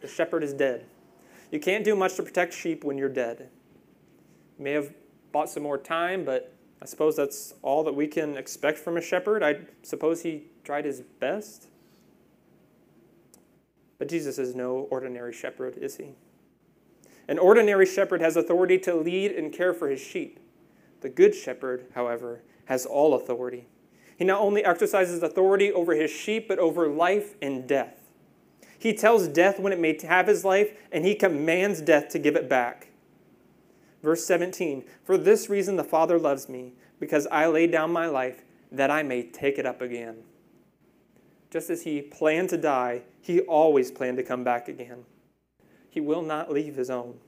The 0.00 0.08
shepherd 0.08 0.42
is 0.42 0.52
dead. 0.52 0.86
You 1.50 1.60
can't 1.60 1.84
do 1.84 1.94
much 1.94 2.16
to 2.16 2.22
protect 2.22 2.54
sheep 2.54 2.84
when 2.84 2.96
you're 2.96 3.08
dead. 3.08 3.48
You 4.58 4.64
may 4.64 4.72
have 4.72 4.92
bought 5.32 5.50
some 5.50 5.62
more 5.62 5.78
time, 5.78 6.24
but 6.24 6.54
I 6.82 6.86
suppose 6.86 7.16
that's 7.16 7.54
all 7.62 7.84
that 7.84 7.94
we 7.94 8.06
can 8.06 8.36
expect 8.36 8.78
from 8.78 8.96
a 8.96 9.00
shepherd. 9.02 9.42
I 9.42 9.60
suppose 9.82 10.22
he 10.22 10.44
tried 10.64 10.84
his 10.84 11.00
best. 11.00 11.69
But 14.00 14.08
Jesus 14.08 14.38
is 14.38 14.54
no 14.54 14.88
ordinary 14.90 15.34
shepherd, 15.34 15.76
is 15.76 15.98
he? 15.98 16.14
An 17.28 17.38
ordinary 17.38 17.84
shepherd 17.84 18.22
has 18.22 18.34
authority 18.34 18.78
to 18.78 18.94
lead 18.94 19.30
and 19.30 19.52
care 19.52 19.74
for 19.74 19.90
his 19.90 20.00
sheep. 20.00 20.40
The 21.02 21.10
good 21.10 21.34
shepherd, 21.34 21.84
however, 21.94 22.40
has 22.64 22.86
all 22.86 23.12
authority. 23.12 23.66
He 24.16 24.24
not 24.24 24.40
only 24.40 24.64
exercises 24.64 25.22
authority 25.22 25.70
over 25.70 25.94
his 25.94 26.10
sheep, 26.10 26.48
but 26.48 26.58
over 26.58 26.88
life 26.88 27.34
and 27.42 27.68
death. 27.68 28.10
He 28.78 28.94
tells 28.94 29.28
death 29.28 29.60
when 29.60 29.74
it 29.74 29.78
may 29.78 29.98
have 30.02 30.28
his 30.28 30.46
life, 30.46 30.72
and 30.90 31.04
he 31.04 31.14
commands 31.14 31.82
death 31.82 32.08
to 32.08 32.18
give 32.18 32.36
it 32.36 32.48
back. 32.48 32.88
Verse 34.02 34.24
17 34.24 34.82
For 35.04 35.18
this 35.18 35.50
reason 35.50 35.76
the 35.76 35.84
Father 35.84 36.18
loves 36.18 36.48
me, 36.48 36.72
because 36.98 37.26
I 37.26 37.48
lay 37.48 37.66
down 37.66 37.92
my 37.92 38.06
life 38.06 38.44
that 38.72 38.90
I 38.90 39.02
may 39.02 39.24
take 39.24 39.58
it 39.58 39.66
up 39.66 39.82
again. 39.82 40.22
Just 41.50 41.68
as 41.68 41.82
he 41.82 42.00
planned 42.00 42.48
to 42.50 42.56
die, 42.56 43.02
he 43.20 43.40
always 43.40 43.90
planned 43.90 44.16
to 44.18 44.22
come 44.22 44.44
back 44.44 44.68
again. 44.68 45.04
He 45.88 46.00
will 46.00 46.22
not 46.22 46.52
leave 46.52 46.76
his 46.76 46.90
own. 46.90 47.18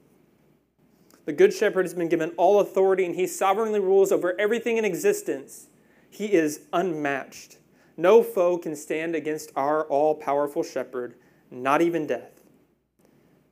The 1.25 1.33
Good 1.33 1.53
Shepherd 1.53 1.85
has 1.85 1.95
been 1.95 2.09
given 2.09 2.31
all 2.37 2.61
authority, 2.61 3.05
and 3.05 3.15
he 3.15 3.27
sovereignly 3.27 3.81
rules 3.81 4.13
over 4.13 4.39
everything 4.41 4.77
in 4.77 4.85
existence. 4.85 5.69
He 6.09 6.33
is 6.33 6.63
unmatched. 6.73 7.59
No 7.97 8.23
foe 8.23 8.59
can 8.59 8.75
stand 8.75 9.15
against 9.15 9.53
our 9.55 9.85
all 9.85 10.15
powerful 10.15 10.63
shepherd, 10.63 11.15
not 11.51 11.83
even 11.83 12.07
death. 12.07 12.41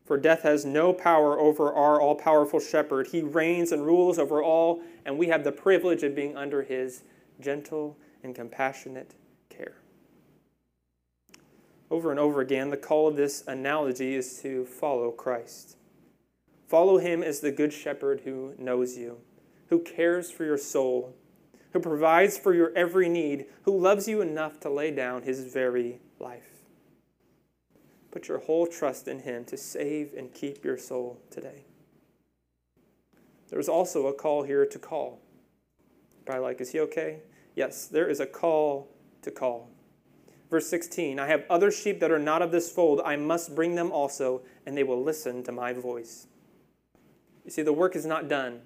For 0.04 0.16
death 0.16 0.42
has 0.42 0.64
no 0.64 0.92
power 0.92 1.38
over 1.38 1.72
our 1.72 2.00
all 2.00 2.16
powerful 2.16 2.58
shepherd. 2.58 3.08
He 3.08 3.22
reigns 3.22 3.70
and 3.70 3.86
rules 3.86 4.18
over 4.18 4.42
all, 4.42 4.82
and 5.04 5.16
we 5.16 5.28
have 5.28 5.44
the 5.44 5.52
privilege 5.52 6.02
of 6.02 6.16
being 6.16 6.36
under 6.36 6.62
his 6.62 7.02
gentle 7.40 7.96
and 8.24 8.34
compassionate. 8.34 9.14
Over 11.90 12.10
and 12.10 12.20
over 12.20 12.40
again, 12.40 12.70
the 12.70 12.76
call 12.76 13.08
of 13.08 13.16
this 13.16 13.42
analogy 13.46 14.14
is 14.14 14.40
to 14.42 14.64
follow 14.64 15.10
Christ. 15.10 15.76
Follow 16.68 16.98
him 16.98 17.22
as 17.22 17.40
the 17.40 17.50
good 17.50 17.72
shepherd 17.72 18.20
who 18.24 18.54
knows 18.58 18.96
you, 18.96 19.18
who 19.68 19.80
cares 19.80 20.30
for 20.30 20.44
your 20.44 20.58
soul, 20.58 21.16
who 21.72 21.80
provides 21.80 22.38
for 22.38 22.54
your 22.54 22.72
every 22.76 23.08
need, 23.08 23.46
who 23.62 23.76
loves 23.76 24.06
you 24.06 24.20
enough 24.20 24.60
to 24.60 24.70
lay 24.70 24.92
down 24.92 25.22
his 25.22 25.52
very 25.52 26.00
life. 26.20 26.60
Put 28.10 28.26
your 28.26 28.38
whole 28.38 28.66
trust 28.66 29.06
in 29.06 29.20
Him 29.20 29.44
to 29.46 29.56
save 29.56 30.14
and 30.14 30.34
keep 30.34 30.64
your 30.64 30.76
soul 30.76 31.20
today. 31.30 31.64
There's 33.48 33.68
also 33.68 34.06
a 34.06 34.12
call 34.12 34.42
here 34.42 34.66
to 34.66 34.78
call. 34.78 35.20
Probably 36.24 36.42
like, 36.42 36.60
is 36.60 36.70
he 36.70 36.80
okay? 36.80 37.20
Yes, 37.54 37.86
there 37.86 38.08
is 38.08 38.20
a 38.20 38.26
call 38.26 38.88
to 39.22 39.30
call. 39.30 39.70
Verse 40.50 40.68
16 40.68 41.18
I 41.18 41.26
have 41.28 41.44
other 41.48 41.70
sheep 41.70 42.00
that 42.00 42.10
are 42.10 42.18
not 42.18 42.42
of 42.42 42.52
this 42.52 42.70
fold. 42.70 43.00
I 43.04 43.16
must 43.16 43.54
bring 43.54 43.74
them 43.74 43.92
also, 43.92 44.42
and 44.66 44.76
they 44.76 44.82
will 44.82 45.02
listen 45.02 45.42
to 45.44 45.52
my 45.52 45.72
voice. 45.72 46.26
You 47.44 47.50
see, 47.50 47.62
the 47.62 47.72
work 47.72 47.96
is 47.96 48.04
not 48.04 48.28
done. 48.28 48.60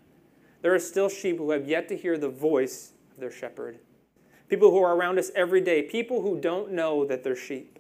There 0.63 0.75
are 0.75 0.79
still 0.79 1.09
sheep 1.09 1.39
who 1.39 1.51
have 1.51 1.69
yet 1.69 1.89
to 1.89 1.97
hear 1.97 2.17
the 2.17 2.29
voice 2.29 2.93
of 3.13 3.21
their 3.21 3.31
shepherd. 3.31 3.79
People 4.49 4.71
who 4.71 4.83
are 4.83 4.97
around 4.97 5.19
us 5.19 5.31
every 5.35 5.61
day, 5.61 5.83
people 5.83 6.23
who 6.23 6.41
don't 6.41 6.73
know 6.73 7.05
that 7.05 7.23
they're 7.23 7.37
sheep 7.37 7.79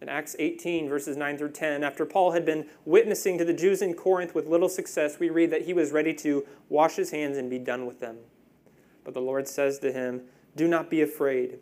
in 0.00 0.08
Acts 0.08 0.34
18, 0.38 0.88
verses 0.88 1.16
9 1.16 1.36
through 1.36 1.50
10, 1.50 1.84
after 1.84 2.06
Paul 2.06 2.32
had 2.32 2.46
been 2.46 2.66
witnessing 2.84 3.36
to 3.38 3.44
the 3.44 3.52
Jews 3.52 3.82
in 3.82 3.94
Corinth 3.94 4.34
with 4.34 4.46
little 4.46 4.68
success, 4.68 5.18
we 5.18 5.28
read 5.28 5.50
that 5.50 5.62
he 5.62 5.74
was 5.74 5.92
ready 5.92 6.14
to 6.14 6.46
wash 6.68 6.96
his 6.96 7.10
hands 7.10 7.36
and 7.36 7.50
be 7.50 7.58
done 7.58 7.84
with 7.84 8.00
them. 8.00 8.16
But 9.04 9.12
the 9.12 9.20
Lord 9.20 9.46
says 9.46 9.78
to 9.80 9.92
him, 9.92 10.22
Do 10.56 10.66
not 10.66 10.88
be 10.88 11.02
afraid, 11.02 11.58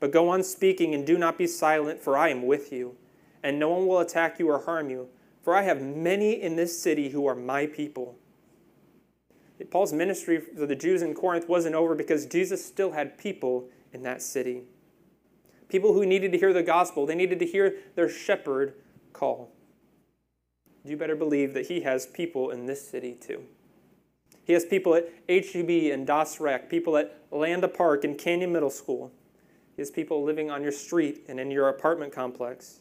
but 0.00 0.10
go 0.10 0.28
on 0.28 0.42
speaking 0.42 0.94
and 0.94 1.06
do 1.06 1.16
not 1.16 1.38
be 1.38 1.46
silent, 1.46 2.00
for 2.00 2.16
I 2.16 2.30
am 2.30 2.46
with 2.46 2.72
you, 2.72 2.96
and 3.42 3.58
no 3.58 3.68
one 3.68 3.86
will 3.86 4.00
attack 4.00 4.38
you 4.38 4.48
or 4.48 4.64
harm 4.64 4.90
you, 4.90 5.08
for 5.42 5.54
I 5.54 5.62
have 5.62 5.80
many 5.80 6.32
in 6.32 6.56
this 6.56 6.80
city 6.80 7.10
who 7.10 7.26
are 7.26 7.34
my 7.34 7.66
people. 7.66 8.16
Paul's 9.70 9.92
ministry 9.92 10.40
for 10.40 10.66
the 10.66 10.74
Jews 10.74 11.02
in 11.02 11.14
Corinth 11.14 11.48
wasn't 11.48 11.74
over 11.74 11.94
because 11.94 12.24
Jesus 12.26 12.64
still 12.64 12.92
had 12.92 13.18
people 13.18 13.68
in 13.92 14.02
that 14.02 14.22
city 14.22 14.62
people 15.70 15.94
who 15.94 16.04
needed 16.04 16.32
to 16.32 16.38
hear 16.38 16.52
the 16.52 16.62
gospel. 16.62 17.06
They 17.06 17.14
needed 17.14 17.38
to 17.38 17.46
hear 17.46 17.76
their 17.94 18.08
shepherd 18.08 18.74
call. 19.12 19.50
You 20.84 20.96
better 20.96 21.16
believe 21.16 21.54
that 21.54 21.66
he 21.66 21.82
has 21.82 22.06
people 22.06 22.50
in 22.50 22.66
this 22.66 22.86
city 22.86 23.14
too. 23.14 23.44
He 24.44 24.52
has 24.54 24.64
people 24.64 24.94
at 24.94 25.08
HEB 25.28 25.92
and 25.92 26.06
Das 26.06 26.40
Rec, 26.40 26.68
people 26.68 26.96
at 26.96 27.16
Landa 27.30 27.68
Park 27.68 28.04
and 28.04 28.18
Canyon 28.18 28.52
Middle 28.52 28.70
School. 28.70 29.12
Has 29.80 29.90
people 29.90 30.22
living 30.22 30.50
on 30.50 30.62
your 30.62 30.72
street 30.72 31.24
and 31.26 31.40
in 31.40 31.50
your 31.50 31.70
apartment 31.70 32.12
complex. 32.12 32.80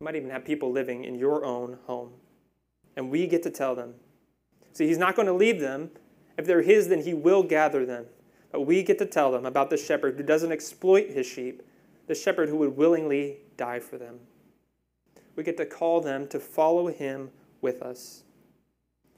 You 0.00 0.04
might 0.04 0.16
even 0.16 0.30
have 0.30 0.44
people 0.44 0.72
living 0.72 1.04
in 1.04 1.14
your 1.14 1.44
own 1.44 1.78
home. 1.86 2.10
And 2.96 3.08
we 3.08 3.28
get 3.28 3.44
to 3.44 3.50
tell 3.50 3.76
them. 3.76 3.94
See, 4.72 4.88
he's 4.88 4.98
not 4.98 5.14
going 5.14 5.26
to 5.26 5.32
leave 5.32 5.60
them. 5.60 5.92
If 6.36 6.44
they're 6.44 6.62
his, 6.62 6.88
then 6.88 7.02
he 7.02 7.14
will 7.14 7.44
gather 7.44 7.86
them. 7.86 8.06
But 8.50 8.62
we 8.62 8.82
get 8.82 8.98
to 8.98 9.06
tell 9.06 9.30
them 9.30 9.46
about 9.46 9.70
the 9.70 9.76
shepherd 9.76 10.16
who 10.16 10.24
doesn't 10.24 10.50
exploit 10.50 11.10
his 11.10 11.24
sheep, 11.24 11.62
the 12.08 12.16
shepherd 12.16 12.48
who 12.48 12.56
would 12.56 12.76
willingly 12.76 13.36
die 13.56 13.78
for 13.78 13.96
them. 13.96 14.18
We 15.36 15.44
get 15.44 15.56
to 15.58 15.66
call 15.66 16.00
them 16.00 16.26
to 16.28 16.40
follow 16.40 16.88
him 16.88 17.30
with 17.60 17.80
us. 17.80 18.24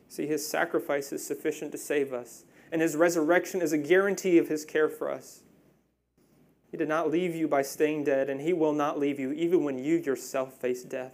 See, 0.08 0.26
his 0.26 0.46
sacrifice 0.46 1.12
is 1.12 1.26
sufficient 1.26 1.72
to 1.72 1.78
save 1.78 2.12
us, 2.12 2.44
and 2.70 2.82
his 2.82 2.94
resurrection 2.94 3.62
is 3.62 3.72
a 3.72 3.78
guarantee 3.78 4.36
of 4.36 4.48
his 4.48 4.66
care 4.66 4.90
for 4.90 5.10
us. 5.10 5.44
He 6.70 6.76
did 6.76 6.88
not 6.88 7.10
leave 7.10 7.34
you 7.34 7.48
by 7.48 7.62
staying 7.62 8.04
dead, 8.04 8.28
and 8.28 8.40
he 8.40 8.52
will 8.52 8.72
not 8.72 8.98
leave 8.98 9.18
you 9.18 9.32
even 9.32 9.64
when 9.64 9.78
you 9.78 9.96
yourself 9.96 10.54
face 10.54 10.82
death. 10.82 11.12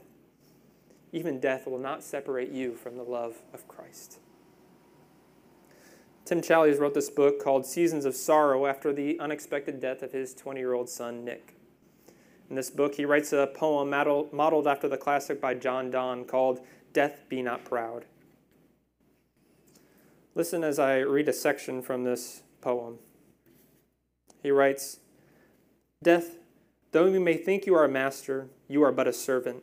Even 1.12 1.40
death 1.40 1.66
will 1.66 1.78
not 1.78 2.03
separate 2.03 2.50
you 2.50 2.74
from 2.74 2.96
the 2.96 3.03
love 3.03 3.42
of 3.53 3.68
Christ. 3.68 4.18
Tim 6.24 6.40
Challies 6.40 6.78
wrote 6.78 6.94
this 6.94 7.11
book 7.11 7.42
called 7.42 7.66
Seasons 7.66 8.05
of 8.05 8.14
Sorrow 8.14 8.66
after 8.66 8.92
the 8.92 9.18
unexpected 9.18 9.80
death 9.80 10.03
of 10.03 10.12
his 10.12 10.34
20 10.34 10.61
year 10.61 10.72
old 10.72 10.88
son, 10.88 11.24
Nick. 11.24 11.57
In 12.48 12.57
this 12.57 12.70
book, 12.70 12.94
he 12.94 13.05
writes 13.05 13.32
a 13.32 13.50
poem 13.55 13.90
modeled 13.90 14.66
after 14.66 14.88
the 14.88 14.96
classic 14.96 15.40
by 15.40 15.55
John 15.55 15.90
Donne 15.90 16.24
called 16.24 16.61
Death 16.92 17.22
Be 17.28 17.42
Not 17.42 17.64
Proud. 17.64 18.05
Listen 20.34 20.64
as 20.64 20.78
I 20.78 20.98
read 20.98 21.28
a 21.28 21.32
section 21.32 21.82
from 21.82 22.05
this 22.05 22.42
poem. 22.61 22.98
He 24.42 24.50
writes 24.50 25.00
Death, 26.03 26.38
though 26.90 27.07
you 27.07 27.20
may 27.20 27.36
think 27.36 27.64
you 27.64 27.76
are 27.76 27.84
a 27.84 27.88
master, 27.88 28.48
you 28.66 28.82
are 28.82 28.90
but 28.90 29.07
a 29.07 29.12
servant. 29.12 29.62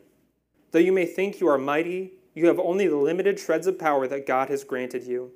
Though 0.70 0.78
you 0.78 0.92
may 0.92 1.04
think 1.04 1.38
you 1.38 1.48
are 1.48 1.58
mighty, 1.58 2.12
you 2.34 2.46
have 2.46 2.58
only 2.58 2.86
the 2.86 2.96
limited 2.96 3.38
shreds 3.38 3.66
of 3.66 3.78
power 3.78 4.08
that 4.08 4.26
God 4.26 4.48
has 4.48 4.64
granted 4.64 5.04
you. 5.04 5.32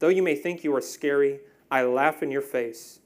Though 0.00 0.08
you 0.08 0.22
may 0.22 0.34
think 0.34 0.64
you 0.64 0.74
are 0.74 0.80
scary, 0.80 1.40
I 1.70 1.84
laugh 1.84 2.24
in 2.24 2.32
your 2.32 2.42
face. 2.42 2.98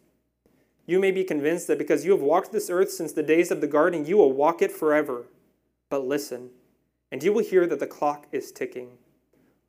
You 0.87 0.99
may 0.99 1.11
be 1.11 1.25
convinced 1.25 1.67
that 1.67 1.79
because 1.79 2.07
you 2.07 2.13
have 2.13 2.23
walked 2.23 2.53
this 2.53 2.71
earth 2.71 2.91
since 2.91 3.13
the 3.13 3.23
days 3.23 3.51
of 3.51 3.61
the 3.61 3.67
garden, 3.67 4.07
you 4.07 4.17
will 4.17 4.33
walk 4.33 4.63
it 4.63 4.73
forever. 4.73 5.27
But 5.91 6.07
listen, 6.07 6.51
and 7.13 7.23
you 7.23 7.33
will 7.33 7.45
hear 7.45 7.67
that 7.67 7.81
the 7.81 7.87
clock 7.87 8.29
is 8.33 8.51
ticking. 8.51 8.93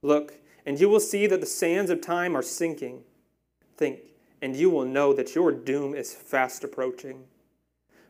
Look, 0.01 0.35
and 0.65 0.79
you 0.79 0.87
will 0.87 1.01
see 1.01 1.27
that 1.27 1.41
the 1.41 1.47
sands 1.47 1.91
of 1.91 1.99
time 1.99 2.37
are 2.37 2.43
sinking. 2.43 3.03
Think, 3.75 3.99
and 4.41 4.55
you 4.55 4.69
will 4.69 4.85
know 4.85 5.11
that 5.13 5.35
your 5.35 5.51
doom 5.51 5.95
is 5.95 6.13
fast 6.13 6.63
approaching. 6.63 7.25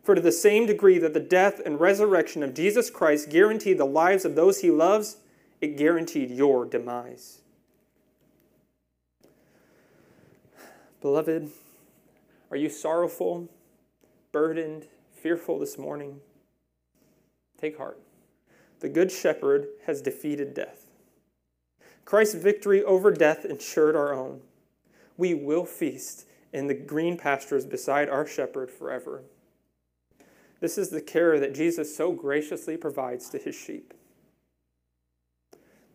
For 0.07 0.15
to 0.15 0.21
the 0.21 0.31
same 0.31 0.65
degree 0.67 0.99
that 0.99 1.13
the 1.13 1.19
death 1.19 1.59
and 1.65 1.81
resurrection 1.81 2.41
of 2.41 2.53
Jesus 2.53 2.89
Christ 2.89 3.29
guaranteed 3.29 3.77
the 3.77 3.83
lives 3.83 4.23
of 4.23 4.35
those 4.35 4.61
he 4.61 4.71
loves, 4.71 5.17
it 5.59 5.75
guaranteed 5.75 6.31
your 6.31 6.63
demise. 6.63 7.41
Beloved, 11.01 11.51
are 12.49 12.55
you 12.55 12.69
sorrowful, 12.69 13.49
burdened, 14.31 14.87
fearful 15.11 15.59
this 15.59 15.77
morning? 15.77 16.21
Take 17.59 17.77
heart. 17.77 17.99
The 18.79 18.87
Good 18.87 19.11
Shepherd 19.11 19.67
has 19.87 20.01
defeated 20.01 20.53
death. 20.53 20.87
Christ's 22.05 22.35
victory 22.35 22.81
over 22.81 23.11
death 23.11 23.43
ensured 23.43 23.97
our 23.97 24.13
own. 24.13 24.39
We 25.17 25.33
will 25.33 25.65
feast 25.65 26.25
in 26.53 26.67
the 26.67 26.75
green 26.75 27.17
pastures 27.17 27.65
beside 27.65 28.07
our 28.07 28.25
shepherd 28.25 28.71
forever. 28.71 29.23
This 30.59 30.77
is 30.77 30.89
the 30.89 31.01
care 31.01 31.39
that 31.39 31.53
Jesus 31.53 31.95
so 31.95 32.11
graciously 32.11 32.77
provides 32.77 33.29
to 33.29 33.37
his 33.37 33.55
sheep. 33.55 33.93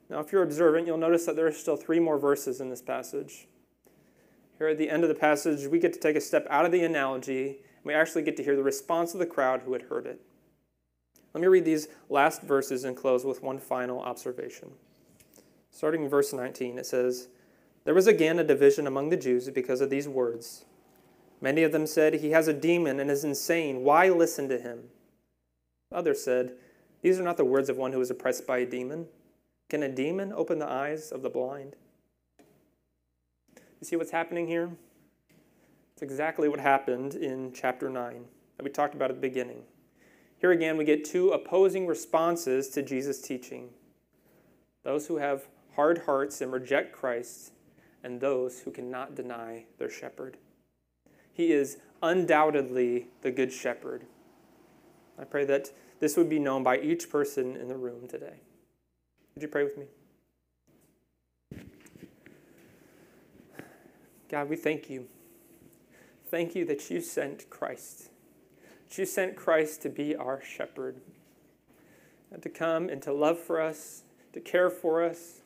Now, 0.08 0.20
if 0.20 0.30
you're 0.30 0.42
observant, 0.42 0.86
you'll 0.86 0.98
notice 0.98 1.26
that 1.26 1.36
there 1.36 1.46
are 1.46 1.52
still 1.52 1.76
three 1.76 1.98
more 1.98 2.18
verses 2.18 2.60
in 2.60 2.68
this 2.68 2.82
passage. 2.82 3.48
Here 4.58 4.68
at 4.68 4.78
the 4.78 4.90
end 4.90 5.02
of 5.02 5.08
the 5.08 5.14
passage, 5.14 5.66
we 5.66 5.78
get 5.78 5.92
to 5.94 5.98
take 5.98 6.16
a 6.16 6.20
step 6.20 6.46
out 6.50 6.66
of 6.66 6.70
the 6.70 6.84
analogy, 6.84 7.46
and 7.46 7.84
we 7.84 7.94
actually 7.94 8.22
get 8.22 8.36
to 8.36 8.44
hear 8.44 8.54
the 8.54 8.62
response 8.62 9.14
of 9.14 9.20
the 9.20 9.26
crowd 9.26 9.62
who 9.62 9.72
had 9.72 9.82
heard 9.82 10.06
it. 10.06 10.20
Let 11.34 11.40
me 11.40 11.46
read 11.46 11.64
these 11.64 11.88
last 12.10 12.42
verses 12.42 12.84
and 12.84 12.96
close 12.96 13.24
with 13.24 13.42
one 13.42 13.58
final 13.58 14.00
observation. 14.00 14.72
Starting 15.70 16.04
in 16.04 16.10
verse 16.10 16.32
19, 16.32 16.78
it 16.78 16.84
says, 16.84 17.28
There 17.84 17.94
was 17.94 18.06
again 18.06 18.38
a 18.38 18.44
division 18.44 18.86
among 18.86 19.08
the 19.08 19.16
Jews 19.16 19.48
because 19.48 19.80
of 19.80 19.88
these 19.88 20.06
words. 20.06 20.66
Many 21.42 21.64
of 21.64 21.72
them 21.72 21.88
said, 21.88 22.14
He 22.14 22.30
has 22.30 22.46
a 22.46 22.54
demon 22.54 23.00
and 23.00 23.10
is 23.10 23.24
insane. 23.24 23.82
Why 23.82 24.08
listen 24.08 24.48
to 24.48 24.58
him? 24.58 24.84
Others 25.92 26.22
said, 26.22 26.52
These 27.02 27.18
are 27.18 27.24
not 27.24 27.36
the 27.36 27.44
words 27.44 27.68
of 27.68 27.76
one 27.76 27.92
who 27.92 28.00
is 28.00 28.10
oppressed 28.10 28.46
by 28.46 28.58
a 28.58 28.66
demon. 28.66 29.08
Can 29.68 29.82
a 29.82 29.88
demon 29.88 30.32
open 30.32 30.60
the 30.60 30.70
eyes 30.70 31.10
of 31.10 31.22
the 31.22 31.28
blind? 31.28 31.74
You 33.58 33.84
see 33.84 33.96
what's 33.96 34.12
happening 34.12 34.46
here? 34.46 34.70
It's 35.92 36.02
exactly 36.02 36.48
what 36.48 36.60
happened 36.60 37.16
in 37.16 37.52
chapter 37.52 37.90
9 37.90 38.24
that 38.56 38.62
we 38.62 38.70
talked 38.70 38.94
about 38.94 39.10
at 39.10 39.16
the 39.16 39.28
beginning. 39.28 39.64
Here 40.38 40.52
again, 40.52 40.76
we 40.76 40.84
get 40.84 41.04
two 41.04 41.30
opposing 41.30 41.86
responses 41.86 42.68
to 42.70 42.82
Jesus' 42.82 43.20
teaching 43.20 43.70
those 44.84 45.06
who 45.06 45.16
have 45.16 45.46
hard 45.76 45.98
hearts 46.06 46.40
and 46.40 46.52
reject 46.52 46.92
Christ, 46.92 47.52
and 48.02 48.20
those 48.20 48.60
who 48.60 48.72
cannot 48.72 49.14
deny 49.14 49.64
their 49.78 49.88
shepherd. 49.88 50.36
He 51.32 51.52
is 51.52 51.78
undoubtedly 52.02 53.08
the 53.22 53.30
good 53.30 53.52
shepherd. 53.52 54.04
I 55.18 55.24
pray 55.24 55.44
that 55.44 55.70
this 56.00 56.16
would 56.16 56.28
be 56.28 56.38
known 56.38 56.62
by 56.62 56.78
each 56.78 57.08
person 57.10 57.56
in 57.56 57.68
the 57.68 57.76
room 57.76 58.08
today. 58.08 58.40
Would 59.34 59.42
you 59.42 59.48
pray 59.48 59.64
with 59.64 59.78
me? 59.78 59.86
God, 64.28 64.48
we 64.48 64.56
thank 64.56 64.90
you. 64.90 65.06
Thank 66.30 66.54
you 66.54 66.64
that 66.64 66.90
you 66.90 67.00
sent 67.00 67.50
Christ. 67.50 68.08
That 68.88 68.98
you 68.98 69.04
sent 69.04 69.36
Christ 69.36 69.82
to 69.82 69.90
be 69.90 70.16
our 70.16 70.42
shepherd, 70.42 71.00
and 72.30 72.42
to 72.42 72.48
come 72.48 72.88
and 72.88 73.02
to 73.02 73.12
love 73.12 73.38
for 73.38 73.60
us, 73.60 74.04
to 74.32 74.40
care 74.40 74.70
for 74.70 75.04
us. 75.04 75.42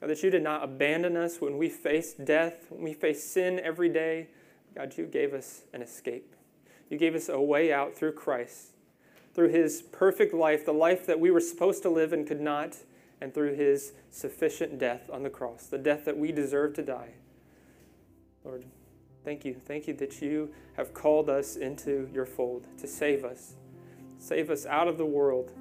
God, 0.00 0.10
that 0.10 0.22
you 0.22 0.30
did 0.30 0.42
not 0.42 0.62
abandon 0.62 1.16
us 1.16 1.40
when 1.40 1.56
we 1.56 1.70
faced 1.70 2.24
death, 2.24 2.66
when 2.68 2.82
we 2.82 2.92
faced 2.92 3.32
sin 3.32 3.58
every 3.58 3.88
day. 3.88 4.28
God, 4.74 4.96
you 4.96 5.06
gave 5.06 5.34
us 5.34 5.62
an 5.72 5.82
escape. 5.82 6.34
You 6.90 6.98
gave 6.98 7.14
us 7.14 7.28
a 7.28 7.40
way 7.40 7.72
out 7.72 7.94
through 7.94 8.12
Christ, 8.12 8.72
through 9.32 9.48
his 9.48 9.82
perfect 9.82 10.34
life, 10.34 10.64
the 10.64 10.72
life 10.72 11.06
that 11.06 11.20
we 11.20 11.30
were 11.30 11.40
supposed 11.40 11.82
to 11.82 11.90
live 11.90 12.12
and 12.12 12.26
could 12.26 12.40
not, 12.40 12.76
and 13.20 13.32
through 13.32 13.54
his 13.54 13.92
sufficient 14.10 14.78
death 14.78 15.08
on 15.12 15.22
the 15.22 15.30
cross, 15.30 15.66
the 15.66 15.78
death 15.78 16.04
that 16.04 16.18
we 16.18 16.32
deserve 16.32 16.74
to 16.74 16.82
die. 16.82 17.14
Lord, 18.44 18.64
thank 19.24 19.44
you. 19.44 19.54
Thank 19.64 19.86
you 19.86 19.94
that 19.94 20.20
you 20.20 20.52
have 20.76 20.92
called 20.92 21.30
us 21.30 21.56
into 21.56 22.08
your 22.12 22.26
fold 22.26 22.66
to 22.78 22.86
save 22.86 23.24
us, 23.24 23.54
save 24.18 24.50
us 24.50 24.66
out 24.66 24.88
of 24.88 24.98
the 24.98 25.06
world. 25.06 25.52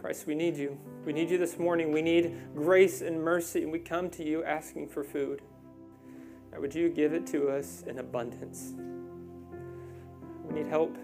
Christ, 0.00 0.26
we 0.26 0.34
need 0.34 0.56
you. 0.56 0.78
We 1.04 1.12
need 1.12 1.30
you 1.30 1.38
this 1.38 1.58
morning. 1.58 1.92
We 1.92 2.02
need 2.02 2.34
grace 2.54 3.02
and 3.02 3.22
mercy, 3.22 3.62
and 3.62 3.70
we 3.70 3.78
come 3.78 4.10
to 4.10 4.24
you 4.24 4.42
asking 4.44 4.88
for 4.88 5.04
food. 5.04 5.42
Would 6.58 6.74
you 6.74 6.88
give 6.88 7.12
it 7.12 7.26
to 7.28 7.48
us 7.48 7.82
in 7.86 7.98
abundance? 7.98 8.74
We 10.44 10.54
need 10.54 10.68
help. 10.68 10.96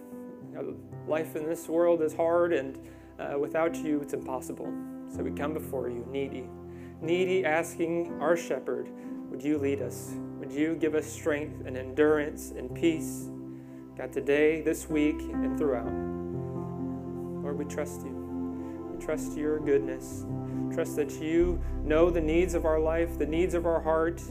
You 0.51 0.55
know, 0.55 0.77
life 1.07 1.37
in 1.37 1.47
this 1.47 1.69
world 1.69 2.03
is 2.03 2.15
hard, 2.15 2.53
and 2.53 2.79
uh, 3.19 3.39
without 3.39 3.75
you, 3.77 4.01
it's 4.01 4.13
impossible. 4.13 4.73
So 5.15 5.23
we 5.23 5.31
come 5.31 5.55
before 5.55 5.89
you, 5.89 6.07
needy, 6.11 6.49
needy, 7.01 7.45
asking 7.45 8.19
our 8.21 8.37
shepherd, 8.37 8.89
would 9.31 9.43
you 9.43 9.59
lead 9.59 9.83
us? 9.83 10.13
Would 10.39 10.53
you 10.53 10.77
give 10.77 10.95
us 10.95 11.07
strength 11.07 11.67
and 11.67 11.77
endurance 11.77 12.53
and 12.57 12.75
peace? 12.75 13.29
God, 13.97 14.13
today, 14.13 14.61
this 14.61 14.89
week, 14.89 15.21
and 15.21 15.59
throughout. 15.59 15.93
Lord, 17.43 17.59
we 17.59 17.65
trust 17.65 18.03
you. 18.03 18.13
We 18.93 19.05
trust 19.05 19.37
your 19.37 19.59
goodness. 19.59 20.25
Trust 20.73 20.97
that 20.97 21.11
you 21.21 21.61
know 21.83 22.11
the 22.11 22.21
needs 22.21 22.55
of 22.55 22.65
our 22.65 22.79
life, 22.79 23.19
the 23.19 23.27
needs 23.27 23.55
of 23.55 23.67
our 23.67 23.81
heart, 23.81 24.23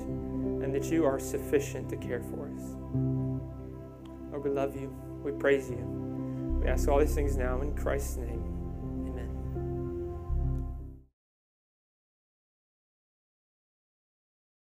and 0.67 0.75
that 0.75 0.91
you 0.91 1.05
are 1.05 1.17
sufficient 1.17 1.87
to 1.87 1.95
care 1.95 2.21
for 2.21 2.49
us. 2.49 2.75
Lord, 4.31 4.43
we 4.43 4.49
love 4.49 4.75
you. 4.75 4.93
We 5.23 5.31
praise 5.31 5.69
you. 5.69 5.77
We 6.61 6.67
ask 6.67 6.89
all 6.89 6.99
these 6.99 7.15
things 7.15 7.37
now 7.37 7.61
in 7.61 7.73
Christ's 7.73 8.17
name. 8.17 8.56